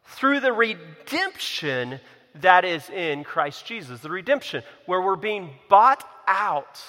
Through 0.06 0.42
the 0.42 0.54
redemption 0.54 2.00
that 2.36 2.64
is 2.66 2.90
in 2.90 3.24
Christ 3.24 3.66
Jesus. 3.66 4.00
The 4.00 4.10
redemption 4.10 4.64
where 4.86 5.02
we're 5.02 5.16
being 5.16 5.52
bought 5.70 6.08
out 6.28 6.82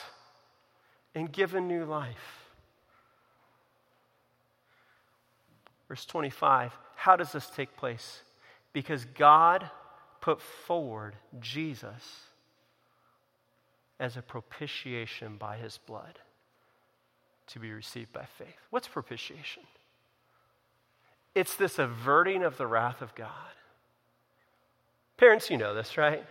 and 1.14 1.30
given 1.30 1.66
new 1.66 1.84
life. 1.84 2.46
Verse 5.88 6.06
25 6.06 6.72
How 7.02 7.16
does 7.16 7.32
this 7.32 7.48
take 7.48 7.76
place? 7.76 8.22
Because 8.72 9.04
God 9.04 9.68
put 10.20 10.40
forward 10.40 11.16
Jesus 11.40 12.20
as 13.98 14.16
a 14.16 14.22
propitiation 14.22 15.36
by 15.36 15.56
his 15.56 15.80
blood 15.84 16.20
to 17.48 17.58
be 17.58 17.72
received 17.72 18.12
by 18.12 18.24
faith. 18.38 18.54
What's 18.70 18.86
propitiation? 18.86 19.64
It's 21.34 21.56
this 21.56 21.80
averting 21.80 22.44
of 22.44 22.56
the 22.56 22.68
wrath 22.68 23.02
of 23.02 23.16
God. 23.16 23.56
Parents, 25.16 25.50
you 25.50 25.56
know 25.56 25.74
this, 25.74 25.98
right? 25.98 26.22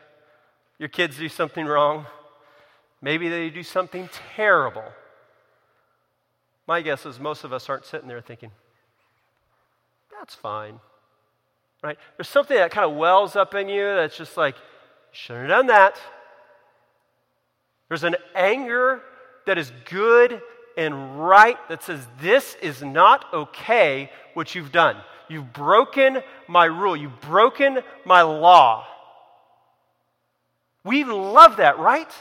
Your 0.80 0.88
kids 0.88 1.17
do 1.17 1.28
something 1.28 1.65
wrong. 1.65 2.05
Maybe 3.01 3.28
they 3.28 3.49
do 3.49 3.63
something 3.63 4.07
terrible. 4.38 4.89
My 6.65 6.80
guess 6.80 7.05
is 7.05 7.19
most 7.19 7.43
of 7.43 7.51
us 7.51 7.67
aren't 7.67 7.86
sitting 7.86 8.07
there 8.07 8.22
thinking, 8.22 8.51
that's 10.22 10.36
fine. 10.36 10.80
Right? 11.84 11.97
There's 12.15 12.30
something 12.30 12.55
that 12.55 12.69
kind 12.69 12.89
of 12.89 12.95
wells 12.95 13.36
up 13.36 13.55
in 13.55 13.67
you 13.67 13.84
that's 13.84 14.15
just 14.15 14.38
like, 14.38 14.55
shouldn't 15.11 15.49
have 15.49 15.57
done 15.57 15.67
that. 15.67 15.99
There's 17.89 18.03
an 18.03 18.15
anger 18.36 19.01
that 19.47 19.57
is 19.57 19.72
good 19.86 20.41
and 20.78 21.19
right 21.19 21.57
that 21.69 21.82
says, 21.84 22.07
This 22.22 22.55
is 22.61 22.84
not 22.84 23.26
okay 23.34 24.11
what 24.36 24.53
you've 24.53 24.72
done. 24.72 24.97
You've 25.28 25.51
broken 25.53 26.22
my 26.47 26.65
rule, 26.65 26.95
you've 26.95 27.19
broken 27.22 27.80
my 28.05 28.22
law. 28.22 28.86
We 30.84 31.03
love 31.03 31.57
that, 31.57 31.80
right? 31.80 32.11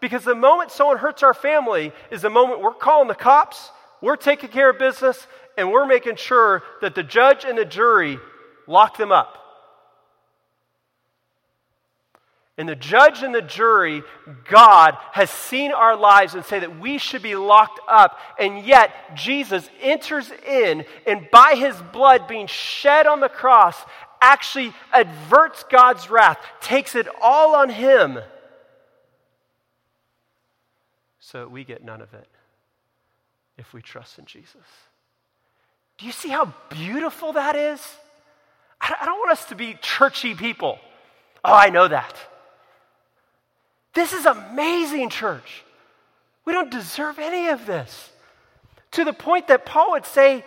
Because 0.00 0.24
the 0.24 0.34
moment 0.34 0.70
someone 0.70 0.98
hurts 0.98 1.22
our 1.22 1.34
family 1.34 1.92
is 2.10 2.22
the 2.22 2.30
moment 2.30 2.60
we're 2.60 2.74
calling 2.74 3.08
the 3.08 3.14
cops, 3.14 3.70
we're 4.02 4.16
taking 4.16 4.50
care 4.50 4.68
of 4.70 4.78
business, 4.78 5.26
and 5.56 5.70
we're 5.70 5.86
making 5.86 6.16
sure 6.16 6.62
that 6.80 6.94
the 6.94 7.02
judge 7.02 7.44
and 7.44 7.56
the 7.56 7.64
jury 7.64 8.18
lock 8.66 8.96
them 8.96 9.12
up. 9.12 9.42
And 12.58 12.66
the 12.66 12.74
judge 12.74 13.22
and 13.22 13.34
the 13.34 13.42
jury, 13.42 14.02
God, 14.48 14.96
has 15.12 15.28
seen 15.30 15.72
our 15.72 15.94
lives 15.94 16.34
and 16.34 16.42
say 16.42 16.58
that 16.58 16.80
we 16.80 16.96
should 16.96 17.20
be 17.20 17.36
locked 17.36 17.80
up. 17.86 18.18
And 18.38 18.64
yet, 18.64 19.14
Jesus 19.14 19.68
enters 19.82 20.30
in 20.46 20.86
and 21.06 21.28
by 21.30 21.54
his 21.54 21.76
blood 21.92 22.26
being 22.26 22.46
shed 22.46 23.06
on 23.06 23.20
the 23.20 23.28
cross, 23.28 23.76
actually 24.22 24.72
averts 24.94 25.64
God's 25.70 26.08
wrath, 26.08 26.38
takes 26.60 26.94
it 26.94 27.06
all 27.20 27.54
on 27.54 27.68
him, 27.68 28.18
so 31.26 31.48
we 31.48 31.64
get 31.64 31.82
none 31.82 32.00
of 32.00 32.14
it 32.14 32.28
if 33.58 33.74
we 33.74 33.82
trust 33.82 34.18
in 34.20 34.26
Jesus. 34.26 34.62
Do 35.98 36.06
you 36.06 36.12
see 36.12 36.28
how 36.28 36.52
beautiful 36.68 37.32
that 37.32 37.56
is? 37.56 37.80
I 38.80 39.04
don't 39.04 39.18
want 39.18 39.32
us 39.32 39.46
to 39.46 39.54
be 39.54 39.78
churchy 39.80 40.34
people. 40.34 40.78
Oh, 41.44 41.54
I 41.54 41.70
know 41.70 41.88
that. 41.88 42.14
This 43.94 44.12
is 44.12 44.26
amazing, 44.26 45.08
church. 45.08 45.64
We 46.44 46.52
don't 46.52 46.70
deserve 46.70 47.18
any 47.18 47.48
of 47.48 47.66
this. 47.66 48.10
To 48.92 49.04
the 49.04 49.12
point 49.12 49.48
that 49.48 49.64
Paul 49.64 49.92
would 49.92 50.04
say 50.06 50.44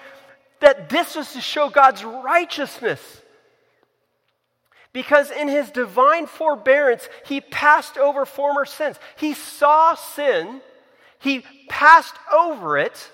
that 0.59 0.89
this 0.89 1.15
was 1.15 1.33
to 1.33 1.41
show 1.41 1.69
God's 1.69 2.03
righteousness. 2.03 3.01
Because 4.93 5.31
in 5.31 5.47
his 5.47 5.71
divine 5.71 6.27
forbearance, 6.27 7.07
he 7.25 7.41
passed 7.41 7.97
over 7.97 8.25
former 8.25 8.65
sins. 8.65 8.97
He 9.17 9.33
saw 9.33 9.95
sin, 9.95 10.61
he 11.19 11.43
passed 11.67 12.15
over 12.33 12.77
it 12.77 13.11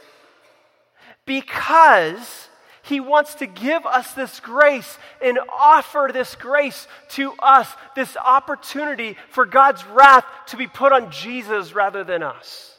because 1.25 2.49
he 2.83 2.99
wants 2.99 3.35
to 3.35 3.47
give 3.47 3.85
us 3.85 4.13
this 4.13 4.39
grace 4.39 4.97
and 5.21 5.39
offer 5.51 6.09
this 6.13 6.35
grace 6.35 6.87
to 7.09 7.33
us, 7.39 7.67
this 7.95 8.15
opportunity 8.17 9.17
for 9.29 9.45
God's 9.45 9.85
wrath 9.87 10.25
to 10.47 10.57
be 10.57 10.67
put 10.67 10.91
on 10.91 11.11
Jesus 11.11 11.73
rather 11.73 12.03
than 12.03 12.21
us. 12.21 12.77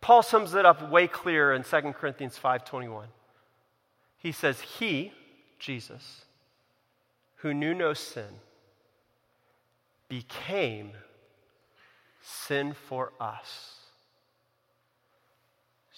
Paul 0.00 0.22
sums 0.22 0.54
it 0.54 0.66
up 0.66 0.90
way 0.90 1.06
clearer 1.06 1.54
in 1.54 1.62
2 1.62 1.94
Corinthians 1.94 2.36
5:21. 2.36 3.08
He 4.16 4.32
says, 4.32 4.60
"He, 4.60 5.12
Jesus, 5.58 6.24
who 7.36 7.54
knew 7.54 7.74
no 7.74 7.94
sin, 7.94 8.40
became 10.08 10.92
sin 12.20 12.72
for 12.72 13.12
us, 13.20 13.77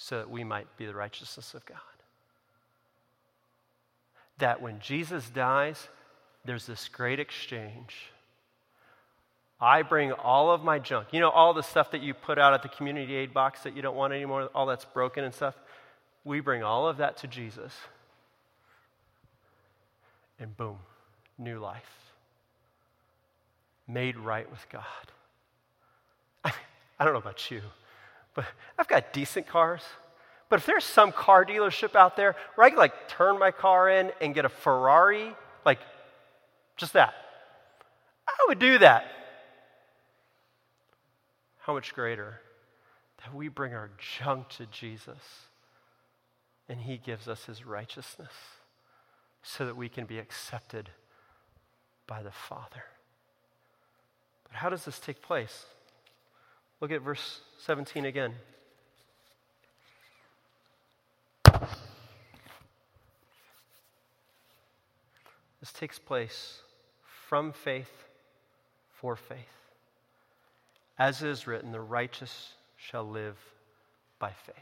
so 0.03 0.18
that 0.18 0.30
we 0.30 0.44
might 0.44 0.66
be 0.76 0.86
the 0.86 0.94
righteousness 0.94 1.55
of 1.55 1.64
God." 1.66 1.78
that 4.40 4.61
when 4.61 4.80
Jesus 4.80 5.30
dies, 5.30 5.88
there's 6.44 6.66
this 6.66 6.88
great 6.88 7.20
exchange. 7.20 8.11
I 9.61 9.82
bring 9.82 10.12
all 10.12 10.51
of 10.51 10.64
my 10.64 10.78
junk. 10.78 11.09
You 11.12 11.20
know, 11.20 11.30
all 11.30 11.55
the 11.55 11.62
stuff 11.62 11.90
that 11.92 12.03
you 12.03 12.14
put 12.14 12.38
out 12.38 12.55
at 12.55 12.62
the 12.62 12.68
community 12.68 13.14
aid 13.14 13.32
box 13.32 13.62
that 13.62 13.76
you 13.76 13.82
don't 13.82 13.96
want 13.96 14.12
anymore, 14.12 14.48
all 14.55 14.66
that's 14.66 14.86
broken 14.86 15.22
and 15.22 15.34
stuff. 15.34 15.55
We 16.24 16.40
bring 16.40 16.62
all 16.62 16.88
of 16.88 16.96
that 16.96 17.18
to 17.18 17.26
Jesus. 17.26 17.74
And 20.38 20.57
boom, 20.57 20.78
new 21.38 21.59
life. 21.59 21.82
Made 23.86 24.16
right 24.16 24.51
with 24.51 24.66
God. 24.70 24.84
I, 26.44 26.53
I 26.98 27.05
don't 27.05 27.12
know 27.12 27.20
about 27.20 27.51
you, 27.51 27.61
but 28.35 28.45
I've 28.78 28.89
got 28.89 29.12
decent 29.12 29.47
cars. 29.47 29.83
But 30.49 30.59
if 30.59 30.66
there's 30.66 30.85
some 30.85 31.12
car 31.12 31.45
dealership 31.45 31.95
out 31.95 32.16
there 32.16 32.35
where 32.55 32.66
I 32.66 32.70
could 32.70 32.78
like 32.78 33.09
turn 33.09 33.39
my 33.39 33.51
car 33.51 33.89
in 33.89 34.11
and 34.20 34.35
get 34.35 34.45
a 34.45 34.49
Ferrari, 34.49 35.35
like 35.64 35.78
just 36.76 36.93
that, 36.95 37.14
I 38.26 38.33
would 38.49 38.59
do 38.59 38.78
that. 38.78 39.05
How 41.61 41.72
much 41.72 41.95
greater 41.95 42.41
that 43.18 43.35
we 43.35 43.49
bring 43.49 43.74
our 43.74 43.91
junk 44.18 44.49
to 44.51 44.66
Jesus 44.66 45.49
and 46.68 46.81
he 46.81 46.97
gives 46.97 47.28
us 47.28 47.45
his 47.45 47.64
righteousness 47.64 48.33
so 49.43 49.66
that 49.66 49.76
we 49.76 49.89
can 49.89 50.07
be 50.07 50.18
accepted 50.18 50.91
by 52.07 52.22
the 52.22 52.31
Father. 52.31 52.85
But 54.45 54.57
how 54.57 54.68
does 54.68 54.85
this 54.85 54.99
take 54.99 55.22
place? 55.22 55.66
Look 56.81 56.93
at 56.93 57.03
verse 57.03 57.41
17 57.59 58.07
again. 58.07 58.35
This 65.61 65.72
takes 65.72 65.99
place 65.99 66.62
from 67.28 67.53
faith 67.53 67.91
for 68.95 69.14
faith. 69.14 69.39
As 70.99 71.22
it 71.22 71.28
is 71.28 71.47
written, 71.47 71.70
the 71.70 71.81
righteous 71.81 72.55
shall 72.76 73.05
live 73.05 73.37
by 74.18 74.31
faith. 74.31 74.57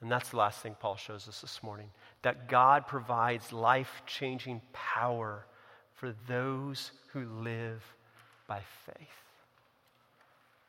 And 0.00 0.10
that's 0.10 0.30
the 0.30 0.36
last 0.36 0.60
thing 0.60 0.76
Paul 0.78 0.96
shows 0.96 1.28
us 1.28 1.40
this 1.40 1.62
morning 1.62 1.90
that 2.22 2.48
God 2.48 2.86
provides 2.86 3.52
life 3.52 4.02
changing 4.06 4.60
power 4.72 5.46
for 5.94 6.12
those 6.28 6.90
who 7.12 7.24
live 7.24 7.82
by 8.48 8.60
faith. 8.84 9.25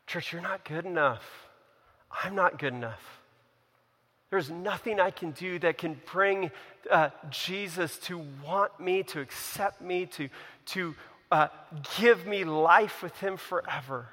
Church, 0.08 0.32
you're 0.32 0.42
not 0.42 0.64
good 0.64 0.86
enough. 0.86 1.24
I'm 2.24 2.34
not 2.34 2.58
good 2.58 2.74
enough. 2.74 3.20
There's 4.30 4.50
nothing 4.50 5.00
I 5.00 5.12
can 5.12 5.32
do 5.32 5.60
that 5.60 5.78
can 5.78 6.00
bring 6.12 6.52
uh, 6.90 7.10
Jesus 7.30 7.98
to 8.00 8.22
want 8.44 8.80
me, 8.80 9.04
to 9.04 9.20
accept 9.22 9.82
me, 9.82 10.06
to, 10.08 10.30
to 10.68 10.96
uh, 11.32 11.48
give 11.98 12.26
me 12.26 12.44
life 12.44 13.04
with 13.04 13.18
Him 13.20 13.38
forever. 13.38 14.08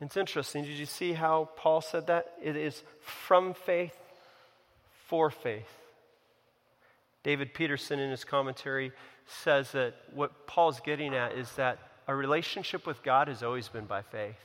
It's 0.00 0.16
interesting. 0.16 0.64
Did 0.64 0.78
you 0.78 0.86
see 0.86 1.12
how 1.12 1.48
Paul 1.56 1.80
said 1.80 2.08
that? 2.08 2.32
It 2.42 2.56
is 2.56 2.82
from 3.00 3.54
faith 3.54 3.96
for 5.06 5.30
faith. 5.30 5.68
David 7.22 7.54
Peterson, 7.54 8.00
in 8.00 8.10
his 8.10 8.24
commentary, 8.24 8.90
says 9.26 9.72
that 9.72 9.94
what 10.12 10.46
Paul's 10.46 10.80
getting 10.80 11.14
at 11.14 11.32
is 11.32 11.52
that 11.52 11.78
a 12.06 12.14
relationship 12.14 12.86
with 12.86 13.02
God 13.02 13.28
has 13.28 13.42
always 13.42 13.68
been 13.68 13.84
by 13.84 14.02
faith. 14.02 14.36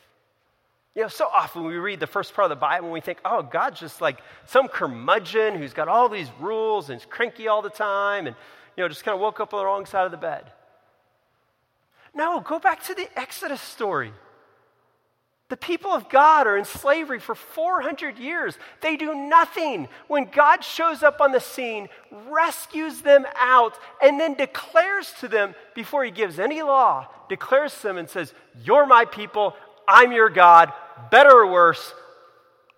You 0.95 1.03
know, 1.03 1.07
so 1.09 1.27
often 1.27 1.63
we 1.63 1.75
read 1.75 1.99
the 1.99 2.07
first 2.07 2.33
part 2.33 2.45
of 2.45 2.49
the 2.49 2.59
Bible 2.59 2.85
and 2.85 2.93
we 2.93 3.01
think, 3.01 3.19
oh, 3.23 3.43
God's 3.43 3.79
just 3.79 4.01
like 4.01 4.19
some 4.45 4.67
curmudgeon 4.67 5.55
who's 5.55 5.73
got 5.73 5.87
all 5.87 6.09
these 6.09 6.29
rules 6.39 6.89
and 6.89 6.99
is 6.99 7.05
cranky 7.05 7.47
all 7.47 7.61
the 7.61 7.69
time 7.69 8.25
and, 8.25 8.35
you 8.75 8.83
know, 8.83 8.87
just 8.87 9.03
kind 9.03 9.13
of 9.13 9.21
woke 9.21 9.39
up 9.39 9.53
on 9.53 9.59
the 9.59 9.65
wrong 9.65 9.85
side 9.85 10.05
of 10.05 10.11
the 10.11 10.17
bed. 10.17 10.51
No, 12.15 12.41
go 12.41 12.57
back 12.57 12.83
to 12.85 12.95
the 12.95 13.07
Exodus 13.17 13.61
story. 13.61 14.11
The 15.49 15.57
people 15.57 15.91
of 15.91 16.09
God 16.09 16.45
are 16.45 16.57
in 16.57 16.65
slavery 16.65 17.19
for 17.19 17.33
400 17.33 18.17
years. 18.17 18.57
They 18.81 18.97
do 18.97 19.15
nothing. 19.15 19.87
When 20.07 20.25
God 20.25 20.63
shows 20.63 21.03
up 21.03 21.21
on 21.21 21.31
the 21.31 21.39
scene, 21.39 21.87
rescues 22.29 23.01
them 23.01 23.25
out, 23.35 23.77
and 24.01 24.19
then 24.19 24.33
declares 24.33 25.13
to 25.21 25.27
them, 25.29 25.55
before 25.73 26.03
he 26.03 26.11
gives 26.11 26.37
any 26.37 26.61
law, 26.61 27.07
declares 27.29 27.73
to 27.75 27.83
them 27.83 27.97
and 27.97 28.09
says, 28.09 28.33
You're 28.63 28.85
my 28.85 29.05
people, 29.05 29.55
I'm 29.87 30.11
your 30.11 30.29
God, 30.29 30.73
better 31.11 31.31
or 31.31 31.47
worse, 31.47 31.93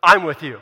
I'm 0.03 0.24
with 0.24 0.43
you. 0.43 0.59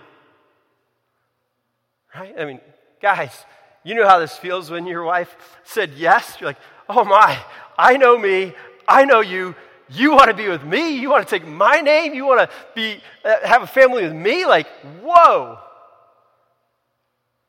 Right? 2.16 2.34
I 2.40 2.46
mean, 2.46 2.62
guys, 3.02 3.46
you 3.84 3.96
know 3.96 4.08
how 4.08 4.20
this 4.20 4.36
feels 4.36 4.70
when 4.70 4.86
your 4.86 5.04
wife 5.04 5.36
said 5.64 5.92
yes. 5.96 6.38
You're 6.40 6.50
like, 6.50 6.60
oh 6.90 7.04
my, 7.04 7.38
I 7.78 7.98
know 7.98 8.18
me, 8.18 8.54
I 8.88 9.06
know 9.06 9.22
you. 9.22 9.56
You 9.90 10.12
want 10.12 10.30
to 10.30 10.34
be 10.34 10.50
with 10.50 10.64
me? 10.64 10.98
You 10.98 11.10
want 11.10 11.28
to 11.28 11.40
take 11.40 11.48
my 11.48 11.80
name? 11.80 12.14
You 12.14 12.26
want 12.26 12.50
to 12.50 12.56
be 12.76 13.02
uh, 13.24 13.48
have 13.48 13.64
a 13.64 13.68
family 13.68 14.04
with 14.04 14.14
me? 14.14 14.46
Like, 14.46 14.68
whoa. 15.02 15.60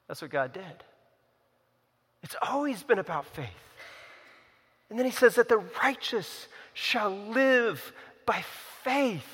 That's 0.06 0.22
what 0.22 0.30
God 0.30 0.52
did. 0.52 0.84
It's 2.22 2.36
always 2.42 2.82
been 2.82 2.98
about 2.98 3.26
faith. 3.26 3.48
And 4.90 4.98
then 4.98 5.06
he 5.06 5.12
says 5.12 5.34
that 5.34 5.48
the 5.48 5.62
righteous 5.82 6.48
shall 6.72 7.10
live 7.10 7.92
by 8.24 8.42
faith. 8.82 9.26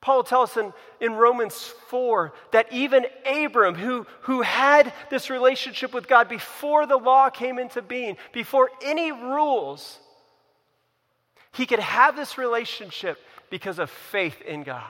Paul 0.00 0.22
tells 0.22 0.52
us 0.52 0.56
in, 0.56 0.72
in 1.00 1.12
Romans 1.12 1.54
4 1.88 2.32
that 2.52 2.72
even 2.72 3.04
Abram, 3.26 3.74
who, 3.74 4.06
who 4.22 4.40
had 4.40 4.94
this 5.10 5.28
relationship 5.28 5.92
with 5.92 6.08
God 6.08 6.28
before 6.28 6.86
the 6.86 6.96
law 6.96 7.28
came 7.28 7.58
into 7.58 7.82
being, 7.82 8.16
before 8.32 8.70
any 8.82 9.12
rules, 9.12 9.98
he 11.52 11.66
could 11.66 11.80
have 11.80 12.16
this 12.16 12.38
relationship 12.38 13.18
because 13.50 13.78
of 13.78 13.90
faith 13.90 14.40
in 14.42 14.62
God. 14.62 14.84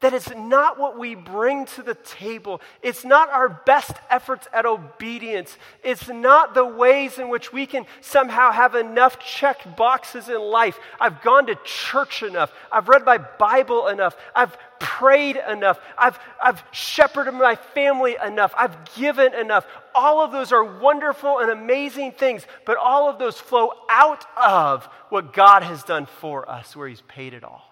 That 0.00 0.12
it's 0.12 0.30
not 0.34 0.78
what 0.78 0.98
we 0.98 1.14
bring 1.14 1.64
to 1.66 1.82
the 1.82 1.94
table. 1.94 2.60
It's 2.82 3.04
not 3.04 3.30
our 3.30 3.48
best 3.48 3.92
efforts 4.10 4.46
at 4.52 4.66
obedience. 4.66 5.56
It's 5.82 6.08
not 6.08 6.52
the 6.52 6.64
ways 6.64 7.18
in 7.18 7.30
which 7.30 7.52
we 7.52 7.64
can 7.64 7.86
somehow 8.02 8.50
have 8.50 8.74
enough 8.74 9.18
checked 9.18 9.76
boxes 9.76 10.28
in 10.28 10.40
life. 10.40 10.78
I've 11.00 11.22
gone 11.22 11.46
to 11.46 11.56
church 11.64 12.22
enough. 12.22 12.52
I've 12.70 12.88
read 12.88 13.06
my 13.06 13.16
Bible 13.16 13.88
enough. 13.88 14.14
I've 14.34 14.56
prayed 14.84 15.36
enough. 15.36 15.80
I've, 15.96 16.18
I've 16.42 16.62
shepherded 16.70 17.34
my 17.34 17.56
family 17.56 18.16
enough. 18.24 18.52
I've 18.56 18.94
given 18.94 19.34
enough. 19.34 19.66
All 19.94 20.22
of 20.22 20.30
those 20.30 20.52
are 20.52 20.62
wonderful 20.62 21.38
and 21.38 21.50
amazing 21.50 22.12
things, 22.12 22.46
but 22.66 22.76
all 22.76 23.08
of 23.08 23.18
those 23.18 23.38
flow 23.38 23.70
out 23.88 24.24
of 24.36 24.84
what 25.08 25.32
God 25.32 25.62
has 25.62 25.82
done 25.82 26.06
for 26.06 26.48
us, 26.48 26.76
where 26.76 26.86
He's 26.86 27.00
paid 27.02 27.32
it 27.32 27.42
all. 27.42 27.62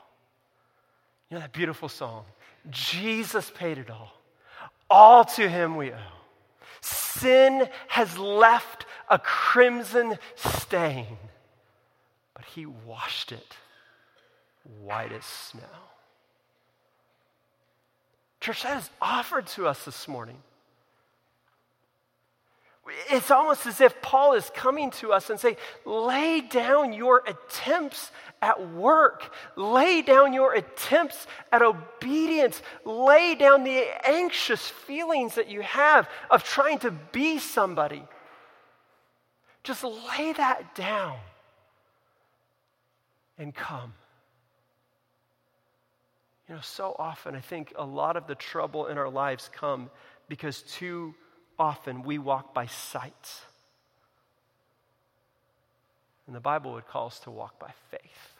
You 1.28 1.36
know 1.36 1.40
that 1.42 1.52
beautiful 1.52 1.88
song? 1.88 2.24
Jesus 2.70 3.50
paid 3.54 3.78
it 3.78 3.90
all. 3.90 4.12
All 4.90 5.24
to 5.24 5.48
him 5.48 5.76
we 5.76 5.90
owe. 5.90 5.96
Sin 6.82 7.68
has 7.88 8.18
left 8.18 8.84
a 9.08 9.18
crimson 9.18 10.18
stain, 10.36 11.06
but 12.34 12.44
he 12.44 12.66
washed 12.66 13.32
it 13.32 13.56
white 14.82 15.12
as 15.12 15.24
snow. 15.24 15.62
Church, 18.42 18.64
that 18.64 18.82
is 18.82 18.90
offered 19.00 19.46
to 19.46 19.68
us 19.68 19.84
this 19.84 20.08
morning. 20.08 20.36
It's 23.08 23.30
almost 23.30 23.66
as 23.66 23.80
if 23.80 24.02
Paul 24.02 24.32
is 24.32 24.50
coming 24.52 24.90
to 24.92 25.12
us 25.12 25.30
and 25.30 25.38
saying, 25.38 25.54
lay 25.84 26.40
down 26.40 26.92
your 26.92 27.22
attempts 27.24 28.10
at 28.42 28.72
work, 28.72 29.32
lay 29.54 30.02
down 30.02 30.32
your 30.32 30.54
attempts 30.54 31.28
at 31.52 31.62
obedience, 31.62 32.60
lay 32.84 33.36
down 33.36 33.62
the 33.62 33.84
anxious 34.04 34.68
feelings 34.68 35.36
that 35.36 35.48
you 35.48 35.60
have 35.60 36.08
of 36.28 36.42
trying 36.42 36.80
to 36.80 36.90
be 36.90 37.38
somebody. 37.38 38.02
Just 39.62 39.84
lay 39.84 40.32
that 40.32 40.74
down 40.74 41.18
and 43.38 43.54
come. 43.54 43.94
You 46.52 46.56
know, 46.56 46.62
so 46.62 46.94
often 46.98 47.34
I 47.34 47.40
think 47.40 47.72
a 47.76 47.84
lot 47.86 48.18
of 48.18 48.26
the 48.26 48.34
trouble 48.34 48.88
in 48.88 48.98
our 48.98 49.08
lives 49.08 49.48
come 49.54 49.88
because 50.28 50.60
too 50.60 51.14
often 51.58 52.02
we 52.02 52.18
walk 52.18 52.52
by 52.52 52.66
sight. 52.66 53.40
And 56.26 56.36
the 56.36 56.40
Bible 56.40 56.74
would 56.74 56.86
call 56.86 57.06
us 57.06 57.20
to 57.20 57.30
walk 57.30 57.58
by 57.58 57.70
faith. 57.90 58.34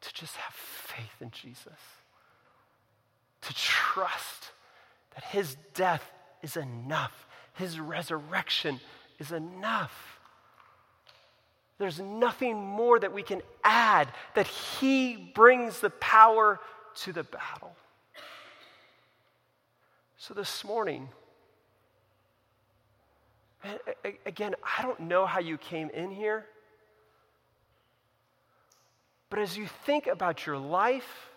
To 0.00 0.14
just 0.14 0.36
have 0.36 0.54
faith 0.54 1.20
in 1.20 1.32
Jesus. 1.32 1.78
To 3.42 3.52
trust 3.52 4.52
that 5.16 5.24
his 5.24 5.58
death 5.74 6.10
is 6.42 6.56
enough, 6.56 7.26
his 7.52 7.78
resurrection 7.78 8.80
is 9.18 9.32
enough. 9.32 10.15
There's 11.78 12.00
nothing 12.00 12.56
more 12.56 12.98
that 12.98 13.12
we 13.12 13.22
can 13.22 13.42
add, 13.62 14.08
that 14.34 14.46
he 14.46 15.16
brings 15.34 15.80
the 15.80 15.90
power 15.90 16.58
to 17.02 17.12
the 17.12 17.24
battle. 17.24 17.74
So 20.16 20.32
this 20.32 20.64
morning, 20.64 21.08
again, 24.24 24.54
I 24.78 24.82
don't 24.82 25.00
know 25.00 25.26
how 25.26 25.40
you 25.40 25.58
came 25.58 25.90
in 25.90 26.10
here, 26.10 26.46
but 29.28 29.38
as 29.38 29.56
you 29.56 29.66
think 29.84 30.06
about 30.06 30.46
your 30.46 30.56
life, 30.56 31.28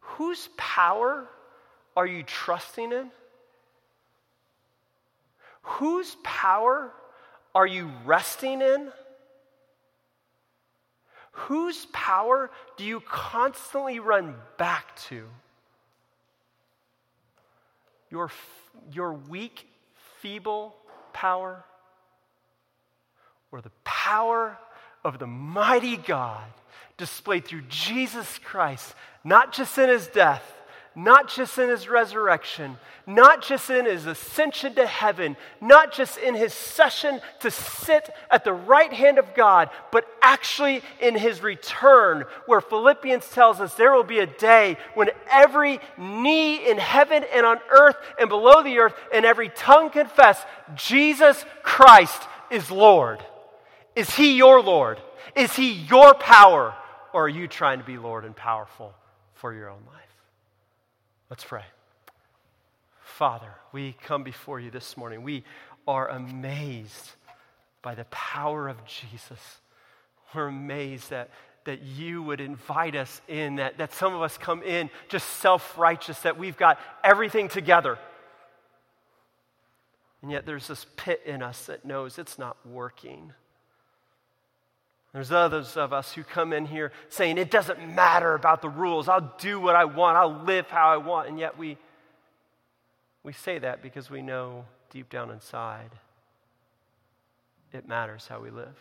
whose 0.00 0.48
power 0.56 1.28
are 1.94 2.06
you 2.06 2.22
trusting 2.22 2.92
in? 2.92 3.10
Whose 5.62 6.16
power 6.22 6.92
are 7.54 7.66
you 7.66 7.90
resting 8.04 8.60
in? 8.60 8.88
Whose 11.32 11.86
power 11.92 12.50
do 12.76 12.84
you 12.84 13.00
constantly 13.00 14.00
run 14.00 14.34
back 14.58 14.96
to? 15.08 15.24
your, 18.12 18.30
your 18.92 19.14
weak, 19.14 19.66
feeble 20.20 20.76
power 21.12 21.64
or 23.50 23.60
the 23.60 23.72
power 23.82 24.56
of 25.02 25.18
the 25.18 25.26
mighty 25.26 25.96
God 25.96 26.44
displayed 26.98 27.46
through 27.46 27.62
Jesus 27.68 28.38
Christ, 28.44 28.94
not 29.24 29.52
just 29.52 29.76
in 29.78 29.88
his 29.88 30.06
death, 30.08 30.44
not 30.94 31.28
just 31.28 31.58
in 31.58 31.68
his 31.68 31.88
resurrection, 31.88 32.76
not 33.06 33.42
just 33.42 33.70
in 33.70 33.86
his 33.86 34.06
ascension 34.06 34.74
to 34.74 34.86
heaven, 34.86 35.36
not 35.60 35.92
just 35.92 36.18
in 36.18 36.34
his 36.34 36.52
session 36.52 37.20
to 37.40 37.50
sit 37.50 38.10
at 38.30 38.44
the 38.44 38.52
right 38.52 38.92
hand 38.92 39.18
of 39.18 39.34
God, 39.34 39.70
but 39.90 40.06
actually 40.20 40.82
in 41.00 41.16
his 41.16 41.42
return, 41.42 42.24
where 42.46 42.60
Philippians 42.60 43.28
tells 43.30 43.60
us 43.60 43.74
there 43.74 43.92
will 43.92 44.04
be 44.04 44.20
a 44.20 44.26
day 44.26 44.76
when 44.94 45.10
every 45.30 45.80
knee 45.96 46.68
in 46.68 46.78
heaven 46.78 47.24
and 47.34 47.46
on 47.46 47.58
earth 47.70 47.96
and 48.18 48.28
below 48.28 48.62
the 48.62 48.78
earth 48.78 48.94
and 49.12 49.24
every 49.24 49.48
tongue 49.48 49.90
confess 49.90 50.44
Jesus 50.74 51.44
Christ 51.62 52.22
is 52.50 52.70
Lord. 52.70 53.24
Is 53.96 54.10
he 54.14 54.36
your 54.36 54.62
Lord? 54.62 55.00
Is 55.34 55.54
he 55.54 55.72
your 55.72 56.14
power? 56.14 56.74
Or 57.12 57.24
are 57.24 57.28
you 57.28 57.48
trying 57.48 57.78
to 57.78 57.84
be 57.84 57.98
Lord 57.98 58.24
and 58.24 58.34
powerful 58.34 58.94
for 59.34 59.52
your 59.52 59.68
own 59.68 59.82
life? 59.86 60.11
Let's 61.32 61.44
pray. 61.44 61.64
Father, 63.00 63.54
we 63.72 63.96
come 64.02 64.22
before 64.22 64.60
you 64.60 64.70
this 64.70 64.98
morning. 64.98 65.22
We 65.22 65.44
are 65.88 66.08
amazed 66.08 67.12
by 67.80 67.94
the 67.94 68.04
power 68.10 68.68
of 68.68 68.84
Jesus. 68.84 69.40
We're 70.34 70.48
amazed 70.48 71.08
that, 71.08 71.30
that 71.64 71.80
you 71.80 72.22
would 72.22 72.42
invite 72.42 72.94
us 72.94 73.22
in, 73.28 73.56
that, 73.56 73.78
that 73.78 73.94
some 73.94 74.14
of 74.14 74.20
us 74.20 74.36
come 74.36 74.62
in 74.62 74.90
just 75.08 75.26
self 75.26 75.78
righteous, 75.78 76.20
that 76.20 76.36
we've 76.36 76.58
got 76.58 76.78
everything 77.02 77.48
together. 77.48 77.98
And 80.20 80.30
yet 80.30 80.44
there's 80.44 80.68
this 80.68 80.84
pit 80.98 81.22
in 81.24 81.42
us 81.42 81.64
that 81.64 81.86
knows 81.86 82.18
it's 82.18 82.38
not 82.38 82.58
working. 82.66 83.32
There's 85.12 85.30
others 85.30 85.76
of 85.76 85.92
us 85.92 86.12
who 86.12 86.22
come 86.24 86.52
in 86.52 86.64
here 86.64 86.90
saying, 87.08 87.36
it 87.36 87.50
doesn't 87.50 87.94
matter 87.94 88.34
about 88.34 88.62
the 88.62 88.68
rules. 88.68 89.08
I'll 89.08 89.34
do 89.38 89.60
what 89.60 89.76
I 89.76 89.84
want. 89.84 90.16
I'll 90.16 90.42
live 90.44 90.68
how 90.68 90.88
I 90.88 90.96
want. 90.96 91.28
And 91.28 91.38
yet 91.38 91.58
we, 91.58 91.76
we 93.22 93.32
say 93.32 93.58
that 93.58 93.82
because 93.82 94.08
we 94.08 94.22
know 94.22 94.64
deep 94.90 95.10
down 95.10 95.30
inside 95.30 95.90
it 97.72 97.88
matters 97.88 98.26
how 98.28 98.40
we 98.40 98.50
live. 98.50 98.76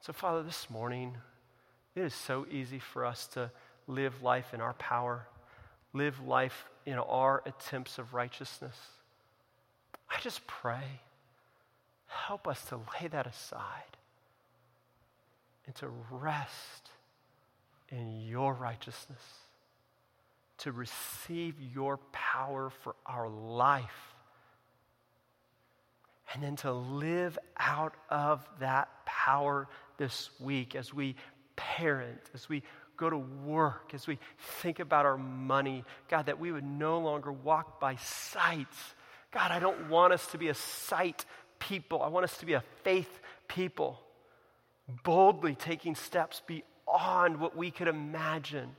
So, 0.00 0.12
Father, 0.12 0.42
this 0.42 0.68
morning, 0.70 1.16
it 1.94 2.02
is 2.02 2.14
so 2.14 2.46
easy 2.50 2.78
for 2.78 3.04
us 3.04 3.26
to 3.28 3.50
live 3.86 4.22
life 4.22 4.52
in 4.54 4.60
our 4.60 4.72
power, 4.74 5.26
live 5.92 6.18
life 6.26 6.64
in 6.86 6.94
our 6.94 7.42
attempts 7.46 7.98
of 7.98 8.14
righteousness. 8.14 8.76
I 10.08 10.18
just 10.20 10.46
pray 10.46 11.00
Help 12.10 12.48
us 12.48 12.64
to 12.66 12.76
lay 12.76 13.06
that 13.08 13.26
aside 13.26 13.96
and 15.64 15.74
to 15.76 15.88
rest 16.10 16.90
in 17.88 18.20
your 18.20 18.52
righteousness, 18.52 19.22
to 20.58 20.72
receive 20.72 21.54
your 21.72 21.98
power 22.10 22.70
for 22.82 22.96
our 23.06 23.28
life, 23.28 24.14
and 26.34 26.42
then 26.42 26.56
to 26.56 26.72
live 26.72 27.38
out 27.56 27.94
of 28.08 28.44
that 28.58 28.88
power 29.06 29.68
this 29.96 30.30
week 30.40 30.74
as 30.74 30.92
we 30.92 31.14
parent, 31.54 32.20
as 32.34 32.48
we 32.48 32.64
go 32.96 33.08
to 33.08 33.18
work, 33.18 33.92
as 33.94 34.08
we 34.08 34.18
think 34.60 34.80
about 34.80 35.06
our 35.06 35.16
money. 35.16 35.84
God, 36.08 36.26
that 36.26 36.40
we 36.40 36.50
would 36.50 36.64
no 36.64 36.98
longer 36.98 37.30
walk 37.30 37.80
by 37.80 37.96
sight. 37.96 38.66
God, 39.30 39.52
I 39.52 39.60
don't 39.60 39.88
want 39.88 40.12
us 40.12 40.26
to 40.28 40.38
be 40.38 40.48
a 40.48 40.54
sight 40.54 41.24
people. 41.60 42.02
I 42.02 42.08
want 42.08 42.24
us 42.24 42.36
to 42.38 42.46
be 42.46 42.54
a 42.54 42.64
faith 42.82 43.20
people, 43.46 44.00
boldly 45.04 45.54
taking 45.54 45.94
steps 45.94 46.42
beyond 46.46 47.38
what 47.38 47.56
we 47.56 47.70
could 47.70 47.88
imagine. 47.88 48.74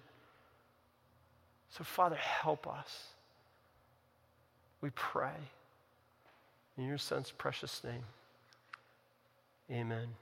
So, 1.69 1.85
Father, 1.85 2.17
help 2.17 2.67
us. 2.67 3.07
We 4.81 4.89
pray. 4.89 5.37
In 6.77 6.87
your 6.87 6.97
Son's 6.97 7.31
precious 7.31 7.83
name, 7.83 8.03
amen. 9.69 10.07